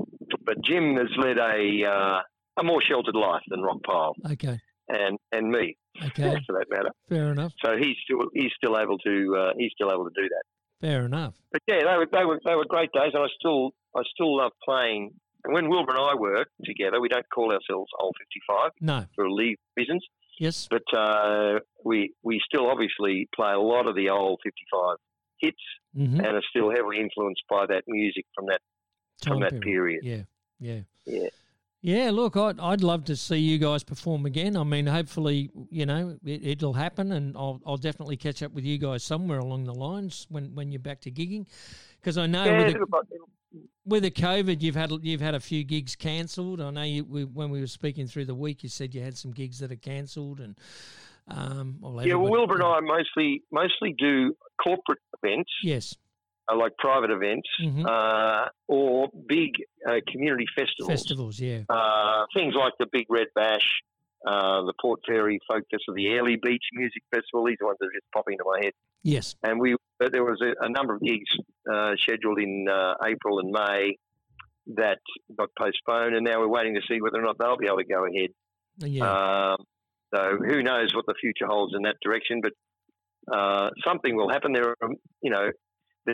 but 0.46 0.56
Jim 0.64 0.96
has 0.96 1.10
led 1.18 1.38
a 1.38 1.86
uh, 1.86 2.22
a 2.60 2.64
more 2.64 2.82
sheltered 2.82 3.16
life 3.16 3.42
than 3.50 3.62
Rockpile 3.62 4.14
Okay. 4.34 4.60
and 4.90 5.18
and 5.32 5.50
me, 5.50 5.76
Okay. 6.06 6.36
for 6.48 6.54
that 6.60 6.66
matter. 6.70 6.90
Fair 7.10 7.32
enough. 7.32 7.52
So 7.64 7.76
he's 7.78 7.98
still 8.06 8.30
he's 8.34 8.52
still 8.58 8.78
able 8.78 8.98
to 9.00 9.36
uh, 9.38 9.52
he's 9.58 9.72
still 9.76 9.92
able 9.92 10.06
to 10.06 10.12
do 10.16 10.28
that. 10.30 10.44
Fair 10.82 11.06
enough. 11.06 11.34
But 11.52 11.62
yeah, 11.68 11.80
they 11.80 11.98
were 11.98 12.08
they 12.12 12.26
were 12.26 12.40
they 12.46 12.56
were 12.56 12.66
great 12.68 12.92
days, 12.94 13.12
and 13.14 13.24
I 13.24 13.28
still 13.40 13.72
I 13.96 14.02
still 14.14 14.38
love 14.38 14.52
playing. 14.64 15.12
And 15.46 15.54
when 15.54 15.68
Wilbur 15.70 15.92
and 15.92 16.00
I 16.00 16.16
work 16.16 16.48
together, 16.64 17.02
we 17.02 17.10
don't 17.10 17.26
call 17.30 17.52
ourselves 17.52 17.90
Old 18.00 18.16
Fifty 18.18 18.40
Five 18.48 18.72
No. 18.80 19.06
for 19.16 19.30
leave 19.30 19.58
reasons. 19.76 20.06
Yes. 20.40 20.68
but 20.70 20.84
uh, 20.98 21.60
we 21.84 22.14
we 22.24 22.40
still 22.46 22.68
obviously 22.70 23.28
play 23.36 23.52
a 23.52 23.60
lot 23.60 23.88
of 23.88 23.96
the 23.96 24.10
old 24.10 24.40
55 24.44 24.98
hits 25.44 25.62
Mm-hmm. 25.96 26.22
and 26.22 26.26
are 26.26 26.42
still 26.50 26.72
heavily 26.72 26.98
influenced 27.00 27.44
by 27.48 27.68
that 27.68 27.84
music 27.88 28.26
from 28.34 28.48
that 28.48 28.62
from 29.24 29.42
that 29.42 29.62
period. 29.62 30.04
Yeah. 30.04 30.24
Yeah. 30.60 30.80
Yeah. 31.06 31.28
Yeah, 31.84 32.10
look, 32.12 32.36
I'd, 32.36 32.60
I'd 32.60 32.82
love 32.82 33.06
to 33.06 33.16
see 33.16 33.38
you 33.38 33.60
guys 33.60 33.84
perform 33.84 34.26
again. 34.26 34.58
I 34.58 34.64
mean, 34.64 34.88
hopefully, 34.88 35.52
you 35.70 35.86
know, 35.86 36.18
it, 36.26 36.48
it'll 36.48 36.74
happen, 36.74 37.12
and 37.12 37.38
I'll, 37.38 37.62
I'll 37.64 37.78
definitely 37.78 38.18
catch 38.18 38.42
up 38.42 38.54
with 38.54 38.64
you 38.64 38.80
guys 38.80 39.04
somewhere 39.04 39.38
along 39.38 39.66
the 39.66 39.74
lines 39.76 40.26
when, 40.30 40.56
when 40.56 40.72
you're 40.72 40.80
back 40.80 41.02
to 41.02 41.12
gigging, 41.12 41.46
because 42.00 42.18
I 42.18 42.26
know 42.26 42.46
Yeah, 42.46 42.58
with, 42.64 42.74
the, 42.74 43.20
with 43.86 44.04
the 44.04 44.12
COVID, 44.12 44.64
you've 44.64 44.76
had 44.76 44.92
you've 45.04 45.22
had 45.22 45.36
a 45.36 45.40
few 45.40 45.64
gigs 45.64 45.96
cancelled. 45.96 46.60
I 46.60 46.72
know 46.72 46.82
you 46.82 47.04
we, 47.04 47.26
when 47.26 47.52
we 47.52 47.60
were 47.60 47.68
speaking 47.68 48.08
through 48.08 48.26
the 48.26 48.34
week, 48.34 48.64
you 48.64 48.70
said 48.70 48.96
you 48.96 49.02
had 49.04 49.16
some 49.16 49.32
gigs 49.32 49.60
that 49.60 49.72
are 49.72 49.76
cancelled, 49.76 50.40
and 50.40 50.56
um, 51.28 51.78
well, 51.82 52.04
yeah. 52.04 52.16
Well, 52.16 52.32
Wilbur 52.32 52.56
and 52.56 52.64
I 52.64 52.80
mostly 52.80 53.44
mostly 53.52 53.94
do 53.96 54.36
corporate 54.64 55.00
events, 55.22 55.52
yes, 55.64 55.96
uh, 56.52 56.56
like 56.56 56.74
private 56.78 57.12
events, 57.12 57.48
Mhm. 57.62 57.86
uh, 57.88 58.50
or 58.68 59.10
big 59.28 59.52
uh, 59.88 60.00
community 60.12 60.46
festivals. 60.56 60.90
festivals, 60.90 61.40
yeah, 61.40 61.62
Uh, 61.70 62.26
things 62.34 62.54
like 62.56 62.74
the 62.80 62.88
Big 62.92 63.06
Red 63.10 63.28
Bash 63.36 63.82
uh, 64.26 64.62
the 64.64 64.74
Port 64.82 65.02
Fairy 65.06 65.38
Folk 65.50 65.66
Festival, 65.70 65.96
the 65.96 66.08
Airlie 66.08 66.38
Beach 66.42 66.64
Music 66.72 67.04
Festival. 67.14 67.44
These 67.44 67.58
are 67.62 67.66
ones 67.68 67.78
that 67.82 67.88
are 67.88 67.92
just 67.92 68.10
popping 68.14 68.36
into 68.36 68.46
my 68.46 68.60
head. 68.64 68.72
Yes. 69.04 69.36
And 69.44 69.60
we 69.60 69.76
there 70.00 70.24
was 70.24 70.42
a, 70.42 70.54
a 70.66 70.70
number 70.70 70.96
of 70.96 71.02
gigs 71.02 71.30
uh, 71.70 71.96
scheduled 71.98 72.40
in 72.40 72.68
uh, 72.70 72.94
April 73.06 73.40
and 73.40 73.52
May 73.52 73.98
that 74.76 75.00
got 75.38 75.50
postponed, 75.60 76.16
and 76.16 76.24
now 76.26 76.40
we're 76.40 76.48
waiting 76.48 76.74
to 76.76 76.82
see 76.88 77.02
whether 77.02 77.20
or 77.20 77.22
not 77.22 77.38
they'll 77.38 77.58
be 77.58 77.68
able 77.68 77.80
to 77.80 77.84
go 77.84 78.06
ahead. 78.06 78.30
Yeah. 78.80 79.04
Um, 79.56 79.66
so 80.16 80.38
who 80.38 80.64
knows 80.64 80.96
what 80.96 81.06
the 81.06 81.16
future 81.20 81.46
holds 81.46 81.74
in 81.76 81.82
that 81.82 81.98
direction, 82.02 82.40
but 82.42 82.54
uh, 83.32 83.70
something 83.86 84.16
will 84.16 84.30
happen. 84.30 84.54
There 84.54 84.70
are, 84.70 84.90
you 85.22 85.30
know, 85.30 85.50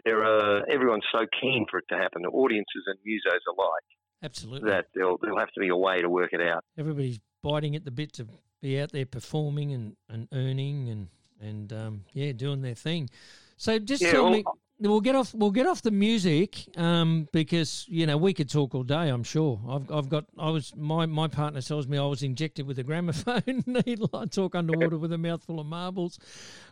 there 0.06 0.24
are, 0.24 0.70
everyone's 0.70 1.06
so 1.12 1.26
keen 1.42 1.66
for 1.70 1.80
it 1.80 1.86
to 1.90 1.98
happen, 1.98 2.22
the 2.22 2.30
audiences 2.30 2.84
and 2.86 2.98
musos 3.00 3.40
alike. 3.48 3.84
Absolutely. 4.22 4.70
That 4.70 4.86
there'll, 4.94 5.18
there'll 5.22 5.40
have 5.40 5.52
to 5.54 5.60
be 5.60 5.70
a 5.70 5.76
way 5.78 6.02
to 6.02 6.10
work 6.10 6.34
it 6.34 6.42
out. 6.42 6.64
Everybody's 6.78 7.20
biting 7.42 7.76
at 7.76 7.86
the 7.86 7.92
bit 7.92 8.14
to 8.14 8.28
be 8.62 8.80
out 8.80 8.92
there 8.92 9.06
performing 9.06 9.72
and, 9.72 9.96
and 10.10 10.28
earning 10.34 10.90
and, 10.90 11.08
and 11.42 11.74
um, 11.74 12.06
yeah, 12.14 12.34
doing 12.34 12.62
their 12.62 12.76
thing. 12.76 13.10
So 13.58 13.80
just 13.80 14.02
Yeah, 14.02 14.12
tell 14.12 14.24
well, 14.26 14.34
me, 14.34 14.44
we'll 14.80 15.02
get 15.02 15.16
off. 15.16 15.34
We'll 15.34 15.52
get 15.52 15.68
off 15.68 15.82
the 15.82 15.92
music 15.92 16.66
um, 16.78 17.28
because 17.32 17.86
you 17.90 18.06
know 18.06 18.18
we 18.18 18.34
could 18.34 18.50
talk 18.50 18.74
all 18.76 18.84
day. 18.84 19.10
I'm 19.10 19.24
sure. 19.24 19.60
I've, 19.70 19.92
I've 19.92 20.10
got. 20.10 20.26
I 20.38 20.50
was 20.50 20.74
my 20.76 21.06
my 21.06 21.28
partner 21.28 21.62
tells 21.62 21.88
me 21.88 21.98
I 21.98 22.06
was 22.06 22.24
injected 22.24 22.66
with 22.68 22.80
a 22.80 22.84
gramophone 22.84 23.64
needle. 23.86 24.10
I 24.14 24.26
talk 24.26 24.56
underwater 24.56 24.98
with 24.98 25.14
a 25.14 25.18
mouthful 25.18 25.60
of 25.60 25.66
marbles. 25.68 26.20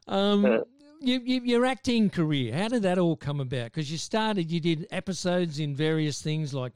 Um, 0.07 0.45
Uh. 0.45 0.57
you, 0.99 1.21
you, 1.23 1.41
your 1.43 1.65
acting 1.65 2.09
career. 2.09 2.55
How 2.55 2.67
did 2.69 2.83
that 2.83 2.97
all 2.97 3.15
come 3.15 3.39
about? 3.39 3.65
Because 3.65 3.91
you 3.91 3.97
started. 3.97 4.49
You 4.51 4.59
did 4.59 4.87
episodes 4.91 5.59
in 5.59 5.75
various 5.75 6.21
things 6.21 6.53
like. 6.53 6.73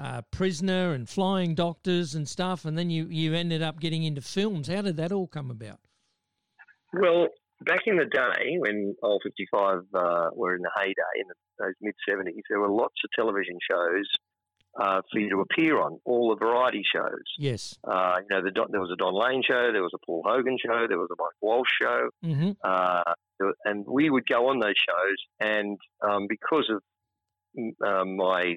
Uh, 0.00 0.22
prisoner 0.30 0.92
and 0.92 1.08
flying 1.08 1.56
doctors 1.56 2.14
and 2.14 2.28
stuff, 2.28 2.64
and 2.64 2.78
then 2.78 2.88
you, 2.88 3.06
you 3.06 3.34
ended 3.34 3.62
up 3.62 3.80
getting 3.80 4.04
into 4.04 4.20
films. 4.20 4.68
How 4.68 4.80
did 4.80 4.96
that 4.98 5.10
all 5.10 5.26
come 5.26 5.50
about? 5.50 5.80
Well, 6.92 7.26
back 7.64 7.80
in 7.86 7.96
the 7.96 8.04
day 8.04 8.56
when 8.58 8.94
Old 9.02 9.22
55 9.24 9.78
uh, 9.94 10.30
were 10.34 10.56
in 10.56 10.62
the 10.62 10.70
heyday 10.76 10.92
in 11.20 11.26
the, 11.28 11.34
those 11.58 11.74
mid 11.80 11.94
70s, 12.08 12.42
there 12.48 12.60
were 12.60 12.68
lots 12.70 12.94
of 13.04 13.10
television 13.16 13.58
shows 13.70 14.06
uh, 14.80 15.00
for 15.10 15.18
you 15.18 15.28
to 15.30 15.40
appear 15.40 15.80
on, 15.80 15.98
all 16.04 16.30
the 16.30 16.36
variety 16.44 16.82
shows. 16.94 17.24
Yes. 17.38 17.76
Uh, 17.82 18.16
you 18.20 18.36
know, 18.36 18.42
the, 18.42 18.52
there 18.70 18.80
was 18.80 18.90
a 18.92 18.96
Don 18.96 19.14
Lane 19.14 19.42
show, 19.46 19.72
there 19.72 19.82
was 19.82 19.92
a 19.94 20.06
Paul 20.06 20.22
Hogan 20.24 20.56
show, 20.64 20.86
there 20.88 20.98
was 20.98 21.08
a 21.10 21.16
Mike 21.18 21.32
Walsh 21.40 21.68
show, 21.80 22.10
Mm-hmm. 22.24 22.50
uh, 22.62 23.02
and 23.64 23.84
we 23.86 24.10
would 24.10 24.26
go 24.26 24.48
on 24.48 24.58
those 24.60 24.74
shows. 24.76 25.16
And 25.40 25.78
um, 26.02 26.26
because 26.28 26.70
of 26.70 26.82
um, 27.86 28.16
my 28.16 28.56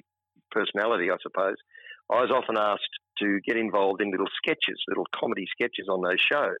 personality, 0.50 1.10
I 1.10 1.16
suppose, 1.22 1.56
I 2.10 2.20
was 2.20 2.30
often 2.30 2.56
asked 2.58 2.82
to 3.20 3.40
get 3.46 3.56
involved 3.56 4.02
in 4.02 4.10
little 4.10 4.26
sketches, 4.36 4.82
little 4.88 5.06
comedy 5.14 5.46
sketches 5.50 5.88
on 5.88 6.02
those 6.02 6.20
shows. 6.20 6.58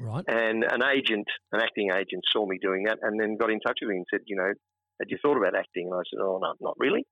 Right. 0.00 0.24
And 0.28 0.64
an 0.64 0.82
agent, 0.84 1.26
an 1.52 1.60
acting 1.60 1.90
agent, 1.92 2.24
saw 2.32 2.46
me 2.46 2.58
doing 2.60 2.84
that 2.84 2.98
and 3.02 3.18
then 3.20 3.36
got 3.36 3.50
in 3.50 3.60
touch 3.60 3.78
with 3.80 3.90
me 3.90 3.96
and 3.96 4.06
said, 4.10 4.20
you 4.26 4.36
know, 4.36 4.52
had 5.00 5.08
you 5.10 5.18
thought 5.22 5.36
about 5.36 5.56
acting? 5.56 5.86
And 5.90 5.94
I 5.94 6.02
said, 6.10 6.20
oh, 6.22 6.38
no, 6.42 6.54
not 6.60 6.74
really. 6.78 7.06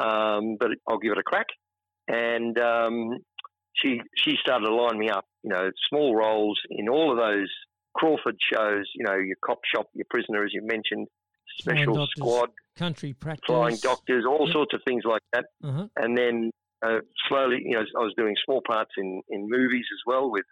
Um, 0.00 0.56
but 0.58 0.70
I'll 0.88 0.98
give 0.98 1.12
it 1.12 1.18
a 1.18 1.22
crack. 1.22 1.46
And 2.06 2.58
um, 2.58 3.18
she 3.74 4.00
she 4.16 4.34
started 4.40 4.66
to 4.66 4.74
line 4.74 4.98
me 4.98 5.10
up, 5.10 5.24
you 5.42 5.50
know, 5.50 5.70
small 5.88 6.16
roles 6.16 6.58
in 6.70 6.88
all 6.88 7.10
of 7.12 7.18
those 7.18 7.48
Crawford 7.94 8.36
shows, 8.52 8.84
you 8.94 9.04
know, 9.04 9.14
your 9.16 9.36
cop 9.44 9.58
shop, 9.74 9.86
your 9.94 10.06
prisoner, 10.08 10.44
as 10.44 10.50
you 10.52 10.62
mentioned, 10.64 11.06
special 11.58 11.94
Doctors, 11.94 12.12
squad, 12.16 12.48
Country 12.76 13.12
practice. 13.12 13.44
flying 13.46 13.76
doctors, 13.82 14.24
all 14.26 14.46
Yep. 14.46 14.52
sorts 14.52 14.74
of 14.74 14.80
things 14.86 15.02
like 15.04 15.22
that. 15.32 15.46
Uh-huh. 15.64 15.88
And 15.96 16.16
then 16.16 16.50
uh, 16.82 17.00
slowly, 17.28 17.58
you 17.64 17.72
know, 17.74 17.80
I 17.98 18.02
was 18.04 18.14
doing 18.16 18.36
small 18.44 18.62
parts 18.66 18.92
in, 18.96 19.20
in 19.28 19.48
movies 19.48 19.84
as 19.92 20.00
well 20.06 20.30
with 20.30 20.44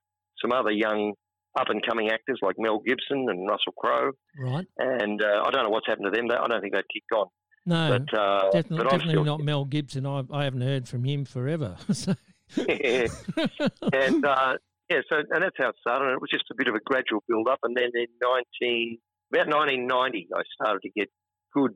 some 0.42 0.52
other 0.52 0.72
young 0.72 1.14
up 1.56 1.68
and 1.68 1.84
coming 1.86 2.10
actors 2.10 2.38
like 2.42 2.56
Mel 2.58 2.80
Gibson 2.84 3.26
and 3.28 3.48
Russell 3.48 3.72
Crowe. 3.78 4.12
Right. 4.38 4.66
And 4.78 5.22
uh, 5.22 5.42
I 5.44 5.50
don't 5.50 5.64
know 5.64 5.70
what's 5.70 5.86
happened 5.86 6.12
to 6.12 6.16
them. 6.16 6.28
I 6.30 6.46
don't 6.46 6.60
think 6.60 6.74
they've 6.74 6.84
kicked 6.92 7.12
on. 7.14 7.26
No, 7.64 7.98
But, 7.98 8.18
uh, 8.18 8.50
definitely, 8.52 8.76
but 8.78 8.84
definitely 8.84 9.12
still, 9.12 9.24
not 9.24 9.40
Mel 9.40 9.64
Gibson. 9.64 10.06
I, 10.06 10.22
I 10.30 10.44
haven't 10.44 10.60
heard 10.60 10.86
from 10.86 11.04
him 11.04 11.24
forever. 11.24 11.76
so, 11.92 12.14
and 12.56 14.24
uh, 14.24 14.54
yeah, 14.88 15.00
so 15.10 15.16
and 15.18 15.42
that's 15.42 15.56
how 15.58 15.70
it 15.70 15.74
started. 15.80 16.12
It 16.12 16.20
was 16.20 16.30
just 16.30 16.44
a 16.52 16.54
bit 16.56 16.68
of 16.68 16.76
a 16.76 16.80
gradual 16.84 17.24
build 17.28 17.48
up, 17.48 17.58
and 17.64 17.76
then 17.76 17.90
in 17.94 18.06
nineteen 18.22 18.98
about 19.34 19.48
nineteen 19.48 19.88
ninety, 19.88 20.28
I 20.32 20.42
started 20.54 20.82
to 20.82 20.90
get 20.90 21.08
good, 21.52 21.72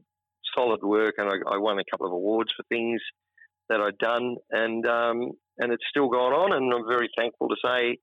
solid 0.56 0.80
work, 0.82 1.14
and 1.18 1.28
I, 1.28 1.54
I 1.54 1.58
won 1.58 1.80
a 1.80 1.84
couple 1.90 2.06
of 2.06 2.12
awards 2.12 2.52
for 2.56 2.62
things 2.68 3.00
that 3.68 3.80
I'd 3.80 3.98
done, 3.98 4.36
and 4.50 4.86
um, 4.86 5.32
and 5.58 5.72
it's 5.72 5.84
still 5.90 6.08
gone 6.08 6.32
on, 6.32 6.52
and 6.52 6.72
I'm 6.72 6.86
very 6.86 7.10
thankful 7.18 7.48
to 7.48 7.56
say 7.64 7.98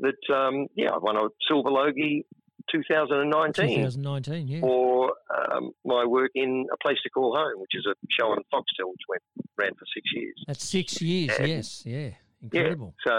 that 0.00 0.34
um, 0.34 0.66
yeah, 0.74 0.90
I 0.90 0.98
won 0.98 1.16
a 1.16 1.28
silver 1.48 1.70
Logie 1.70 2.26
2019 2.70 3.76
2019, 3.82 4.48
yeah. 4.48 4.60
for 4.60 5.12
um, 5.52 5.70
my 5.84 6.04
work 6.04 6.30
in 6.34 6.66
A 6.72 6.76
Place 6.78 6.98
to 7.02 7.10
Call 7.10 7.36
Home, 7.36 7.60
which 7.60 7.72
is 7.74 7.86
a 7.86 7.94
show 8.10 8.28
on 8.28 8.38
Foxtel, 8.52 8.90
which 8.90 9.02
went 9.08 9.22
ran 9.58 9.70
for 9.74 9.84
six 9.94 10.10
years. 10.14 10.34
That's 10.46 10.64
six 10.64 11.00
years, 11.00 11.36
Yeah. 11.38 11.46
yes, 11.46 11.82
yeah. 11.84 12.10
Incredible. 12.42 12.94
So 13.06 13.12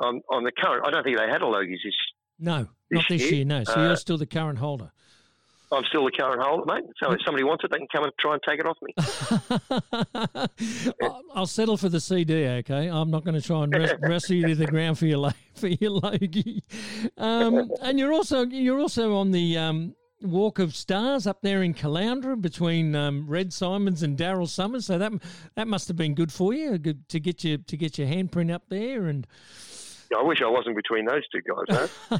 I'm 0.00 0.20
on 0.30 0.44
the 0.44 0.52
current. 0.52 0.86
I 0.86 0.90
don't 0.90 1.02
think 1.04 1.18
they 1.18 1.26
had 1.26 1.42
a 1.42 1.46
Logies. 1.46 1.78
This, 1.84 1.94
No, 2.38 2.68
This 2.90 2.98
not 2.98 3.08
this 3.08 3.22
year, 3.22 3.34
year, 3.34 3.44
no. 3.44 3.64
So 3.64 3.74
uh, 3.74 3.86
you're 3.86 3.96
still 3.96 4.18
the 4.18 4.26
current 4.26 4.58
holder. 4.58 4.92
I'm 5.72 5.84
still 5.84 6.04
the 6.04 6.10
current 6.10 6.42
holder, 6.42 6.64
mate. 6.66 6.84
So 7.02 7.12
if 7.12 7.20
somebody 7.24 7.44
wants 7.44 7.62
it, 7.64 7.70
they 7.70 7.78
can 7.78 7.86
come 7.94 8.04
and 8.04 8.12
try 8.18 8.32
and 8.34 8.42
take 8.48 8.58
it 8.58 8.66
off 8.66 8.76
me. 8.82 8.92
I'll- 11.02 11.22
I'll 11.34 11.46
settle 11.46 11.76
for 11.76 11.88
the 11.88 12.00
CD, 12.00 12.46
okay? 12.48 12.88
I'm 12.88 13.10
not 13.10 13.24
going 13.24 13.40
to 13.40 13.46
try 13.46 13.62
and 13.62 13.72
wrest- 13.72 13.94
wrestle 14.02 14.34
you 14.36 14.48
to 14.48 14.54
the 14.56 14.66
ground 14.66 14.98
for 14.98 15.06
your 15.06 15.30
for 15.54 15.68
your 15.68 15.90
Logie. 15.92 16.64
Um, 17.16 17.70
and 17.82 17.98
you're 17.98 18.12
also 18.12 18.44
you're 18.46 18.80
also 18.80 19.14
on 19.16 19.30
the 19.30 19.56
um, 19.58 19.94
Walk 20.22 20.58
of 20.58 20.74
Stars 20.74 21.26
up 21.26 21.40
there 21.42 21.62
in 21.62 21.72
Caloundra 21.72 22.40
between 22.40 22.94
um, 22.96 23.26
Red 23.28 23.52
Symons 23.52 24.02
and 24.02 24.18
Daryl 24.18 24.48
Somers. 24.48 24.86
So 24.86 24.98
that 24.98 25.12
that 25.54 25.68
must 25.68 25.86
have 25.88 25.96
been 25.96 26.14
good 26.14 26.32
for 26.32 26.52
you 26.52 26.78
good 26.78 27.08
to 27.10 27.20
get 27.20 27.44
you 27.44 27.58
to 27.58 27.76
get 27.76 27.96
your 27.96 28.08
handprint 28.08 28.52
up 28.52 28.64
there. 28.68 29.06
And 29.06 29.24
I 30.16 30.22
wish 30.22 30.42
I 30.42 30.48
wasn't 30.48 30.74
between 30.76 31.06
those 31.06 31.22
two 31.28 31.40
guys. 31.42 31.90
Huh? 32.08 32.18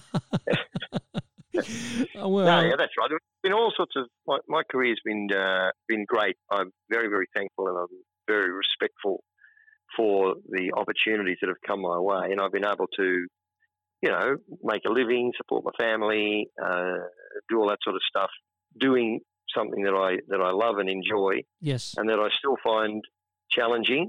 oh, 2.16 2.28
well, 2.28 2.44
no, 2.44 2.68
yeah, 2.68 2.76
that's 2.78 2.92
right. 2.98 3.08
There's 3.08 3.20
been 3.42 3.52
all 3.52 3.72
sorts 3.76 3.92
of. 3.96 4.06
My, 4.26 4.38
my 4.48 4.62
career's 4.70 5.00
been 5.04 5.28
uh, 5.32 5.70
been 5.88 6.04
great. 6.06 6.36
I'm 6.50 6.70
very 6.90 7.08
very 7.08 7.26
thankful 7.34 7.68
and 7.68 7.76
I'm 7.76 7.98
very 8.28 8.52
respectful 8.52 9.24
for 9.96 10.34
the 10.48 10.72
opportunities 10.76 11.38
that 11.40 11.48
have 11.48 11.60
come 11.66 11.82
my 11.82 11.98
way, 11.98 12.30
and 12.30 12.40
I've 12.40 12.52
been 12.52 12.64
able 12.64 12.86
to, 12.96 13.26
you 14.02 14.10
know, 14.10 14.36
make 14.62 14.82
a 14.86 14.92
living, 14.92 15.32
support 15.36 15.64
my 15.64 15.72
family, 15.78 16.48
uh, 16.62 16.98
do 17.48 17.60
all 17.60 17.68
that 17.68 17.78
sort 17.82 17.96
of 17.96 18.02
stuff, 18.08 18.30
doing 18.78 19.20
something 19.52 19.82
that 19.82 19.94
I 19.94 20.18
that 20.28 20.40
I 20.40 20.52
love 20.52 20.76
and 20.78 20.88
enjoy, 20.88 21.42
yes, 21.60 21.94
and 21.96 22.08
that 22.08 22.20
I 22.20 22.28
still 22.38 22.56
find 22.62 23.02
challenging 23.50 24.08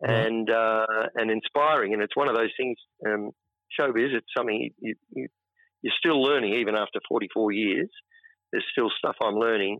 and 0.00 0.50
uh, 0.50 0.86
and 1.14 1.30
inspiring. 1.30 1.94
And 1.94 2.02
it's 2.02 2.16
one 2.16 2.28
of 2.28 2.36
those 2.36 2.50
things. 2.58 2.76
Um, 3.06 3.30
showbiz. 3.78 4.12
It's 4.14 4.26
something 4.36 4.70
you, 4.78 4.94
you, 5.14 5.28
you're 5.82 5.94
still 5.98 6.22
learning 6.22 6.54
even 6.54 6.74
after 6.74 7.00
44 7.08 7.52
years. 7.52 7.88
There's 8.52 8.64
still 8.72 8.90
stuff 8.96 9.16
I'm 9.22 9.36
learning, 9.36 9.78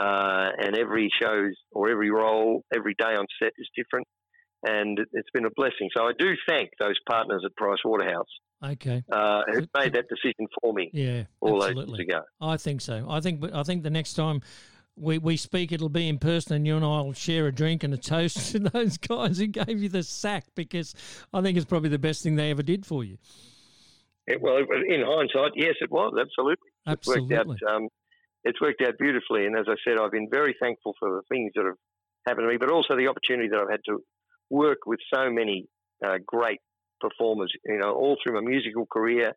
uh, 0.00 0.50
and 0.58 0.76
every 0.76 1.10
show's 1.20 1.54
or 1.72 1.90
every 1.90 2.10
role, 2.10 2.62
every 2.74 2.94
day 2.98 3.14
on 3.14 3.26
set 3.42 3.52
is 3.58 3.68
different. 3.76 4.06
And 4.64 4.98
it- 4.98 5.08
it's 5.12 5.30
been 5.34 5.44
a 5.44 5.50
blessing. 5.56 5.90
So 5.96 6.04
I 6.04 6.12
do 6.16 6.34
thank 6.48 6.70
those 6.78 6.98
partners 7.08 7.42
at 7.44 7.54
Price 7.56 7.80
Waterhouse 7.84 8.28
okay, 8.62 9.02
uh, 9.10 9.42
who 9.48 9.66
made 9.76 9.92
that 9.94 10.06
decision 10.08 10.46
for 10.60 10.72
me 10.72 10.88
yeah, 10.92 11.24
all 11.40 11.58
those 11.60 11.70
absolutely. 11.70 11.98
years 11.98 12.08
ago. 12.08 12.20
I 12.40 12.56
think 12.56 12.80
so. 12.80 13.04
I 13.08 13.20
think 13.20 13.44
I 13.52 13.64
think 13.64 13.82
the 13.82 13.90
next 13.90 14.14
time 14.14 14.40
we, 14.96 15.18
we 15.18 15.36
speak, 15.36 15.72
it'll 15.72 15.88
be 15.88 16.08
in 16.08 16.18
person, 16.18 16.54
and 16.54 16.66
you 16.66 16.76
and 16.76 16.84
I 16.84 17.00
will 17.00 17.12
share 17.12 17.46
a 17.46 17.52
drink 17.52 17.82
and 17.82 17.92
a 17.94 17.96
toast 17.98 18.36
to 18.52 18.58
those 18.60 18.98
guys 18.98 19.38
who 19.38 19.46
gave 19.46 19.82
you 19.82 19.88
the 19.88 20.02
sack 20.02 20.44
because 20.54 20.94
I 21.32 21.40
think 21.42 21.56
it's 21.56 21.66
probably 21.66 21.88
the 21.88 21.98
best 21.98 22.22
thing 22.22 22.36
they 22.36 22.50
ever 22.50 22.62
did 22.62 22.86
for 22.86 23.02
you. 23.04 23.18
It, 24.26 24.40
well, 24.40 24.56
in 24.56 25.02
hindsight, 25.04 25.52
yes, 25.56 25.74
it 25.80 25.90
was 25.90 26.14
absolutely. 26.18 26.70
Absolutely. 26.86 27.34
It's 27.34 27.46
worked 27.48 27.62
out. 27.64 27.74
Um, 27.74 27.88
it's 28.44 28.60
worked 28.60 28.82
out 28.82 28.98
beautifully, 28.98 29.46
and 29.46 29.56
as 29.56 29.66
I 29.68 29.74
said, 29.86 29.98
I've 29.98 30.10
been 30.10 30.28
very 30.30 30.54
thankful 30.60 30.94
for 30.98 31.10
the 31.10 31.22
things 31.30 31.52
that 31.54 31.64
have 31.64 31.76
happened 32.26 32.46
to 32.46 32.52
me, 32.52 32.56
but 32.58 32.70
also 32.70 32.96
the 32.96 33.08
opportunity 33.08 33.48
that 33.48 33.58
I've 33.58 33.70
had 33.70 33.80
to 33.86 33.98
work 34.50 34.78
with 34.86 35.00
so 35.12 35.30
many 35.30 35.66
uh, 36.04 36.18
great 36.26 36.58
performers. 37.00 37.52
You 37.64 37.78
know, 37.78 37.92
all 37.92 38.16
through 38.22 38.34
my 38.34 38.48
musical 38.48 38.86
career, 38.86 39.32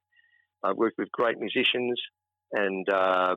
I've 0.64 0.78
worked 0.78 0.98
with 0.98 1.12
great 1.12 1.40
musicians, 1.40 2.00
and 2.52 2.88
uh, 2.90 3.36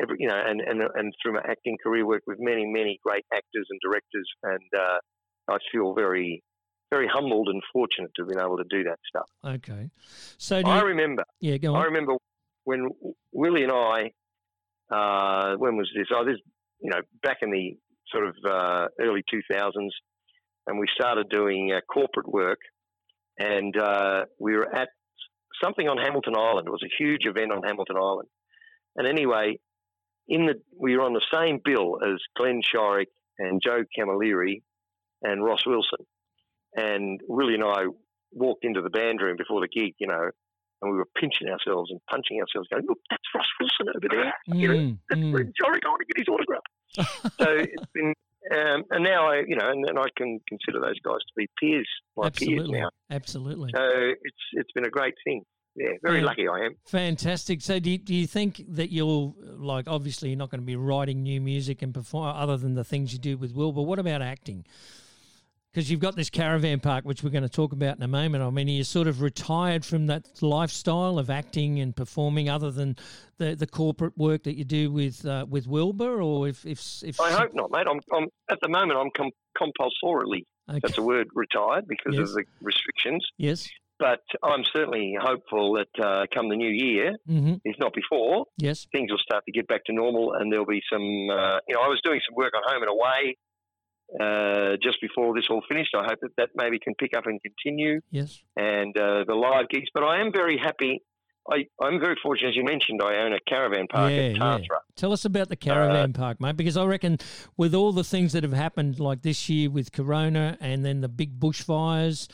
every 0.00 0.16
you 0.18 0.28
know, 0.28 0.40
and, 0.44 0.60
and 0.60 0.82
and 0.94 1.12
through 1.22 1.34
my 1.34 1.42
acting 1.48 1.76
career, 1.82 2.06
worked 2.06 2.26
with 2.26 2.38
many 2.40 2.66
many 2.66 2.98
great 3.04 3.24
actors 3.32 3.66
and 3.70 3.80
directors, 3.82 4.28
and 4.42 4.70
uh, 4.76 4.98
I 5.48 5.58
feel 5.72 5.94
very 5.94 6.42
very 6.90 7.08
humbled 7.12 7.48
and 7.48 7.62
fortunate 7.72 8.10
to 8.16 8.22
have 8.22 8.28
been 8.28 8.40
able 8.40 8.56
to 8.58 8.64
do 8.68 8.84
that 8.84 8.98
stuff. 9.08 9.28
Okay. 9.44 9.90
So 10.38 10.62
do 10.62 10.70
I 10.70 10.80
you, 10.80 10.86
remember. 10.86 11.24
yeah, 11.40 11.56
go 11.56 11.74
on. 11.74 11.82
I 11.82 11.84
remember 11.86 12.14
when 12.64 12.88
Willie 13.32 13.64
and 13.64 13.72
I, 13.72 14.12
uh, 14.90 15.56
when 15.56 15.76
was 15.76 15.90
this? 15.96 16.06
Oh, 16.14 16.24
this, 16.24 16.36
you 16.80 16.90
know, 16.90 17.00
back 17.22 17.38
in 17.42 17.50
the 17.50 17.76
sort 18.12 18.28
of 18.28 18.34
uh, 18.48 18.86
early 19.00 19.24
2000s, 19.32 19.88
and 20.66 20.78
we 20.78 20.86
started 20.94 21.28
doing 21.28 21.72
uh, 21.72 21.80
corporate 21.92 22.28
work, 22.28 22.58
and 23.38 23.76
uh, 23.76 24.24
we 24.38 24.54
were 24.54 24.72
at 24.74 24.88
something 25.62 25.88
on 25.88 25.98
Hamilton 25.98 26.34
Island. 26.36 26.68
It 26.68 26.70
was 26.70 26.84
a 26.84 27.02
huge 27.02 27.26
event 27.26 27.52
on 27.52 27.62
Hamilton 27.64 27.96
Island. 27.96 28.28
And 28.96 29.06
anyway, 29.06 29.58
in 30.28 30.46
the 30.46 30.54
we 30.78 30.96
were 30.96 31.04
on 31.04 31.12
the 31.12 31.24
same 31.32 31.60
bill 31.64 31.98
as 32.02 32.20
Glenn 32.36 32.60
Shorrock 32.62 33.06
and 33.38 33.60
Joe 33.62 33.84
Camilleri 33.98 34.62
and 35.22 35.44
Ross 35.44 35.64
Wilson. 35.66 36.06
And 36.76 37.20
Willie 37.26 37.54
and 37.54 37.64
I 37.64 37.86
walked 38.32 38.64
into 38.64 38.82
the 38.82 38.90
band 38.90 39.20
room 39.20 39.36
before 39.36 39.60
the 39.60 39.68
gig, 39.68 39.94
you 39.98 40.06
know, 40.06 40.30
and 40.82 40.92
we 40.92 40.98
were 40.98 41.08
pinching 41.18 41.48
ourselves 41.48 41.90
and 41.90 42.00
punching 42.10 42.38
ourselves, 42.40 42.68
going, 42.70 42.84
"Look, 42.86 42.98
that's 43.10 43.22
Ross 43.34 43.46
Wilson 43.58 43.94
over 43.96 44.08
there. 44.10 44.32
Mm, 44.48 44.60
you 44.60 44.68
know, 44.68 44.96
that's 45.08 45.20
mm. 45.20 45.32
Shorrock. 45.32 45.80
I 45.84 45.96
to 45.98 46.04
get 46.06 46.18
his 46.18 46.28
autograph." 46.28 46.62
so 47.38 47.46
it's 47.56 47.92
been 47.92 48.14
um, 48.52 48.84
and 48.90 49.02
now 49.02 49.28
I, 49.28 49.42
you 49.46 49.56
know, 49.56 49.68
and, 49.68 49.84
and, 49.88 49.98
I 49.98 50.06
can 50.16 50.40
consider 50.48 50.80
those 50.80 51.00
guys 51.00 51.18
to 51.18 51.32
be 51.36 51.48
peers, 51.58 51.88
my 52.16 52.26
Absolutely. 52.26 52.74
peers 52.74 52.82
now. 52.82 52.90
Absolutely. 53.10 53.70
So 53.74 53.82
it's 53.82 54.36
it's 54.52 54.72
been 54.72 54.86
a 54.86 54.90
great 54.90 55.14
thing. 55.24 55.42
Yeah, 55.74 55.88
very 56.02 56.20
yeah. 56.20 56.26
lucky 56.26 56.48
I 56.48 56.66
am. 56.66 56.76
Fantastic. 56.86 57.60
So 57.60 57.80
do 57.80 57.90
you, 57.90 57.98
do 57.98 58.14
you 58.14 58.26
think 58.26 58.62
that 58.68 58.90
you'll 58.90 59.36
like 59.58 59.88
obviously 59.88 60.28
you're 60.28 60.38
not 60.38 60.50
going 60.50 60.60
to 60.60 60.66
be 60.66 60.76
writing 60.76 61.22
new 61.22 61.40
music 61.40 61.82
and 61.82 61.92
perform 61.92 62.34
other 62.36 62.56
than 62.56 62.74
the 62.74 62.84
things 62.84 63.12
you 63.12 63.18
do 63.18 63.36
with 63.36 63.52
Will, 63.52 63.72
but 63.72 63.82
what 63.82 63.98
about 63.98 64.22
acting? 64.22 64.64
Because 65.76 65.90
you've 65.90 66.00
got 66.00 66.16
this 66.16 66.30
caravan 66.30 66.80
park, 66.80 67.04
which 67.04 67.22
we're 67.22 67.28
going 67.28 67.42
to 67.42 67.50
talk 67.50 67.74
about 67.74 67.98
in 67.98 68.02
a 68.02 68.08
moment. 68.08 68.42
I 68.42 68.48
mean, 68.48 68.66
you're 68.66 68.82
sort 68.82 69.08
of 69.08 69.20
retired 69.20 69.84
from 69.84 70.06
that 70.06 70.24
lifestyle 70.40 71.18
of 71.18 71.28
acting 71.28 71.80
and 71.80 71.94
performing, 71.94 72.48
other 72.48 72.70
than 72.70 72.96
the, 73.36 73.54
the 73.54 73.66
corporate 73.66 74.16
work 74.16 74.44
that 74.44 74.56
you 74.56 74.64
do 74.64 74.90
with 74.90 75.26
uh, 75.26 75.44
with 75.46 75.66
Wilbur, 75.66 76.22
or 76.22 76.48
if 76.48 76.64
if, 76.64 76.80
if 77.04 77.20
I 77.20 77.30
hope 77.30 77.50
not, 77.52 77.70
mate. 77.70 77.86
I'm, 77.90 78.00
I'm 78.10 78.28
at 78.50 78.56
the 78.62 78.70
moment 78.70 78.98
I'm 78.98 79.10
com- 79.14 79.32
compulsorily 79.54 80.46
okay. 80.66 80.80
that's 80.82 80.96
a 80.96 81.02
word 81.02 81.28
retired 81.34 81.86
because 81.86 82.14
yes. 82.14 82.30
of 82.30 82.36
the 82.36 82.44
restrictions. 82.62 83.26
Yes. 83.36 83.68
But 83.98 84.20
I'm 84.42 84.64
certainly 84.74 85.14
hopeful 85.20 85.74
that 85.74 86.02
uh, 86.02 86.24
come 86.34 86.48
the 86.48 86.56
new 86.56 86.70
year, 86.70 87.16
mm-hmm. 87.28 87.54
if 87.64 87.76
not 87.78 87.92
before, 87.92 88.46
yes, 88.56 88.86
things 88.92 89.10
will 89.10 89.18
start 89.18 89.44
to 89.44 89.52
get 89.52 89.68
back 89.68 89.84
to 89.86 89.92
normal, 89.92 90.32
and 90.32 90.50
there'll 90.50 90.64
be 90.64 90.82
some. 90.90 91.02
Uh, 91.02 91.58
you 91.68 91.74
know, 91.74 91.82
I 91.82 91.88
was 91.88 92.00
doing 92.02 92.20
some 92.26 92.34
work 92.34 92.54
on 92.54 92.62
home 92.64 92.82
and 92.82 92.90
away 92.90 93.36
uh, 94.20 94.76
just 94.82 95.00
before 95.00 95.34
this 95.34 95.44
all 95.50 95.62
finished. 95.68 95.94
I 95.94 96.04
hope 96.04 96.20
that 96.22 96.30
that 96.36 96.50
maybe 96.54 96.78
can 96.78 96.94
pick 96.94 97.16
up 97.16 97.26
and 97.26 97.40
continue. 97.42 98.00
Yes. 98.10 98.40
And 98.56 98.96
uh, 98.96 99.24
the 99.26 99.34
live 99.34 99.68
gigs. 99.68 99.88
But 99.92 100.04
I 100.04 100.20
am 100.20 100.32
very 100.32 100.58
happy. 100.58 101.02
I, 101.48 101.66
I'm 101.80 102.00
very 102.00 102.16
fortunate, 102.20 102.48
as 102.50 102.56
you 102.56 102.64
mentioned, 102.64 103.00
I 103.00 103.18
own 103.18 103.32
a 103.32 103.38
caravan 103.48 103.86
park 103.86 104.10
yeah, 104.10 104.54
at. 104.54 104.62
Yeah. 104.62 104.66
Tell 104.96 105.12
us 105.12 105.24
about 105.24 105.48
the 105.48 105.54
caravan 105.54 106.10
uh, 106.10 106.18
park, 106.18 106.40
mate, 106.40 106.56
because 106.56 106.76
I 106.76 106.84
reckon 106.84 107.18
with 107.56 107.72
all 107.72 107.92
the 107.92 108.02
things 108.02 108.32
that 108.32 108.42
have 108.42 108.52
happened, 108.52 108.98
like 108.98 109.22
this 109.22 109.48
year 109.48 109.70
with 109.70 109.92
Corona 109.92 110.58
and 110.60 110.84
then 110.84 111.02
the 111.02 111.08
big 111.08 111.38
bushfires, 111.38 112.26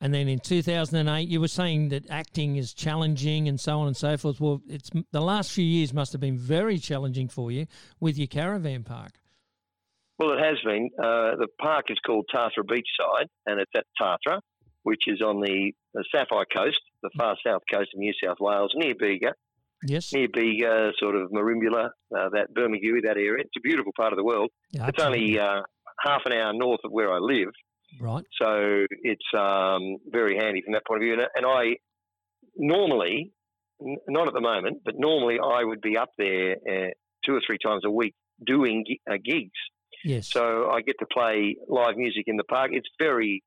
and 0.00 0.14
then 0.14 0.28
in 0.28 0.38
2008, 0.38 1.28
you 1.28 1.40
were 1.40 1.48
saying 1.48 1.88
that 1.88 2.08
acting 2.10 2.56
is 2.56 2.72
challenging 2.72 3.48
and 3.48 3.58
so 3.58 3.80
on 3.80 3.88
and 3.88 3.96
so 3.96 4.16
forth. 4.16 4.40
Well, 4.40 4.62
it's 4.68 4.90
the 5.10 5.20
last 5.20 5.50
few 5.50 5.64
years 5.64 5.92
must 5.92 6.12
have 6.12 6.20
been 6.20 6.38
very 6.38 6.78
challenging 6.78 7.28
for 7.28 7.50
you 7.50 7.66
with 7.98 8.16
your 8.16 8.28
caravan 8.28 8.84
park. 8.84 9.12
Well, 10.18 10.32
it 10.32 10.40
has 10.44 10.56
been. 10.64 10.90
Uh, 10.98 11.36
the 11.36 11.46
park 11.60 11.86
is 11.90 11.98
called 12.04 12.26
Tathra 12.34 12.64
Beachside, 12.64 13.26
and 13.46 13.60
it's 13.60 13.70
at 13.76 13.84
Tathra, 14.00 14.40
which 14.82 15.04
is 15.06 15.20
on 15.22 15.40
the, 15.40 15.72
the 15.94 16.04
Sapphire 16.12 16.46
Coast, 16.54 16.80
the 17.02 17.10
far 17.16 17.36
south 17.46 17.62
coast 17.72 17.90
of 17.94 18.00
New 18.00 18.12
South 18.24 18.38
Wales, 18.40 18.72
near 18.74 18.94
Bega. 18.98 19.32
Yes. 19.86 20.12
Near 20.12 20.26
Bega, 20.32 20.90
sort 20.98 21.14
of 21.14 21.30
Merimbula, 21.30 21.90
uh, 22.16 22.28
that 22.30 22.48
Bermagui, 22.52 23.02
that 23.04 23.16
area. 23.16 23.44
It's 23.44 23.56
a 23.56 23.60
beautiful 23.60 23.92
part 23.96 24.12
of 24.12 24.16
the 24.16 24.24
world. 24.24 24.50
Yeah, 24.72 24.88
it's 24.88 25.00
only 25.00 25.38
uh, 25.38 25.60
half 26.04 26.22
an 26.26 26.32
hour 26.32 26.52
north 26.52 26.80
of 26.84 26.90
where 26.90 27.12
I 27.12 27.18
live. 27.18 27.50
Right. 28.00 28.24
So 28.40 28.86
it's 28.90 29.24
um, 29.36 29.98
very 30.10 30.36
handy 30.36 30.62
from 30.62 30.72
that 30.72 30.84
point 30.86 31.02
of 31.02 31.04
view. 31.04 31.12
And, 31.12 31.22
and 31.36 31.46
I 31.46 31.76
normally, 32.56 33.32
n- 33.80 33.96
not 34.08 34.26
at 34.26 34.34
the 34.34 34.40
moment, 34.40 34.78
but 34.84 34.94
normally 34.98 35.38
I 35.38 35.62
would 35.62 35.80
be 35.80 35.96
up 35.96 36.10
there 36.18 36.56
uh, 36.68 36.88
two 37.24 37.34
or 37.34 37.40
three 37.46 37.58
times 37.64 37.84
a 37.84 37.90
week 37.90 38.14
doing 38.44 38.84
uh, 39.08 39.14
gigs. 39.24 39.50
Yes. 40.04 40.30
So 40.30 40.70
I 40.70 40.80
get 40.82 40.96
to 41.00 41.06
play 41.12 41.56
live 41.68 41.96
music 41.96 42.24
in 42.26 42.36
the 42.36 42.44
park. 42.44 42.70
It's 42.72 42.88
very 43.00 43.42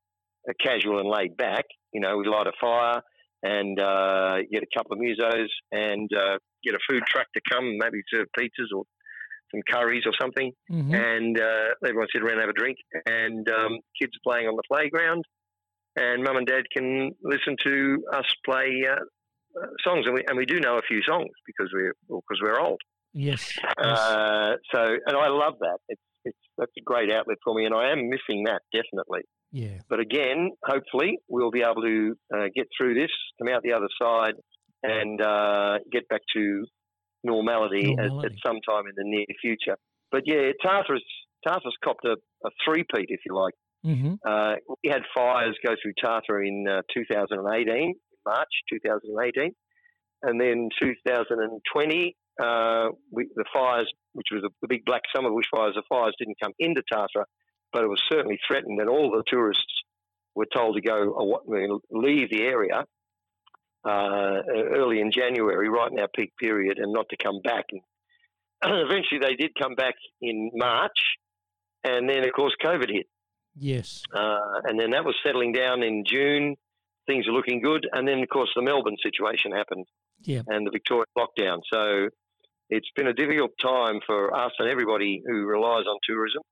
uh, 0.48 0.52
casual 0.62 0.98
and 0.98 1.08
laid 1.08 1.36
back. 1.36 1.64
You 1.92 2.00
know, 2.00 2.16
we 2.18 2.26
light 2.26 2.46
a 2.46 2.52
fire 2.60 3.02
and 3.42 3.78
uh, 3.80 4.36
get 4.50 4.62
a 4.62 4.78
couple 4.78 4.92
of 4.92 4.98
musos 4.98 5.48
and 5.72 6.10
uh, 6.14 6.38
get 6.64 6.74
a 6.74 6.78
food 6.88 7.02
truck 7.08 7.26
to 7.34 7.40
come, 7.50 7.76
maybe 7.78 8.02
serve 8.10 8.28
pizzas 8.38 8.74
or 8.74 8.84
some 9.52 9.60
curries 9.70 10.04
or 10.06 10.12
something, 10.20 10.52
mm-hmm. 10.70 10.94
and 10.94 11.38
uh, 11.38 11.74
everyone 11.84 12.06
sit 12.12 12.22
around 12.22 12.38
and 12.38 12.40
have 12.40 12.48
a 12.48 12.54
drink, 12.54 12.78
and 13.06 13.46
um, 13.50 13.78
kids 14.00 14.12
are 14.16 14.32
playing 14.32 14.46
on 14.46 14.56
the 14.56 14.62
playground, 14.66 15.24
and 15.96 16.22
mum 16.22 16.36
and 16.36 16.46
dad 16.46 16.62
can 16.72 17.10
listen 17.22 17.56
to 17.62 18.02
us 18.14 18.24
play 18.46 18.82
uh, 18.88 18.94
uh, 19.60 19.66
songs, 19.84 20.06
and 20.06 20.14
we 20.14 20.24
and 20.26 20.38
we 20.38 20.46
do 20.46 20.58
know 20.58 20.78
a 20.78 20.82
few 20.88 21.02
songs 21.06 21.28
because 21.46 21.70
we're 21.74 21.92
because 22.08 22.40
we're 22.40 22.58
old. 22.58 22.80
Yes. 23.12 23.58
Uh, 23.76 24.52
so, 24.74 24.80
and 25.06 25.16
I 25.16 25.28
love 25.28 25.54
that. 25.60 25.78
It's 25.88 26.00
it's 26.24 26.38
that's 26.58 26.72
a 26.78 26.82
great 26.84 27.12
outlet 27.12 27.38
for 27.44 27.54
me, 27.54 27.64
and 27.64 27.74
I 27.74 27.92
am 27.92 28.08
missing 28.08 28.44
that 28.44 28.62
definitely. 28.72 29.22
Yeah. 29.50 29.78
But 29.88 30.00
again, 30.00 30.50
hopefully, 30.64 31.18
we'll 31.28 31.50
be 31.50 31.62
able 31.62 31.82
to 31.82 32.14
uh, 32.34 32.46
get 32.54 32.66
through 32.76 32.94
this, 32.94 33.10
come 33.38 33.52
out 33.52 33.62
the 33.62 33.72
other 33.72 33.88
side, 34.00 34.34
and 34.82 35.20
uh, 35.20 35.78
get 35.90 36.08
back 36.08 36.22
to 36.34 36.64
normality, 37.22 37.94
normality. 37.94 38.26
At, 38.26 38.32
at, 38.32 38.38
some 38.44 38.60
time 38.68 38.84
in 38.86 38.94
the 38.96 39.04
near 39.04 39.26
future. 39.40 39.76
But 40.10 40.22
yeah, 40.26 40.50
Tathra's 40.64 41.04
Tathra's 41.46 41.76
copped 41.84 42.04
a, 42.04 42.16
a 42.44 42.50
three-peat, 42.64 43.06
if 43.08 43.20
you 43.26 43.34
like. 43.34 43.54
Mm-hmm. 43.84 44.14
Uh, 44.24 44.54
we 44.84 44.90
had 44.90 45.02
fires 45.14 45.56
go 45.64 45.74
through 45.82 45.94
Tathra 46.02 46.46
in 46.46 46.66
uh, 46.68 46.82
2018, 46.94 47.94
March 48.24 48.48
2018, 48.70 49.52
and 50.22 50.40
then 50.40 50.68
2020 50.80 52.16
uh, 52.40 52.88
we, 53.10 53.28
the 53.34 53.44
fires, 53.52 53.90
which 54.12 54.28
was 54.32 54.42
the, 54.42 54.50
the, 54.60 54.68
big 54.68 54.84
black 54.84 55.02
summer 55.14 55.30
bushfires, 55.30 55.74
the 55.74 55.82
fires 55.88 56.14
didn't 56.18 56.40
come 56.42 56.52
into 56.58 56.82
Tathra, 56.92 57.24
but 57.72 57.84
it 57.84 57.88
was 57.88 58.02
certainly 58.10 58.38
threatened, 58.46 58.80
and 58.80 58.88
all 58.88 59.10
the 59.10 59.24
tourists 59.26 59.82
were 60.34 60.46
told 60.46 60.76
to 60.76 60.82
go 60.82 61.40
leave 61.90 62.30
the 62.30 62.42
area 62.42 62.84
uh, 63.84 64.42
early 64.74 65.00
in 65.00 65.10
January, 65.10 65.68
right 65.68 65.90
in 65.90 65.98
our 65.98 66.08
peak 66.14 66.32
period, 66.38 66.78
and 66.78 66.92
not 66.92 67.08
to 67.10 67.16
come 67.16 67.40
back. 67.42 67.66
And 67.72 67.82
eventually, 68.64 69.20
they 69.20 69.34
did 69.34 69.52
come 69.60 69.74
back 69.74 69.94
in 70.20 70.50
March, 70.54 71.16
and 71.84 72.08
then 72.08 72.24
of 72.24 72.32
course 72.32 72.54
COVID 72.64 72.90
hit. 72.90 73.06
Yes, 73.56 74.02
uh, 74.14 74.60
and 74.64 74.80
then 74.80 74.90
that 74.90 75.04
was 75.04 75.14
settling 75.24 75.52
down 75.52 75.82
in 75.82 76.04
June. 76.06 76.56
Things 77.06 77.26
are 77.26 77.32
looking 77.32 77.60
good, 77.60 77.86
and 77.92 78.06
then 78.06 78.20
of 78.20 78.28
course 78.28 78.50
the 78.54 78.62
Melbourne 78.62 78.96
situation 79.02 79.52
happened. 79.52 79.86
Yeah. 80.24 80.42
and 80.46 80.66
the 80.66 80.70
Victoria 80.70 81.06
lockdown. 81.18 81.62
So 81.72 82.08
it's 82.72 82.88
been 82.96 83.06
a 83.06 83.12
difficult 83.12 83.50
time 83.60 84.00
for 84.06 84.34
us 84.34 84.52
and 84.58 84.68
everybody 84.68 85.22
who 85.26 85.44
relies 85.44 85.84
on 85.86 85.98
tourism, 86.08 86.42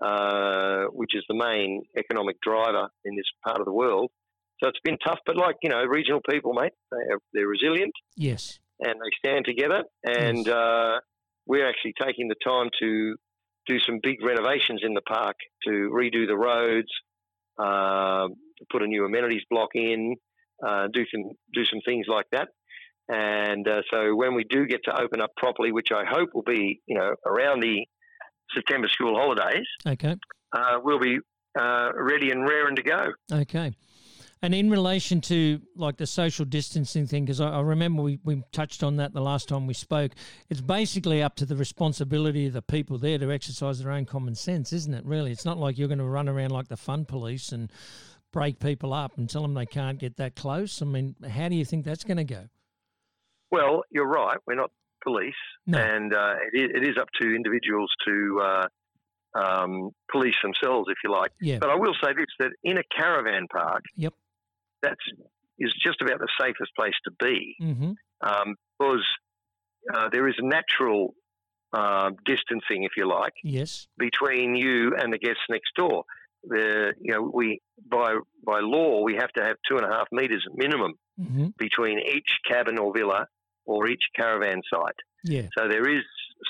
uh, 0.00 0.84
which 0.92 1.16
is 1.16 1.24
the 1.28 1.34
main 1.34 1.82
economic 1.98 2.40
driver 2.40 2.88
in 3.04 3.16
this 3.16 3.26
part 3.44 3.58
of 3.58 3.66
the 3.66 3.72
world. 3.72 4.10
So 4.62 4.68
it's 4.68 4.78
been 4.84 4.98
tough, 5.04 5.18
but 5.26 5.36
like 5.36 5.56
you 5.64 5.70
know, 5.70 5.82
regional 5.84 6.20
people, 6.30 6.54
mate, 6.54 6.74
they're, 6.92 7.18
they're 7.32 7.48
resilient. 7.48 7.92
Yes, 8.16 8.60
and 8.78 8.94
they 8.94 9.28
stand 9.28 9.46
together. 9.46 9.82
And 10.04 10.46
yes. 10.46 10.54
uh, 10.54 10.98
we're 11.44 11.68
actually 11.68 11.94
taking 12.00 12.28
the 12.28 12.36
time 12.46 12.70
to 12.78 13.16
do 13.66 13.80
some 13.80 13.98
big 14.00 14.22
renovations 14.22 14.82
in 14.84 14.94
the 14.94 15.02
park 15.02 15.36
to 15.66 15.90
redo 15.92 16.28
the 16.28 16.36
roads, 16.36 16.92
uh, 17.58 18.28
put 18.70 18.82
a 18.82 18.86
new 18.86 19.04
amenities 19.04 19.42
block 19.50 19.70
in, 19.74 20.14
uh, 20.64 20.86
do 20.92 21.04
some 21.12 21.32
do 21.52 21.64
some 21.64 21.80
things 21.84 22.06
like 22.08 22.26
that. 22.30 22.48
And 23.08 23.68
uh, 23.68 23.82
so 23.92 24.14
when 24.14 24.34
we 24.34 24.44
do 24.44 24.66
get 24.66 24.80
to 24.84 25.00
open 25.00 25.20
up 25.20 25.30
properly, 25.36 25.72
which 25.72 25.88
I 25.92 26.04
hope 26.08 26.30
will 26.34 26.42
be, 26.42 26.80
you 26.86 26.96
know, 26.96 27.14
around 27.26 27.60
the 27.60 27.84
September 28.54 28.88
school 28.88 29.14
holidays, 29.14 29.66
okay, 29.86 30.16
uh, 30.56 30.78
we'll 30.82 31.00
be 31.00 31.18
uh, 31.58 31.90
ready 31.94 32.30
and 32.30 32.48
raring 32.48 32.76
to 32.76 32.82
go. 32.82 33.06
Okay. 33.30 33.72
And 34.42 34.54
in 34.54 34.68
relation 34.68 35.22
to 35.22 35.58
like 35.74 35.96
the 35.96 36.06
social 36.06 36.44
distancing 36.44 37.06
thing, 37.06 37.24
because 37.24 37.40
I, 37.40 37.48
I, 37.48 37.60
remember 37.60 38.02
we, 38.02 38.18
we 38.24 38.42
touched 38.52 38.82
on 38.82 38.96
that 38.96 39.14
the 39.14 39.22
last 39.22 39.48
time 39.48 39.66
we 39.66 39.72
spoke, 39.72 40.12
it's 40.50 40.60
basically 40.60 41.22
up 41.22 41.34
to 41.36 41.46
the 41.46 41.56
responsibility 41.56 42.46
of 42.46 42.52
the 42.52 42.60
people 42.60 42.98
there 42.98 43.16
to 43.16 43.32
exercise 43.32 43.78
their 43.78 43.90
own 43.90 44.04
common 44.04 44.34
sense, 44.34 44.70
isn't 44.74 44.92
it? 44.92 45.06
Really, 45.06 45.32
it's 45.32 45.46
not 45.46 45.56
like 45.56 45.78
you're 45.78 45.88
going 45.88 45.96
to 45.96 46.04
run 46.04 46.28
around 46.28 46.50
like 46.50 46.68
the 46.68 46.76
fun 46.76 47.06
police 47.06 47.52
and 47.52 47.72
break 48.32 48.58
people 48.58 48.92
up 48.92 49.16
and 49.16 49.30
tell 49.30 49.40
them 49.40 49.54
they 49.54 49.64
can't 49.64 49.98
get 49.98 50.18
that 50.18 50.36
close. 50.36 50.82
I 50.82 50.84
mean, 50.84 51.14
how 51.26 51.48
do 51.48 51.54
you 51.54 51.64
think 51.64 51.86
that's 51.86 52.04
going 52.04 52.18
to 52.18 52.24
go? 52.24 52.48
Well, 53.50 53.82
you're 53.90 54.08
right. 54.08 54.38
We're 54.46 54.56
not 54.56 54.70
police, 55.04 55.34
no. 55.66 55.78
and 55.78 56.12
uh, 56.14 56.34
it, 56.52 56.58
is, 56.58 56.70
it 56.74 56.88
is 56.88 56.96
up 57.00 57.08
to 57.20 57.34
individuals 57.34 57.90
to 58.06 58.40
uh, 58.42 58.66
um, 59.34 59.90
police 60.10 60.34
themselves, 60.42 60.88
if 60.90 60.96
you 61.04 61.12
like. 61.12 61.30
Yeah. 61.40 61.58
But 61.60 61.70
I 61.70 61.76
will 61.76 61.94
say 62.02 62.12
this: 62.16 62.26
that 62.40 62.50
in 62.64 62.78
a 62.78 62.82
caravan 62.96 63.46
park, 63.52 63.82
yep, 63.96 64.14
that's 64.82 64.96
is 65.58 65.72
just 65.84 66.00
about 66.00 66.18
the 66.18 66.28
safest 66.40 66.74
place 66.76 66.94
to 67.04 67.12
be 67.24 67.54
mm-hmm. 67.62 67.92
um, 68.22 68.56
because 68.78 69.04
uh, 69.94 70.08
there 70.10 70.28
is 70.28 70.34
natural 70.40 71.14
uh, 71.72 72.10
distancing, 72.24 72.82
if 72.82 72.92
you 72.96 73.08
like, 73.08 73.34
yes, 73.44 73.86
between 73.98 74.56
you 74.56 74.94
and 74.96 75.12
the 75.12 75.18
guests 75.18 75.42
next 75.48 75.74
door. 75.76 76.04
The 76.46 76.92
you 77.00 77.14
know 77.14 77.30
we 77.32 77.60
by 77.90 78.16
by 78.44 78.60
law 78.60 79.02
we 79.02 79.14
have 79.14 79.32
to 79.32 79.42
have 79.42 79.56
two 79.66 79.78
and 79.78 79.86
a 79.86 79.88
half 79.88 80.08
meters 80.12 80.46
minimum 80.54 80.92
hmm 81.18 81.48
between 81.58 81.98
each 81.98 82.30
cabin 82.50 82.78
or 82.78 82.92
villa 82.96 83.26
or 83.66 83.88
each 83.88 84.02
caravan 84.16 84.60
site. 84.72 85.00
Yeah. 85.24 85.48
So 85.56 85.68
there 85.68 85.88
is 85.88 86.02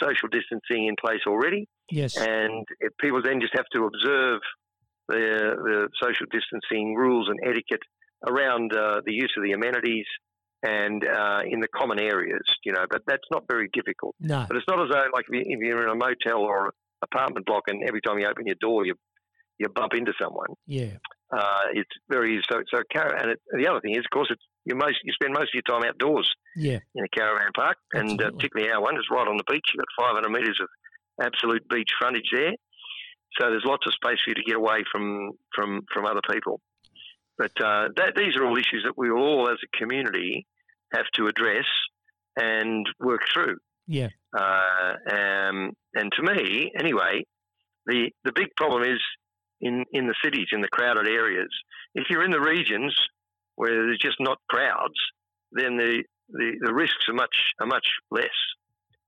social 0.03 0.29
distancing 0.31 0.87
in 0.89 0.95
place 1.01 1.21
already, 1.27 1.69
Yes. 1.91 2.17
and 2.17 2.65
if 2.81 2.93
people 2.99 3.21
then 3.23 3.41
just 3.41 3.53
have 3.57 3.67
to 3.75 3.85
observe 3.85 4.41
the, 5.09 5.55
the 5.69 5.89
social 6.03 6.27
distancing 6.31 6.95
rules 6.95 7.29
and 7.29 7.39
etiquette 7.45 7.83
around 8.27 8.75
uh, 8.75 9.01
the 9.05 9.13
use 9.13 9.33
of 9.37 9.45
the 9.45 9.53
amenities 9.53 10.07
and 10.67 11.07
uh, 11.07 11.41
in 11.47 11.61
the 11.61 11.69
common 11.69 12.01
areas, 12.01 12.41
you 12.65 12.73
know. 12.73 12.85
But 12.91 13.03
that's 13.07 13.29
not 13.31 13.45
very 13.49 13.69
difficult. 13.73 14.15
no. 14.19 14.47
But 14.49 14.57
it's 14.57 14.67
not 14.67 14.81
as 14.83 14.89
though 14.91 15.05
like 15.13 15.27
if 15.29 15.35
you- 15.47 15.55
if 15.55 15.61
you're 15.61 15.83
in 15.85 15.91
a 15.91 15.95
motel 15.95 16.41
or 16.41 16.73
apartment 17.03 17.45
block 17.47 17.65
and 17.69 17.83
every 17.87 18.01
time 18.01 18.19
you 18.19 18.27
open 18.27 18.47
your 18.47 18.57
door 18.61 18.87
you 18.87 18.95
you 19.59 19.69
bump 19.69 19.93
into 19.95 20.13
someone. 20.21 20.49
Yeah. 20.67 20.97
Uh, 21.31 21.65
it's 21.75 21.91
very 22.09 22.43
so 22.51 22.63
so. 22.73 22.79
And 22.97 23.33
it, 23.33 23.41
the 23.57 23.69
other 23.69 23.81
thing 23.81 23.93
is, 23.93 23.99
of 23.99 24.11
course, 24.13 24.29
it's 24.31 24.43
you 24.65 24.75
most 24.75 24.99
you 25.05 25.13
spend 25.13 25.33
most 25.35 25.51
of 25.55 25.55
your 25.55 25.63
time 25.69 25.87
outdoors 25.89 26.29
Yeah. 26.57 26.79
in 26.95 27.05
a 27.05 27.09
caravan 27.09 27.51
park, 27.55 27.77
and 27.93 28.21
uh, 28.23 28.31
particularly 28.31 28.71
our 28.73 28.81
one 28.83 28.97
is 28.97 29.07
right 29.11 29.27
on 29.29 29.37
the 29.37 29.45
beach. 29.51 29.65
You've 29.75 29.85
got 29.99 30.07
500 30.23 30.31
metres 30.31 30.59
of 30.61 30.69
absolute 31.21 31.69
beach 31.69 31.91
frontage 31.99 32.31
there, 32.33 32.53
so 33.39 33.51
there's 33.51 33.65
lots 33.65 33.87
of 33.87 33.95
space 33.95 34.19
for 34.25 34.31
you 34.31 34.35
to 34.35 34.43
get 34.43 34.57
away 34.57 34.85
from 34.91 35.33
from 35.55 35.83
from 35.93 36.07
other 36.07 36.23
people. 36.31 36.61
But 37.37 37.53
uh, 37.61 37.89
that, 37.97 38.15
these 38.17 38.37
are 38.37 38.47
all 38.47 38.57
issues 38.57 38.85
that 38.85 38.97
we 38.97 39.11
all, 39.11 39.49
as 39.51 39.59
a 39.65 39.77
community, 39.77 40.47
have 40.93 41.07
to 41.15 41.27
address 41.27 41.67
and 42.37 42.87
work 43.01 43.23
through. 43.33 43.57
Yeah. 43.89 44.09
Uh, 44.37 44.95
um, 45.13 45.73
and 45.95 46.13
to 46.17 46.23
me, 46.23 46.71
anyway, 46.79 47.25
the 47.87 48.11
the 48.25 48.33
big 48.33 48.49
problem 48.57 48.83
is 48.85 49.01
in 49.61 49.85
in 49.93 50.07
the 50.07 50.15
cities, 50.25 50.47
in 50.53 50.61
the 50.63 50.69
crowded 50.69 51.07
areas. 51.09 51.51
If 51.95 52.05
you're 52.09 52.25
in 52.25 52.31
the 52.31 52.41
regions 52.41 52.95
where 53.57 53.87
there's 53.87 53.99
just 53.99 54.17
not 54.21 54.39
crowds, 54.49 54.99
then 55.53 55.77
the, 55.77 56.03
the, 56.31 56.53
the 56.61 56.75
risks 56.75 57.09
are 57.09 57.15
much 57.15 57.37
are 57.61 57.67
much 57.67 57.87
less, 58.11 58.29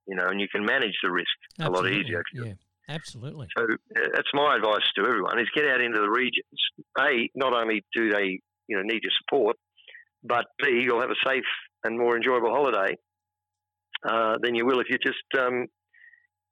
you 0.06 0.14
know, 0.14 0.26
and 0.26 0.40
you 0.40 0.48
can 0.48 0.64
manage 0.64 0.94
the 1.02 1.10
risk 1.10 1.36
a 1.60 1.70
lot 1.70 1.90
easier. 1.90 2.22
Yeah. 2.34 2.54
Absolutely. 2.88 3.48
So 3.56 3.64
uh, 3.64 4.08
that's 4.14 4.28
my 4.32 4.54
advice 4.54 4.86
to 4.96 5.04
everyone: 5.04 5.40
is 5.40 5.48
get 5.54 5.66
out 5.66 5.80
into 5.80 6.00
the 6.00 6.08
regions. 6.08 6.44
A, 7.00 7.28
not 7.34 7.52
only 7.52 7.84
do 7.92 8.10
they 8.10 8.40
you 8.68 8.76
know 8.76 8.82
need 8.82 9.02
your 9.02 9.12
support, 9.22 9.56
but 10.22 10.46
B, 10.62 10.82
you'll 10.84 11.00
have 11.00 11.10
a 11.10 11.28
safe 11.28 11.44
and 11.84 11.98
more 11.98 12.16
enjoyable 12.16 12.50
holiday 12.50 12.96
uh, 14.08 14.36
than 14.40 14.54
you 14.54 14.66
will 14.66 14.80
if 14.80 14.86
you 14.88 14.98
just 14.98 15.24
um, 15.38 15.66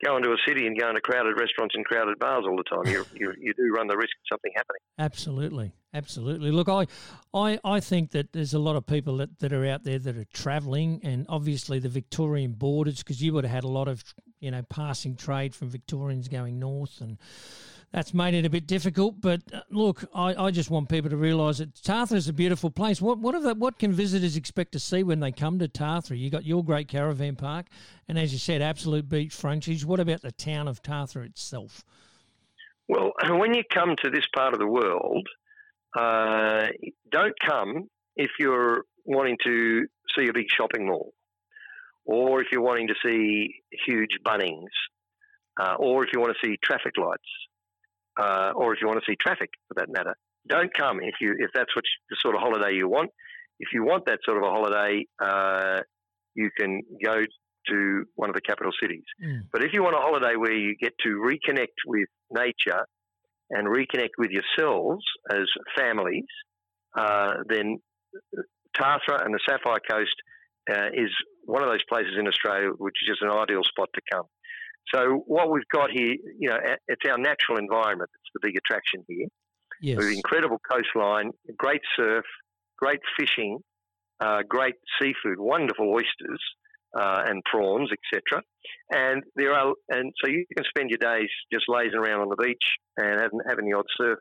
go 0.05 0.17
into 0.17 0.31
a 0.31 0.37
city 0.47 0.67
and 0.67 0.79
go 0.79 0.89
into 0.89 1.01
crowded 1.01 1.39
restaurants 1.39 1.75
and 1.75 1.85
crowded 1.85 2.19
bars 2.19 2.45
all 2.47 2.57
the 2.57 2.65
time. 2.65 2.87
You, 2.87 3.07
you, 3.15 3.33
you 3.41 3.55
do 3.55 3.73
run 3.75 3.87
the 3.89 3.97
risk 3.97 4.11
of 4.21 4.27
something 4.31 4.53
happening. 4.55 4.81
Absolutely, 4.99 5.73
absolutely. 5.93 6.51
Look, 6.51 6.69
I, 6.69 6.87
I, 7.33 7.59
I 7.65 7.81
think 7.81 8.11
that 8.13 8.33
there's 8.33 8.55
a 8.55 8.59
lot 8.59 8.77
of 8.77 8.87
people 8.87 9.17
that, 9.19 9.39
that 9.41 9.53
are 9.53 9.67
out 9.67 9.85
there 9.85 9.99
that 9.99 10.17
are 10.17 10.27
travelling, 10.33 11.01
and 11.03 11.27
obviously 11.29 11.79
the 11.79 11.89
Victorian 11.89 12.53
borders, 12.53 12.99
because 12.99 13.23
you 13.23 13.33
would 13.33 13.45
have 13.45 13.55
had 13.55 13.65
a 13.65 13.69
lot 13.69 13.89
of, 13.89 14.05
you 14.41 14.51
know, 14.51 14.63
passing 14.63 15.17
trade 15.17 15.55
from 15.55 15.71
Victorians 15.71 16.29
going 16.29 16.59
north, 16.59 17.01
and 17.01 17.19
that's 17.95 18.13
made 18.13 18.35
it 18.35 18.45
a 18.45 18.51
bit 18.51 18.67
difficult. 18.67 19.21
But 19.21 19.43
uh, 19.53 19.61
look, 19.71 20.05
I, 20.13 20.47
I 20.47 20.51
just 20.51 20.69
want 20.69 20.89
people 20.89 21.11
to 21.11 21.17
realise 21.17 21.59
that 21.59 21.75
Tathra 21.77 22.17
is 22.17 22.27
a 22.27 22.33
beautiful 22.33 22.69
place. 22.69 23.01
What 23.01 23.21
what, 23.21 23.41
the, 23.41 23.55
what 23.55 23.79
can 23.79 23.93
visitors 23.93 24.37
expect 24.37 24.73
to 24.73 24.81
see 24.81 25.05
when 25.05 25.21
they 25.21 25.31
come 25.31 25.61
to 25.61 25.69
Tathra? 25.69 26.19
You 26.19 26.29
got 26.29 26.45
your 26.45 26.65
great 26.65 26.89
caravan 26.89 27.37
park, 27.37 27.67
and 28.09 28.19
as 28.19 28.33
you 28.33 28.41
said, 28.41 28.61
absolute 28.63 29.09
beach 29.09 29.33
frontage. 29.33 29.85
What 29.85 30.01
about 30.01 30.23
the 30.23 30.33
town 30.33 30.67
of 30.67 30.83
Tathra 30.83 31.25
itself? 31.25 31.85
Well, 32.89 33.13
when 33.29 33.55
you 33.55 33.63
come 33.73 33.95
to 34.03 34.11
this 34.11 34.27
part 34.35 34.55
of 34.55 34.59
the 34.59 34.67
world, 34.67 35.29
uh, 35.97 36.67
don't 37.13 37.35
come 37.47 37.85
if 38.17 38.33
you're 38.41 38.83
wanting 39.05 39.37
to 39.45 39.87
see 40.19 40.27
a 40.27 40.33
big 40.33 40.47
shopping 40.51 40.89
mall, 40.89 41.13
or 42.05 42.43
if 42.43 42.49
you're 42.51 42.61
wanting 42.61 42.89
to 42.89 42.95
see 43.07 43.55
huge 43.87 44.19
Bunnings, 44.27 44.75
uh, 45.61 45.75
or 45.79 46.05
if 46.05 46.11
you 46.13 46.19
want 46.19 46.35
to 46.35 46.49
see 46.49 46.57
traffic 46.61 46.95
lights, 46.99 47.23
uh, 48.19 48.53
or 48.55 48.73
if 48.73 48.81
you 48.81 48.87
want 48.87 49.01
to 49.01 49.11
see 49.11 49.17
traffic 49.21 49.51
for 49.69 49.75
that 49.75 49.89
matter. 49.91 50.15
Don't 50.49 50.73
come 50.75 51.01
if 51.01 51.15
you 51.21 51.35
if 51.39 51.51
that's 51.55 51.75
what 51.75 51.85
you, 51.85 51.97
the 52.11 52.17
sort 52.21 52.35
of 52.35 52.41
holiday 52.41 52.77
you 52.77 52.89
want. 52.89 53.11
If 53.59 53.69
you 53.73 53.85
want 53.85 54.07
that 54.07 54.19
sort 54.25 54.37
of 54.37 54.43
a 54.43 54.51
holiday, 54.51 55.07
uh, 55.23 55.81
you 56.35 56.51
can 56.59 56.83
go 57.05 57.15
to 57.69 58.05
one 58.17 58.29
of 58.29 58.35
the 58.35 58.41
capital 58.41 58.73
cities. 58.81 59.05
Mm. 59.25 59.43
But 59.53 59.63
if 59.65 59.73
you 59.73 59.83
want 59.83 59.95
a 59.95 60.01
holiday 60.01 60.37
where 60.37 60.53
you 60.53 60.75
get 60.81 60.93
to 61.05 61.09
reconnect 61.09 61.77
with 61.87 62.09
nature 62.31 62.85
and 63.51 63.69
reconnect 63.69 64.11
with 64.19 64.31
yourselves 64.31 65.05
as 65.31 65.47
families, 65.77 66.27
uh, 66.99 67.35
then 67.49 67.79
Tathra 68.77 69.25
and 69.25 69.33
the 69.33 69.41
Sapphire 69.49 69.81
Coast 69.89 70.15
uh, 70.71 70.89
is 70.93 71.11
one 71.45 71.63
of 71.63 71.69
those 71.69 71.85
places 71.89 72.15
in 72.19 72.27
Australia 72.27 72.71
which 72.77 72.95
is 73.03 73.09
just 73.09 73.23
an 73.23 73.31
ideal 73.31 73.63
spot 73.65 73.89
to 73.95 74.01
come. 74.13 74.25
So 74.93 75.23
what 75.27 75.51
we've 75.51 75.69
got 75.73 75.91
here, 75.91 76.15
you 76.39 76.49
know, 76.49 76.59
it's 76.89 77.03
our 77.09 77.19
natural 77.19 77.59
environment 77.59 78.11
It's 78.15 78.31
the 78.35 78.41
big 78.43 78.57
attraction 78.57 79.05
here. 79.09 79.27
Yes. 79.81 79.99
With 79.99 80.13
incredible 80.13 80.59
coastline, 80.71 81.31
great 81.57 81.81
surf, 81.97 82.25
great 82.79 83.01
fishing, 83.19 83.59
uh, 84.21 84.43
great 84.49 84.75
seafood, 85.01 85.39
wonderful 85.39 85.91
oysters 85.93 86.41
uh, 86.99 87.23
and 87.27 87.43
prawns, 87.45 87.91
etc. 87.91 88.43
And 88.91 89.23
there 89.37 89.53
are, 89.53 89.75
and 89.89 90.13
so 90.23 90.31
you 90.31 90.45
can 90.57 90.65
spend 90.69 90.91
your 90.91 90.99
days 90.99 91.29
just 91.53 91.65
lazing 91.69 91.99
around 91.99 92.21
on 92.21 92.29
the 92.29 92.43
beach 92.43 92.65
and 92.97 93.21
having, 93.21 93.41
having 93.49 93.69
the 93.69 93.77
odd 93.77 93.87
surf 93.97 94.19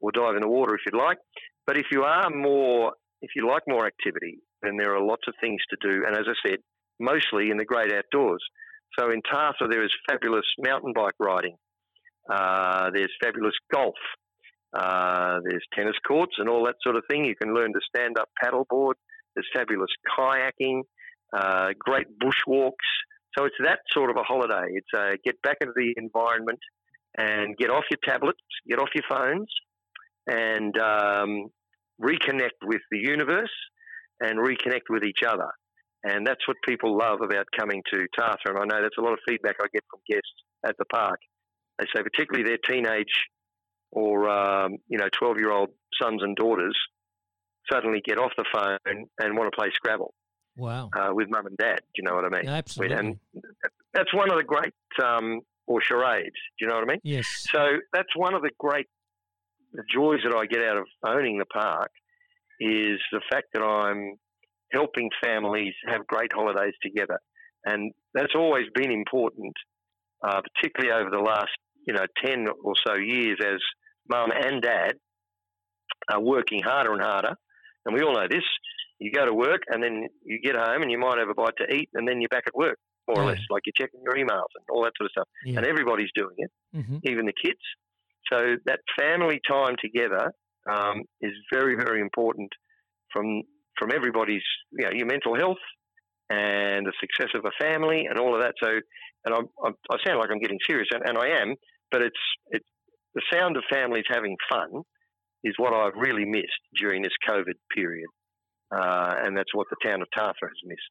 or 0.00 0.10
dive 0.12 0.34
in 0.34 0.42
the 0.42 0.48
water 0.48 0.74
if 0.74 0.80
you'd 0.86 0.98
like. 0.98 1.18
But 1.66 1.76
if 1.78 1.86
you 1.90 2.02
are 2.02 2.30
more, 2.30 2.92
if 3.20 3.30
you 3.36 3.46
like 3.48 3.62
more 3.68 3.86
activity, 3.86 4.38
then 4.62 4.76
there 4.76 4.94
are 4.94 5.04
lots 5.04 5.22
of 5.28 5.34
things 5.40 5.60
to 5.70 5.76
do. 5.88 6.04
And 6.06 6.16
as 6.16 6.24
I 6.28 6.48
said, 6.48 6.58
mostly 7.00 7.50
in 7.50 7.56
the 7.56 7.64
great 7.64 7.92
outdoors. 7.92 8.42
So 8.98 9.10
in 9.10 9.20
Tathra, 9.22 9.70
there 9.70 9.84
is 9.84 9.90
fabulous 10.08 10.44
mountain 10.58 10.92
bike 10.94 11.14
riding. 11.18 11.56
Uh, 12.30 12.90
there's 12.92 13.12
fabulous 13.22 13.54
golf. 13.72 13.94
Uh, 14.72 15.38
there's 15.44 15.64
tennis 15.72 15.96
courts 16.06 16.34
and 16.38 16.48
all 16.48 16.64
that 16.66 16.76
sort 16.82 16.96
of 16.96 17.04
thing. 17.10 17.24
You 17.24 17.36
can 17.36 17.54
learn 17.54 17.72
to 17.72 17.80
stand 17.94 18.18
up 18.18 18.28
paddleboard. 18.42 18.94
There's 19.34 19.46
fabulous 19.54 19.90
kayaking, 20.18 20.82
uh, 21.36 21.68
great 21.78 22.06
bushwalks. 22.18 22.72
So 23.36 23.44
it's 23.44 23.56
that 23.64 23.80
sort 23.92 24.10
of 24.10 24.16
a 24.16 24.22
holiday. 24.22 24.72
It's 24.72 24.88
a 24.94 25.16
get 25.24 25.40
back 25.42 25.58
into 25.60 25.72
the 25.76 25.94
environment 25.96 26.60
and 27.16 27.56
get 27.56 27.70
off 27.70 27.84
your 27.90 27.98
tablets, 28.04 28.38
get 28.68 28.78
off 28.78 28.88
your 28.94 29.04
phones, 29.08 29.48
and 30.26 30.76
um, 30.78 31.48
reconnect 32.00 32.64
with 32.64 32.80
the 32.90 32.98
universe 32.98 33.52
and 34.20 34.38
reconnect 34.38 34.88
with 34.90 35.04
each 35.04 35.20
other. 35.26 35.50
And 36.06 36.26
that's 36.26 36.46
what 36.46 36.58
people 36.68 36.96
love 36.96 37.20
about 37.22 37.46
coming 37.58 37.82
to 37.92 38.06
Tathra. 38.18 38.50
And 38.50 38.58
I 38.58 38.64
know 38.66 38.82
that's 38.82 38.98
a 38.98 39.00
lot 39.00 39.14
of 39.14 39.20
feedback 39.26 39.56
I 39.60 39.66
get 39.72 39.82
from 39.90 40.00
guests 40.08 40.28
at 40.66 40.76
the 40.78 40.84
park. 40.84 41.18
They 41.78 41.86
say, 41.96 42.02
particularly 42.02 42.46
their 42.46 42.58
teenage 42.58 43.26
or 43.90 44.28
um, 44.28 44.76
you 44.88 44.98
know, 44.98 45.08
twelve-year-old 45.18 45.70
sons 46.00 46.22
and 46.22 46.36
daughters 46.36 46.76
suddenly 47.72 48.02
get 48.04 48.18
off 48.18 48.32
the 48.36 48.44
phone 48.52 49.06
and 49.18 49.36
want 49.38 49.50
to 49.50 49.56
play 49.56 49.70
Scrabble 49.74 50.12
Wow. 50.56 50.90
uh, 50.94 51.14
with 51.14 51.28
mum 51.30 51.46
and 51.46 51.56
dad. 51.56 51.80
Do 51.94 52.02
you 52.02 52.04
know 52.04 52.14
what 52.14 52.24
I 52.26 52.28
mean? 52.28 52.48
Absolutely. 52.48 52.96
And 52.96 53.16
that's 53.94 54.12
one 54.12 54.30
of 54.30 54.36
the 54.36 54.44
great, 54.44 54.74
um, 55.02 55.40
or 55.66 55.80
charades. 55.80 56.36
Do 56.58 56.64
you 56.64 56.68
know 56.68 56.74
what 56.74 56.84
I 56.84 56.92
mean? 56.92 57.00
yes. 57.02 57.26
So 57.50 57.78
that's 57.92 58.14
one 58.14 58.34
of 58.34 58.42
the 58.42 58.50
great 58.58 58.86
the 59.72 59.82
joys 59.92 60.20
that 60.24 60.36
I 60.36 60.46
get 60.46 60.62
out 60.64 60.76
of 60.76 60.84
owning 61.04 61.38
the 61.38 61.46
park 61.46 61.90
is 62.60 63.00
the 63.10 63.20
fact 63.30 63.46
that 63.54 63.62
I'm 63.62 64.14
helping 64.72 65.10
families 65.22 65.74
have 65.86 66.06
great 66.06 66.32
holidays 66.32 66.74
together, 66.82 67.18
and 67.64 67.92
that's 68.12 68.34
always 68.34 68.66
been 68.74 68.90
important, 68.90 69.52
uh, 70.26 70.40
particularly 70.40 71.00
over 71.00 71.10
the 71.10 71.22
last 71.22 71.50
you 71.86 71.94
know 71.94 72.06
ten 72.24 72.46
or 72.62 72.74
so 72.86 72.94
years 72.94 73.38
as 73.44 73.60
mum 74.08 74.30
and 74.34 74.62
dad 74.62 74.92
are 76.10 76.20
working 76.20 76.60
harder 76.62 76.92
and 76.92 77.02
harder, 77.02 77.34
and 77.86 77.94
we 77.94 78.02
all 78.02 78.14
know 78.14 78.28
this. 78.28 78.44
You 79.00 79.10
go 79.10 79.26
to 79.26 79.34
work 79.34 79.62
and 79.68 79.82
then 79.82 80.06
you 80.24 80.40
get 80.40 80.54
home 80.54 80.82
and 80.82 80.90
you 80.90 80.98
might 80.98 81.18
have 81.18 81.28
a 81.28 81.34
bite 81.34 81.56
to 81.58 81.74
eat, 81.74 81.90
and 81.94 82.06
then 82.06 82.20
you're 82.20 82.28
back 82.28 82.44
at 82.46 82.54
work 82.54 82.78
more 83.08 83.22
or 83.22 83.26
less, 83.26 83.40
like 83.50 83.62
you're 83.66 83.74
checking 83.76 84.00
your 84.02 84.14
emails 84.14 84.48
and 84.56 84.64
all 84.70 84.82
that 84.82 84.92
sort 84.96 85.06
of 85.06 85.10
stuff. 85.10 85.28
Yeah. 85.44 85.58
And 85.58 85.66
everybody's 85.66 86.10
doing 86.14 86.36
it 86.38 86.50
hmm 86.72 86.98
even 87.04 87.26
the 87.26 87.34
kids. 87.44 87.60
So 88.32 88.56
that 88.64 88.80
family 88.98 89.40
time 89.46 89.76
together 89.78 90.32
um, 90.70 91.02
is 91.20 91.32
very, 91.52 91.76
very 91.76 92.00
important 92.00 92.48
from 93.12 93.42
from 93.78 93.90
everybody's 93.92 94.42
you 94.72 94.84
know 94.84 94.92
your 94.92 95.06
mental 95.06 95.34
health 95.34 95.62
and 96.30 96.86
the 96.86 96.92
success 97.00 97.30
of 97.34 97.44
a 97.44 97.64
family 97.64 98.06
and 98.08 98.18
all 98.18 98.34
of 98.34 98.40
that. 98.40 98.54
So, 98.62 98.68
and 99.24 99.34
I'm, 99.34 99.46
I'm, 99.64 99.74
I 99.90 99.96
sound 100.06 100.18
like 100.18 100.30
I'm 100.30 100.40
getting 100.40 100.58
serious, 100.66 100.88
and, 100.92 101.02
and 101.06 101.18
I 101.18 101.40
am, 101.42 101.54
but 101.90 102.02
it's 102.02 102.16
it's 102.48 102.66
the 103.14 103.22
sound 103.32 103.56
of 103.56 103.64
families 103.70 104.04
having 104.08 104.36
fun 104.50 104.82
is 105.44 105.54
what 105.58 105.74
I've 105.74 105.94
really 105.96 106.24
missed 106.24 106.62
during 106.78 107.02
this 107.02 107.12
COVID 107.28 107.54
period, 107.74 108.08
uh, 108.74 109.14
and 109.22 109.36
that's 109.36 109.54
what 109.54 109.66
the 109.70 109.76
town 109.88 110.02
of 110.02 110.08
Tathra 110.16 110.48
has 110.48 110.62
missed. 110.64 110.90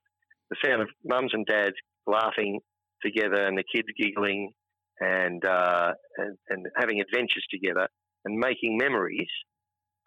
The 0.50 0.58
sound 0.66 0.82
of 0.82 0.90
mums 1.04 1.32
and 1.34 1.46
dads 1.46 1.76
laughing 2.06 2.60
together 3.04 3.46
and 3.46 3.58
the 3.58 3.64
kids 3.74 3.88
giggling 4.00 4.52
and, 5.00 5.44
uh, 5.44 5.92
and 6.18 6.38
and 6.50 6.68
having 6.78 7.02
adventures 7.02 7.46
together 7.50 7.88
and 8.26 8.38
making 8.38 8.78
memories 8.78 9.28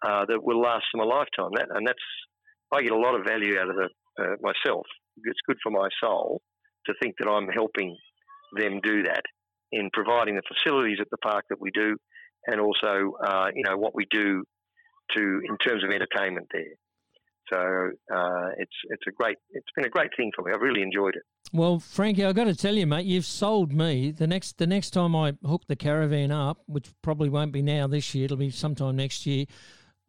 uh, 0.05 0.25
that 0.25 0.43
will 0.43 0.61
last 0.61 0.85
them 0.93 1.01
a 1.01 1.05
lifetime. 1.05 1.51
That 1.55 1.67
and 1.69 1.85
that's 1.85 1.99
I 2.71 2.81
get 2.81 2.91
a 2.91 2.97
lot 2.97 3.15
of 3.15 3.25
value 3.25 3.57
out 3.59 3.69
of 3.69 3.77
it 3.77 3.91
uh, 4.19 4.35
myself. 4.41 4.85
It's 5.23 5.39
good 5.47 5.57
for 5.63 5.71
my 5.71 5.89
soul 6.01 6.41
to 6.85 6.93
think 7.01 7.15
that 7.19 7.29
I'm 7.29 7.47
helping 7.47 7.95
them 8.53 8.79
do 8.83 9.03
that 9.03 9.23
in 9.71 9.89
providing 9.91 10.35
the 10.35 10.41
facilities 10.47 10.97
at 11.01 11.09
the 11.11 11.17
park 11.17 11.45
that 11.49 11.59
we 11.59 11.71
do, 11.71 11.97
and 12.45 12.61
also 12.61 13.13
uh, 13.25 13.47
you 13.53 13.63
know 13.63 13.77
what 13.77 13.95
we 13.95 14.05
do 14.09 14.43
to 15.15 15.21
in 15.21 15.57
terms 15.65 15.83
of 15.83 15.91
entertainment 15.91 16.47
there. 16.51 16.75
So 17.51 17.59
uh, 18.13 18.49
it's 18.57 18.75
it's 18.89 19.03
a 19.07 19.11
great 19.11 19.37
it's 19.51 19.67
been 19.75 19.85
a 19.85 19.89
great 19.89 20.11
thing 20.17 20.31
for 20.35 20.43
me. 20.43 20.51
I've 20.53 20.61
really 20.61 20.81
enjoyed 20.81 21.15
it. 21.15 21.23
Well, 21.53 21.79
Frankie, 21.79 22.25
I've 22.25 22.35
got 22.35 22.45
to 22.45 22.55
tell 22.55 22.75
you, 22.75 22.85
mate, 22.85 23.05
you've 23.05 23.25
sold 23.25 23.71
me. 23.71 24.11
The 24.11 24.27
next 24.27 24.57
the 24.57 24.67
next 24.67 24.91
time 24.91 25.15
I 25.15 25.35
hook 25.45 25.63
the 25.67 25.75
caravan 25.75 26.31
up, 26.31 26.61
which 26.65 26.91
probably 27.01 27.29
won't 27.29 27.53
be 27.53 27.61
now 27.61 27.87
this 27.87 28.13
year, 28.13 28.25
it'll 28.25 28.37
be 28.37 28.49
sometime 28.49 28.95
next 28.97 29.25
year. 29.25 29.45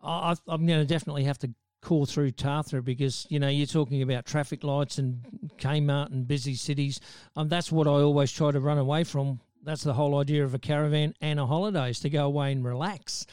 I, 0.03 0.35
I'm 0.47 0.67
going 0.67 0.81
to 0.81 0.87
definitely 0.87 1.25
have 1.25 1.39
to 1.39 1.51
call 1.81 2.07
through 2.07 2.33
Tathra 2.33 2.85
because 2.85 3.27
you 3.31 3.39
know 3.39 3.49
you're 3.49 3.67
talking 3.67 4.03
about 4.03 4.27
traffic 4.27 4.65
lights 4.65 4.99
and 4.99 5.23
Kmart 5.59 6.11
and 6.13 6.27
busy 6.27 6.55
cities. 6.55 7.01
Um, 7.37 7.49
that's 7.49 7.71
what 7.71 7.87
I 7.87 7.91
always 7.91 8.33
try 8.33 8.51
to 8.51 8.61
run 8.61 8.79
away 8.79 9.05
from. 9.05 9.41
That's 9.65 9.83
the 9.83 9.95
whole 9.95 10.19
idea 10.19 10.45
of 10.45 10.55
a 10.55 10.59
caravan 10.59 11.15
and 11.21 11.39
a 11.39 11.47
holiday 11.47 11.91
is 11.91 12.01
to 12.01 12.11
go 12.11 12.27
away 12.27 12.53
and 12.53 12.65
relax. 12.65 13.27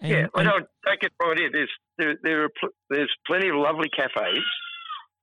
And, 0.00 0.10
yeah, 0.10 0.26
I 0.34 0.42
don't 0.42 0.66
take 0.86 1.02
it 1.02 1.12
right 1.20 1.38
here. 1.38 1.50
There's 1.52 1.70
there, 1.98 2.14
there 2.22 2.44
are 2.44 2.48
pl- 2.60 2.74
there's 2.90 3.12
plenty 3.26 3.48
of 3.48 3.56
lovely 3.56 3.88
cafes 3.88 4.44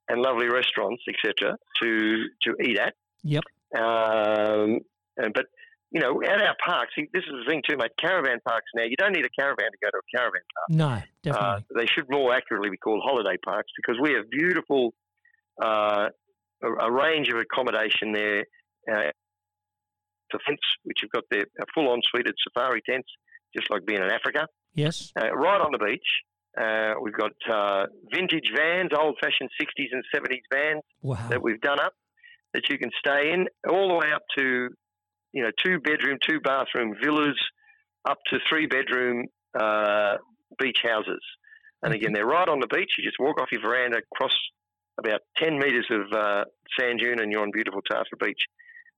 and 0.07 0.21
lovely 0.21 0.47
restaurants, 0.47 1.03
etc., 1.07 1.57
to 1.81 2.23
to 2.43 2.55
eat 2.63 2.79
at. 2.79 2.93
Yep. 3.23 3.43
Um, 3.77 4.79
and, 5.17 5.33
but 5.33 5.45
you 5.91 5.99
know, 5.99 6.21
at 6.21 6.41
our 6.41 6.55
parks, 6.63 6.93
this 6.97 7.23
is 7.23 7.33
the 7.33 7.45
thing 7.47 7.63
too, 7.67 7.75
mate. 7.77 7.91
Caravan 7.99 8.39
parks 8.47 8.67
now, 8.75 8.83
you 8.83 8.95
don't 8.95 9.11
need 9.11 9.25
a 9.25 9.29
caravan 9.29 9.71
to 9.71 9.77
go 9.81 9.89
to 9.89 9.97
a 9.97 10.17
caravan 10.17 10.41
park. 10.53 10.69
No, 10.69 11.01
definitely. 11.23 11.49
Uh, 11.49 11.79
they 11.79 11.85
should 11.87 12.05
more 12.09 12.33
accurately 12.33 12.69
be 12.69 12.77
called 12.77 13.01
holiday 13.03 13.37
parks 13.43 13.71
because 13.75 13.99
we 14.01 14.13
have 14.13 14.29
beautiful, 14.29 14.93
uh, 15.61 16.09
a, 16.63 16.67
a, 16.67 16.91
range 16.91 17.29
of 17.29 17.39
accommodation 17.39 18.11
there. 18.13 18.45
Uh, 18.91 19.11
the 20.31 20.39
fence, 20.45 20.59
which 20.83 20.99
have 21.01 21.09
got 21.09 21.23
their 21.31 21.45
full 21.73 21.89
on 21.89 22.01
suited 22.13 22.35
safari 22.47 22.81
tents, 22.87 23.09
just 23.55 23.71
like 23.71 23.83
being 23.85 24.01
in 24.01 24.11
Africa. 24.11 24.45
Yes. 24.75 25.11
Uh, 25.19 25.33
right 25.35 25.59
on 25.59 25.71
the 25.71 25.83
beach. 25.83 26.05
Uh, 26.59 26.93
we've 27.01 27.13
got 27.13 27.31
uh, 27.49 27.85
vintage 28.13 28.51
vans, 28.55 28.91
old 28.97 29.17
fashioned 29.21 29.49
60s 29.59 29.87
and 29.91 30.03
70s 30.13 30.41
vans 30.53 30.83
wow. 31.01 31.17
that 31.29 31.41
we've 31.41 31.61
done 31.61 31.79
up 31.79 31.93
that 32.53 32.69
you 32.69 32.77
can 32.77 32.89
stay 32.99 33.31
in, 33.31 33.47
all 33.69 33.87
the 33.87 33.93
way 33.93 34.11
up 34.13 34.23
to 34.37 34.69
you 35.33 35.43
know, 35.43 35.51
two 35.63 35.79
bedroom, 35.79 36.17
two 36.27 36.39
bathroom 36.39 36.95
villas 37.01 37.39
up 38.07 38.17
to 38.31 38.39
three 38.49 38.65
bedroom 38.65 39.25
uh, 39.59 40.15
beach 40.59 40.79
houses. 40.83 41.21
And 41.81 41.93
again, 41.93 42.11
they're 42.13 42.25
right 42.25 42.47
on 42.47 42.59
the 42.59 42.67
beach. 42.67 42.91
You 42.97 43.03
just 43.03 43.19
walk 43.19 43.39
off 43.41 43.49
your 43.51 43.61
veranda, 43.61 44.01
cross 44.13 44.35
about 44.97 45.21
10 45.37 45.57
metres 45.57 45.87
of 45.89 46.11
uh, 46.11 46.43
sand 46.77 46.99
dune, 46.99 47.19
and 47.19 47.31
you're 47.31 47.41
on 47.41 47.51
beautiful 47.51 47.81
Tathra 47.89 48.19
Beach. 48.19 48.41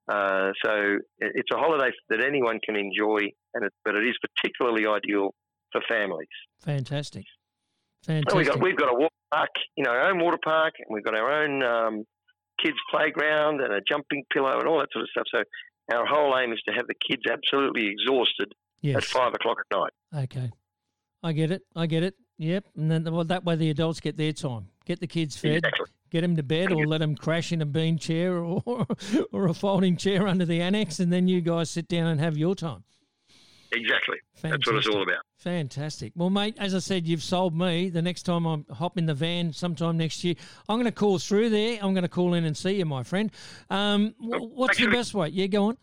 Uh, 0.07 0.51
so 0.65 0.97
it's 1.19 1.49
a 1.53 1.57
holiday 1.57 1.91
that 2.09 2.23
anyone 2.23 2.59
can 2.65 2.75
enjoy, 2.75 3.19
and 3.53 3.65
it, 3.65 3.73
but 3.85 3.95
it 3.95 4.07
is 4.07 4.15
particularly 4.35 4.85
ideal 4.87 5.33
for 5.71 5.81
families. 5.87 6.27
Fantastic. 6.61 7.25
Fantastic. 8.03 8.35
we've, 8.35 8.47
got, 8.47 8.61
we've 8.61 8.77
got 8.77 8.89
a 8.89 8.95
water 8.95 9.13
park, 9.31 9.49
you 9.75 9.83
know, 9.83 9.91
our 9.91 10.09
own 10.09 10.19
water 10.19 10.39
park, 10.43 10.73
and 10.79 10.87
we've 10.93 11.03
got 11.03 11.15
our 11.15 11.43
own 11.43 11.63
um, 11.63 12.03
kids' 12.63 12.77
playground 12.89 13.61
and 13.61 13.73
a 13.73 13.81
jumping 13.87 14.23
pillow 14.33 14.57
and 14.59 14.67
all 14.67 14.79
that 14.79 14.89
sort 14.91 15.03
of 15.03 15.09
stuff. 15.09 15.25
So 15.33 15.43
our 15.91 16.05
whole 16.05 16.37
aim 16.37 16.53
is 16.53 16.61
to 16.67 16.73
have 16.73 16.87
the 16.87 16.95
kids 16.95 17.23
absolutely 17.31 17.87
exhausted 17.87 18.53
yes. 18.81 18.97
at 18.97 19.03
five 19.03 19.33
o'clock 19.33 19.57
at 19.59 19.77
night. 19.77 20.23
Okay, 20.23 20.51
I 21.23 21.33
get 21.33 21.51
it. 21.51 21.63
I 21.75 21.85
get 21.85 22.03
it. 22.03 22.15
Yep, 22.37 22.65
and 22.75 22.89
then 22.89 23.03
well, 23.03 23.23
that 23.25 23.43
way 23.43 23.55
the 23.55 23.69
adults 23.69 23.99
get 23.99 24.17
their 24.17 24.33
time. 24.33 24.67
Get 24.85 24.99
the 24.99 25.07
kids 25.07 25.37
fed. 25.37 25.57
Exactly. 25.57 25.85
Get 26.09 26.21
them 26.21 26.35
to 26.35 26.43
bed, 26.43 26.71
or 26.71 26.85
let 26.85 26.97
them 26.97 27.15
crash 27.15 27.53
in 27.53 27.61
a 27.61 27.65
bean 27.65 27.97
chair 27.97 28.37
or 28.37 28.87
or 29.31 29.47
a 29.47 29.53
folding 29.53 29.95
chair 29.95 30.27
under 30.27 30.45
the 30.45 30.61
annex, 30.61 30.99
and 30.99 31.13
then 31.13 31.27
you 31.27 31.41
guys 31.41 31.69
sit 31.69 31.87
down 31.87 32.07
and 32.07 32.19
have 32.19 32.37
your 32.37 32.55
time. 32.55 32.83
Exactly. 33.73 34.17
Fantastic. 34.35 34.51
That's 34.51 34.67
what 34.67 34.75
it's 34.77 34.87
all 34.87 35.03
about. 35.03 35.23
Fantastic. 35.37 36.13
Well, 36.15 36.29
mate, 36.29 36.55
as 36.59 36.75
I 36.75 36.79
said, 36.79 37.07
you've 37.07 37.23
sold 37.23 37.57
me. 37.57 37.89
The 37.89 38.01
next 38.01 38.23
time 38.23 38.45
I 38.45 38.63
hop 38.73 38.97
in 38.97 39.05
the 39.05 39.13
van 39.13 39.53
sometime 39.53 39.97
next 39.97 40.23
year, 40.23 40.35
I'm 40.67 40.75
going 40.75 40.85
to 40.85 40.91
call 40.91 41.19
through 41.19 41.49
there. 41.49 41.79
I'm 41.81 41.93
going 41.93 42.03
to 42.03 42.09
call 42.09 42.33
in 42.33 42.43
and 42.43 42.55
see 42.55 42.73
you, 42.73 42.85
my 42.85 43.03
friend. 43.03 43.31
Um, 43.69 44.13
what's 44.19 44.77
the 44.77 44.87
best 44.87 45.13
way? 45.13 45.29
Yeah, 45.29 45.47
go 45.47 45.65
on. 45.67 45.77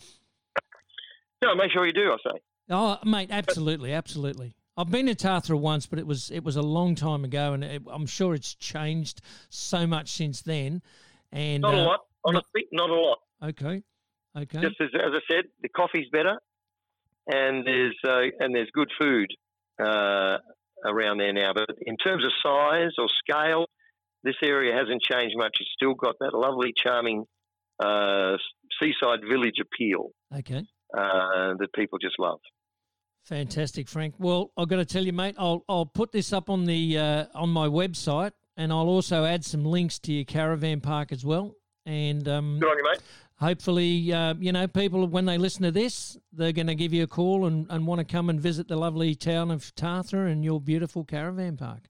No, 1.43 1.55
make 1.55 1.70
sure 1.70 1.86
you 1.86 1.93
do, 1.93 2.12
I 2.12 2.30
say. 2.30 2.41
Oh, 2.70 2.99
mate, 3.05 3.30
absolutely, 3.30 3.95
absolutely. 3.95 4.55
I've 4.76 4.91
been 4.91 5.07
to 5.07 5.14
Tathra 5.14 5.59
once, 5.59 5.86
but 5.86 5.99
it 5.99 6.07
was 6.07 6.30
it 6.30 6.45
was 6.45 6.57
a 6.57 6.62
long 6.62 6.95
time 6.95 7.24
ago, 7.24 7.53
and 7.53 7.64
it, 7.64 7.82
I'm 7.91 8.07
sure 8.07 8.34
it's 8.34 8.55
changed 8.55 9.22
so 9.49 9.86
much 9.86 10.12
since 10.12 10.43
then. 10.43 10.82
And 11.32 11.62
not 11.62 11.74
a 11.74 11.78
uh, 11.78 11.84
lot, 11.84 12.01
honestly, 12.24 12.66
not, 12.70 12.89
not 12.89 12.97
a 12.97 13.01
lot. 13.01 13.18
Okay, 13.43 13.82
okay. 14.36 14.61
Just 14.61 14.80
as, 14.80 14.89
as 14.95 15.12
I 15.14 15.20
said, 15.28 15.47
the 15.62 15.68
coffee's 15.68 16.09
better 16.11 16.39
and 17.29 17.66
there's 17.66 17.97
uh, 18.07 18.22
and 18.41 18.55
there's 18.55 18.70
good 18.72 18.91
food 18.99 19.31
uh, 19.81 20.39
around 20.85 21.18
there 21.18 21.33
now. 21.33 21.53
But 21.55 21.70
in 21.83 21.97
terms 21.97 22.24
of 22.24 22.33
size 22.43 22.93
or 22.99 23.09
scale, 23.22 23.66
this 24.24 24.37
area 24.43 24.74
hasn't 24.74 25.03
changed 25.03 25.37
much. 25.37 25.59
It's 25.61 25.70
still 25.72 25.95
got 25.95 26.16
that 26.20 26.35
lovely, 26.35 26.72
charming 26.76 27.24
uh, 27.79 28.37
seaside 28.81 29.20
village 29.29 29.57
appeal. 29.61 30.11
Okay. 30.37 30.64
Uh, 30.97 31.55
that 31.59 31.68
people 31.74 31.99
just 31.99 32.18
love. 32.18 32.41
Fantastic, 33.26 33.89
Frank. 33.89 34.14
Well, 34.18 34.53
I've 34.57 34.68
got 34.68 34.76
to 34.76 34.87
tell 34.87 35.05
you, 35.05 35.12
mate. 35.12 35.35
I'll 35.39 35.64
I'll 35.68 35.87
put 35.87 36.12
this 36.12 36.33
up 36.33 36.49
on 36.49 36.64
the 36.64 36.99
uh, 36.99 37.24
on 37.35 37.51
my 37.51 37.68
website, 37.68 38.33
and 38.57 38.72
I'll 38.72 38.89
also 38.89 39.24
add 39.26 39.45
some 39.45 39.64
links 39.66 39.99
to 40.01 40.12
your 40.12 40.24
caravan 40.24 40.81
park 40.81 41.12
as 41.12 41.26
well. 41.26 41.55
And 41.85 42.26
um, 42.26 42.59
good 42.59 42.70
on 42.70 42.79
you, 42.79 42.85
mate 42.85 43.03
hopefully, 43.41 44.12
uh, 44.12 44.34
you 44.39 44.53
know, 44.53 44.66
people, 44.66 45.07
when 45.07 45.24
they 45.24 45.39
listen 45.39 45.62
to 45.62 45.70
this, 45.70 46.16
they're 46.32 46.53
going 46.53 46.66
to 46.66 46.74
give 46.74 46.93
you 46.93 47.05
a 47.05 47.07
call 47.07 47.47
and, 47.47 47.66
and 47.70 47.86
want 47.86 48.01
to 48.01 48.05
come 48.05 48.28
and 48.30 48.41
visit 48.41 48.68
the 48.68 48.76
lovely 48.76 49.14
town 49.14 49.51
of 49.51 49.74
Tathra 49.74 50.30
and 50.30 50.45
your 50.45 50.61
beautiful 50.61 51.05
caravan 51.05 51.57
park. 51.57 51.82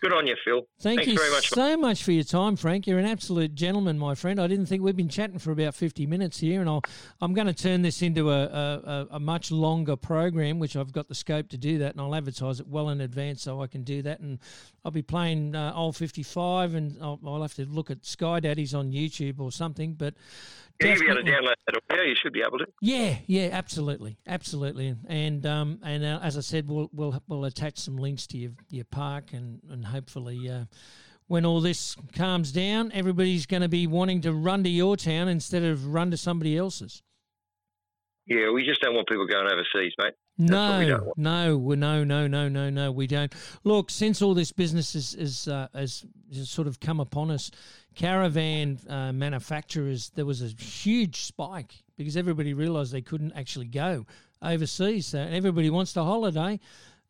Good 0.00 0.12
on 0.12 0.26
you, 0.26 0.36
Phil. 0.44 0.66
Thank 0.80 1.00
Thanks 1.00 1.12
you 1.12 1.18
very 1.18 1.30
much. 1.30 1.48
so 1.48 1.76
much 1.76 2.04
for 2.04 2.12
your 2.12 2.22
time, 2.22 2.56
Frank. 2.56 2.86
You're 2.86 2.98
an 2.98 3.06
absolute 3.06 3.54
gentleman, 3.54 3.98
my 3.98 4.14
friend. 4.14 4.38
I 4.38 4.46
didn't 4.46 4.66
think 4.66 4.82
we've 4.82 4.96
been 4.96 5.08
chatting 5.08 5.38
for 5.38 5.52
about 5.52 5.74
50 5.74 6.06
minutes 6.06 6.38
here, 6.38 6.60
and 6.60 6.68
I'll, 6.68 6.82
I'm 7.22 7.32
going 7.32 7.46
to 7.46 7.54
turn 7.54 7.80
this 7.80 8.02
into 8.02 8.30
a, 8.30 8.44
a, 8.44 9.06
a, 9.12 9.20
much 9.20 9.50
longer 9.50 9.96
program, 9.96 10.58
which 10.58 10.76
I've 10.76 10.92
got 10.92 11.08
the 11.08 11.14
scope 11.14 11.48
to 11.48 11.56
do 11.56 11.78
that, 11.78 11.92
and 11.92 12.00
I'll 12.00 12.14
advertise 12.14 12.60
it 12.60 12.68
well 12.68 12.90
in 12.90 13.00
advance 13.00 13.42
so 13.42 13.62
I 13.62 13.68
can 13.68 13.84
do 13.84 14.02
that. 14.02 14.20
And 14.20 14.38
I'll 14.84 14.90
be 14.90 15.02
playing 15.02 15.54
uh, 15.54 15.72
Old 15.74 15.96
55, 15.96 16.74
and 16.74 16.98
I'll, 17.00 17.18
I'll 17.26 17.42
have 17.42 17.54
to 17.54 17.64
look 17.64 17.90
at 17.90 18.04
Sky 18.04 18.40
Daddies 18.40 18.74
on 18.74 18.92
YouTube 18.92 19.40
or 19.40 19.50
something. 19.50 19.94
But 19.94 20.12
yeah, 20.80 20.94
you'll 20.94 21.00
be 21.00 21.06
able 21.06 21.22
to 21.22 21.30
download 21.30 21.54
that. 21.66 21.80
Yeah, 21.90 22.02
you 22.02 22.14
should 22.20 22.32
be 22.32 22.42
able 22.42 22.58
to. 22.58 22.66
Yeah, 22.80 23.16
yeah, 23.26 23.48
absolutely, 23.52 24.18
absolutely. 24.26 24.94
And 25.08 25.44
um, 25.46 25.80
and 25.82 26.04
uh, 26.04 26.20
as 26.22 26.36
I 26.36 26.40
said, 26.40 26.68
we'll 26.68 26.90
we'll 26.92 27.22
we'll 27.28 27.44
attach 27.44 27.78
some 27.78 27.96
links 27.96 28.26
to 28.28 28.38
your 28.38 28.52
your 28.70 28.84
park, 28.84 29.32
and 29.32 29.60
and 29.70 29.84
hopefully. 29.84 30.50
Uh, 30.50 30.64
when 31.28 31.44
all 31.44 31.60
this 31.60 31.96
calms 32.14 32.52
down, 32.52 32.92
everybody's 32.94 33.46
going 33.46 33.62
to 33.62 33.68
be 33.68 33.88
wanting 33.88 34.20
to 34.20 34.32
run 34.32 34.62
to 34.62 34.70
your 34.70 34.96
town 34.96 35.26
instead 35.26 35.64
of 35.64 35.84
run 35.84 36.12
to 36.12 36.16
somebody 36.16 36.56
else's. 36.56 37.02
Yeah, 38.26 38.50
we 38.50 38.64
just 38.64 38.80
don't 38.80 38.94
want 38.94 39.08
people 39.08 39.24
going 39.26 39.46
overseas, 39.46 39.92
mate. 39.98 40.14
no, 41.16 41.54
no, 41.58 41.76
no, 41.76 42.04
no, 42.04 42.26
no, 42.26 42.48
no, 42.48 42.70
no. 42.70 42.92
We 42.92 43.06
don't. 43.06 43.32
Look, 43.62 43.88
since 43.88 44.20
all 44.20 44.34
this 44.34 44.50
business 44.50 44.96
is, 44.96 45.14
is 45.14 45.48
uh, 45.48 45.68
has, 45.72 46.04
has 46.34 46.50
sort 46.50 46.66
of 46.66 46.80
come 46.80 46.98
upon 46.98 47.30
us, 47.30 47.52
caravan 47.94 48.80
uh, 48.88 49.12
manufacturers, 49.12 50.10
there 50.16 50.26
was 50.26 50.42
a 50.42 50.48
huge 50.48 51.22
spike 51.22 51.84
because 51.96 52.16
everybody 52.16 52.52
realised 52.52 52.92
they 52.92 53.00
couldn't 53.00 53.32
actually 53.32 53.66
go 53.66 54.04
overseas. 54.42 55.06
So 55.06 55.20
everybody 55.20 55.70
wants 55.70 55.92
to 55.92 56.02
holiday. 56.02 56.58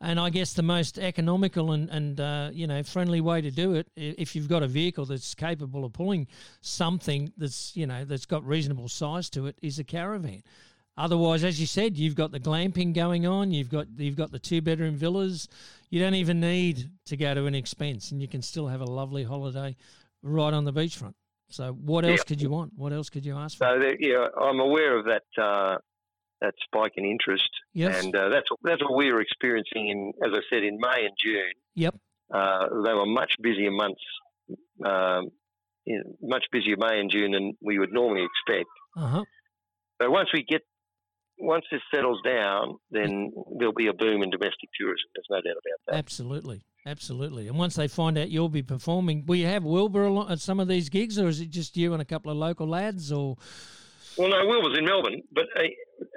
And 0.00 0.20
I 0.20 0.28
guess 0.28 0.52
the 0.52 0.62
most 0.62 0.98
economical 0.98 1.72
and, 1.72 1.88
and 1.88 2.20
uh, 2.20 2.50
you 2.52 2.66
know 2.66 2.82
friendly 2.82 3.22
way 3.22 3.40
to 3.40 3.50
do 3.50 3.74
it, 3.74 3.88
if 3.96 4.36
you've 4.36 4.48
got 4.48 4.62
a 4.62 4.68
vehicle 4.68 5.06
that's 5.06 5.34
capable 5.34 5.86
of 5.86 5.94
pulling 5.94 6.26
something 6.60 7.32
that's 7.38 7.74
you 7.74 7.86
know 7.86 8.04
that's 8.04 8.26
got 8.26 8.46
reasonable 8.46 8.88
size 8.88 9.30
to 9.30 9.46
it, 9.46 9.58
is 9.62 9.78
a 9.78 9.84
caravan. 9.84 10.42
Otherwise, 10.98 11.44
as 11.44 11.60
you 11.60 11.66
said, 11.66 11.96
you've 11.96 12.14
got 12.14 12.32
the 12.32 12.40
glamping 12.40 12.94
going 12.94 13.26
on. 13.26 13.50
You've 13.50 13.68
got 13.68 13.86
you've 13.96 14.16
got 14.16 14.30
the 14.30 14.38
two 14.38 14.62
bedroom 14.62 14.96
villas. 14.96 15.48
You 15.90 16.00
don't 16.00 16.14
even 16.14 16.40
need 16.40 16.90
to 17.06 17.16
go 17.16 17.34
to 17.34 17.44
an 17.46 17.54
expense, 17.54 18.12
and 18.12 18.22
you 18.22 18.28
can 18.28 18.40
still 18.40 18.68
have 18.68 18.80
a 18.80 18.86
lovely 18.86 19.22
holiday 19.22 19.76
right 20.22 20.54
on 20.54 20.64
the 20.64 20.72
beachfront. 20.72 21.14
So, 21.48 21.72
what 21.72 22.04
else 22.04 22.20
yeah. 22.20 22.24
could 22.24 22.42
you 22.42 22.50
want? 22.50 22.72
What 22.76 22.92
else 22.92 23.10
could 23.10 23.24
you 23.24 23.36
ask 23.36 23.58
for? 23.58 23.64
So, 23.64 23.92
yeah, 24.00 24.26
I'm 24.40 24.58
aware 24.58 24.98
of 24.98 25.04
that 25.04 25.42
uh, 25.42 25.76
that 26.40 26.54
spike 26.64 26.92
in 26.96 27.04
interest, 27.04 27.48
yes. 27.74 28.02
and 28.02 28.16
uh, 28.16 28.30
that's 28.30 28.48
that's 28.62 28.82
what 28.82 28.96
we 28.96 29.12
were 29.12 29.20
experiencing 29.20 29.88
in, 29.88 30.12
as 30.24 30.32
I 30.32 30.40
said, 30.50 30.64
in 30.64 30.78
May 30.80 31.04
and 31.04 31.14
June. 31.22 31.52
Yep, 31.74 31.94
uh, 32.32 32.66
they 32.84 32.94
were 32.94 33.06
much 33.06 33.32
busier 33.42 33.70
months, 33.70 34.00
um, 34.84 35.30
much 36.22 36.44
busier 36.50 36.76
May 36.78 37.00
and 37.00 37.10
June 37.10 37.32
than 37.32 37.52
we 37.62 37.78
would 37.78 37.92
normally 37.92 38.24
expect. 38.24 38.70
Uh 38.96 39.08
huh. 39.08 39.24
But 39.98 40.10
once 40.10 40.28
we 40.32 40.42
get 40.42 40.62
once 41.38 41.64
this 41.70 41.80
settles 41.94 42.20
down, 42.24 42.76
then 42.90 43.32
there'll 43.58 43.74
be 43.74 43.88
a 43.88 43.92
boom 43.92 44.22
in 44.22 44.30
domestic 44.30 44.68
tourism. 44.78 45.06
There's 45.14 45.26
no 45.30 45.36
doubt 45.36 45.56
about 45.58 45.78
that. 45.88 45.94
Absolutely, 45.96 46.62
absolutely. 46.86 47.48
And 47.48 47.58
once 47.58 47.76
they 47.76 47.88
find 47.88 48.16
out 48.18 48.30
you'll 48.30 48.48
be 48.48 48.62
performing, 48.62 49.24
will 49.26 49.36
you 49.36 49.46
have 49.46 49.64
Wilbur 49.64 50.30
at 50.30 50.40
some 50.40 50.60
of 50.60 50.68
these 50.68 50.88
gigs, 50.88 51.18
or 51.18 51.28
is 51.28 51.40
it 51.40 51.50
just 51.50 51.76
you 51.76 51.92
and 51.92 52.02
a 52.02 52.04
couple 52.04 52.30
of 52.30 52.38
local 52.38 52.66
lads? 52.66 53.12
Or 53.12 53.36
well, 54.18 54.30
no, 54.30 54.46
Wilbur's 54.46 54.78
in 54.78 54.84
Melbourne, 54.84 55.22
but 55.32 55.44
uh, 55.56 55.62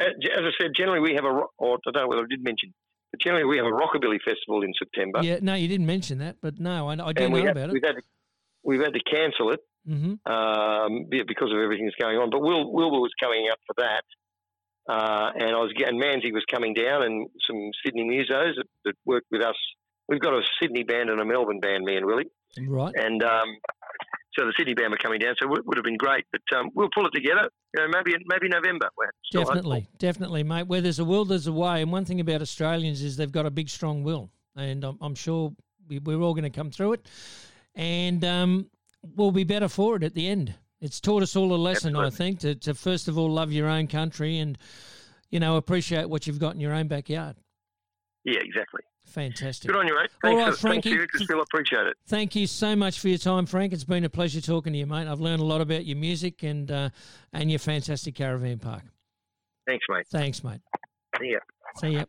as 0.02 0.40
I 0.40 0.52
said, 0.60 0.72
generally 0.76 1.02
we 1.02 1.16
have 1.16 1.26
a, 1.26 1.42
or 1.58 1.76
I 1.76 1.92
don't 1.92 2.04
know 2.04 2.08
whether 2.08 2.22
I 2.22 2.28
did 2.30 2.44
mention, 2.44 2.74
but 3.12 3.20
generally 3.20 3.46
we 3.46 3.58
have 3.58 3.66
a 3.66 3.72
rockabilly 3.72 4.20
festival 4.24 4.62
in 4.64 4.74
September. 4.78 5.20
Yeah, 5.22 5.40
no, 5.42 5.56
you 5.56 5.68
didn't 5.68 5.86
mention 5.86 6.20
that, 6.20 6.38
but 6.42 6.60
no, 6.60 6.90
I, 6.90 6.94
I 6.94 7.14
do 7.14 7.30
know 7.30 7.38
had, 7.38 7.58
about 7.58 7.70
it. 7.70 7.74
We've 7.74 7.84
had 7.84 7.96
to, 7.96 8.02
we've 8.64 8.82
had 8.82 8.94
to 8.94 9.02
cancel 9.02 9.52
it 9.52 9.60
mm-hmm. 9.88 10.32
um, 10.32 11.08
because 11.10 11.52
of 11.52 11.60
everything 11.60 11.86
that's 11.86 12.02
going 12.02 12.18
on. 12.18 12.30
But 12.30 12.42
Wil, 12.42 12.72
Wilbur 12.72 13.00
was 13.00 13.12
coming 13.20 13.48
up 13.52 13.60
for 13.68 13.74
that. 13.80 14.04
Uh, 14.90 15.30
and 15.36 15.52
I 15.52 15.60
was 15.60 15.72
getting 15.78 16.00
Manzie 16.02 16.34
was 16.34 16.44
coming 16.50 16.74
down, 16.74 17.04
and 17.04 17.28
some 17.48 17.70
Sydney 17.86 18.04
musos 18.06 18.56
that, 18.56 18.66
that 18.86 18.96
worked 19.06 19.28
with 19.32 19.44
us. 19.44 19.56
We've 20.08 20.20
got 20.20 20.34
a 20.34 20.42
Sydney 20.60 20.84
band 20.84 21.12
and 21.12 21.22
a 21.22 21.26
Melbourne 21.26 21.60
band, 21.60 21.84
me 21.84 21.96
and 21.96 22.08
Willie. 22.08 22.26
Right. 22.68 22.96
And 22.96 23.22
um, 23.22 23.58
so 24.34 24.46
the 24.46 24.54
Sydney 24.58 24.74
band 24.74 24.90
were 24.90 24.98
coming 24.98 25.20
down, 25.20 25.36
so 25.40 25.54
it 25.54 25.66
would 25.68 25.78
have 25.78 25.84
been 25.84 25.98
great. 25.98 26.26
But 26.32 26.42
um, 26.58 26.72
we'll 26.74 26.90
pull 26.92 27.06
it 27.06 27.12
together. 27.14 27.50
You 27.76 27.84
know, 27.84 27.92
maybe 27.94 28.18
maybe 28.26 28.48
November. 28.48 28.90
Definitely, 29.32 29.82
hopeful. 29.82 29.96
definitely, 30.00 30.44
mate. 30.44 30.66
Where 30.66 30.82
there's 30.82 30.98
a 30.98 31.06
will, 31.06 31.24
there's 31.24 31.46
a 31.46 31.54
way. 31.54 31.84
And 31.84 31.92
one 31.92 32.06
thing 32.06 32.20
about 32.20 32.42
Australians 32.42 33.04
is 33.04 33.16
they've 33.16 33.32
got 33.32 33.46
a 33.46 33.52
big, 33.52 33.70
strong 33.70 34.04
will, 34.04 34.32
and 34.56 34.84
I'm, 34.84 34.98
I'm 35.02 35.14
sure 35.14 35.54
we're 35.88 36.20
all 36.20 36.34
going 36.34 36.44
to 36.44 36.50
come 36.50 36.72
through 36.72 36.94
it, 36.94 37.06
and 37.76 38.26
um, 38.26 38.72
we'll 39.16 39.32
be 39.32 39.44
better 39.44 39.68
for 39.68 39.98
it 39.98 40.04
at 40.04 40.16
the 40.16 40.28
end. 40.28 40.56
It's 40.82 41.00
taught 41.00 41.24
us 41.24 41.36
all 41.36 41.54
a 41.54 41.56
lesson, 41.56 41.96
Absolutely. 41.96 42.08
I 42.08 42.10
think, 42.10 42.40
to, 42.40 42.56
to 42.56 42.74
first 42.74 43.08
of 43.08 43.18
all 43.18 43.30
love 43.30 43.52
your 43.52 43.68
own 43.68 43.88
country 43.88 44.40
and, 44.40 44.58
you 45.30 45.40
know, 45.40 45.58
appreciate 45.58 46.10
what 46.10 46.26
you've 46.26 46.40
got 46.40 46.54
in 46.54 46.62
your 46.62 46.74
own 46.74 46.88
backyard. 46.88 47.36
Yeah, 48.24 48.40
exactly. 48.40 48.82
Fantastic. 49.06 49.70
Good 49.72 49.78
on 49.78 49.88
you, 49.88 49.96
mate. 49.96 50.12
Thanks 50.22 50.40
all 50.40 50.46
right, 50.46 50.54
for, 50.54 50.60
Frankie. 50.60 50.98
Thank 50.98 51.14
you, 51.14 51.26
Still 51.26 51.42
appreciate 51.42 51.88
it. 51.88 51.98
Thank 52.08 52.36
you 52.36 52.46
so 52.48 52.76
much 52.76 53.00
for 53.00 53.10
your 53.10 53.18
time, 53.18 53.46
Frank. 53.46 53.74
It's 53.74 53.84
been 53.84 54.06
a 54.06 54.10
pleasure 54.10 54.40
talking 54.40 54.72
to 54.74 54.80
you, 54.80 54.86
mate. 54.86 55.08
I've 55.08 55.20
learned 55.20 55.42
a 55.42 55.46
lot 55.46 55.62
about 55.62 55.86
your 55.86 55.98
music 55.98 56.44
and 56.44 56.70
uh, 56.70 56.90
and 57.34 57.50
your 57.50 57.60
fantastic 57.60 58.16
caravan 58.16 58.60
park. 58.60 58.84
Thanks, 59.66 59.86
mate. 59.90 60.06
Thanks, 60.12 60.44
mate. 60.44 60.62
See 61.20 61.32
ya. 61.32 61.40
See 61.78 61.90
ya. 61.90 62.04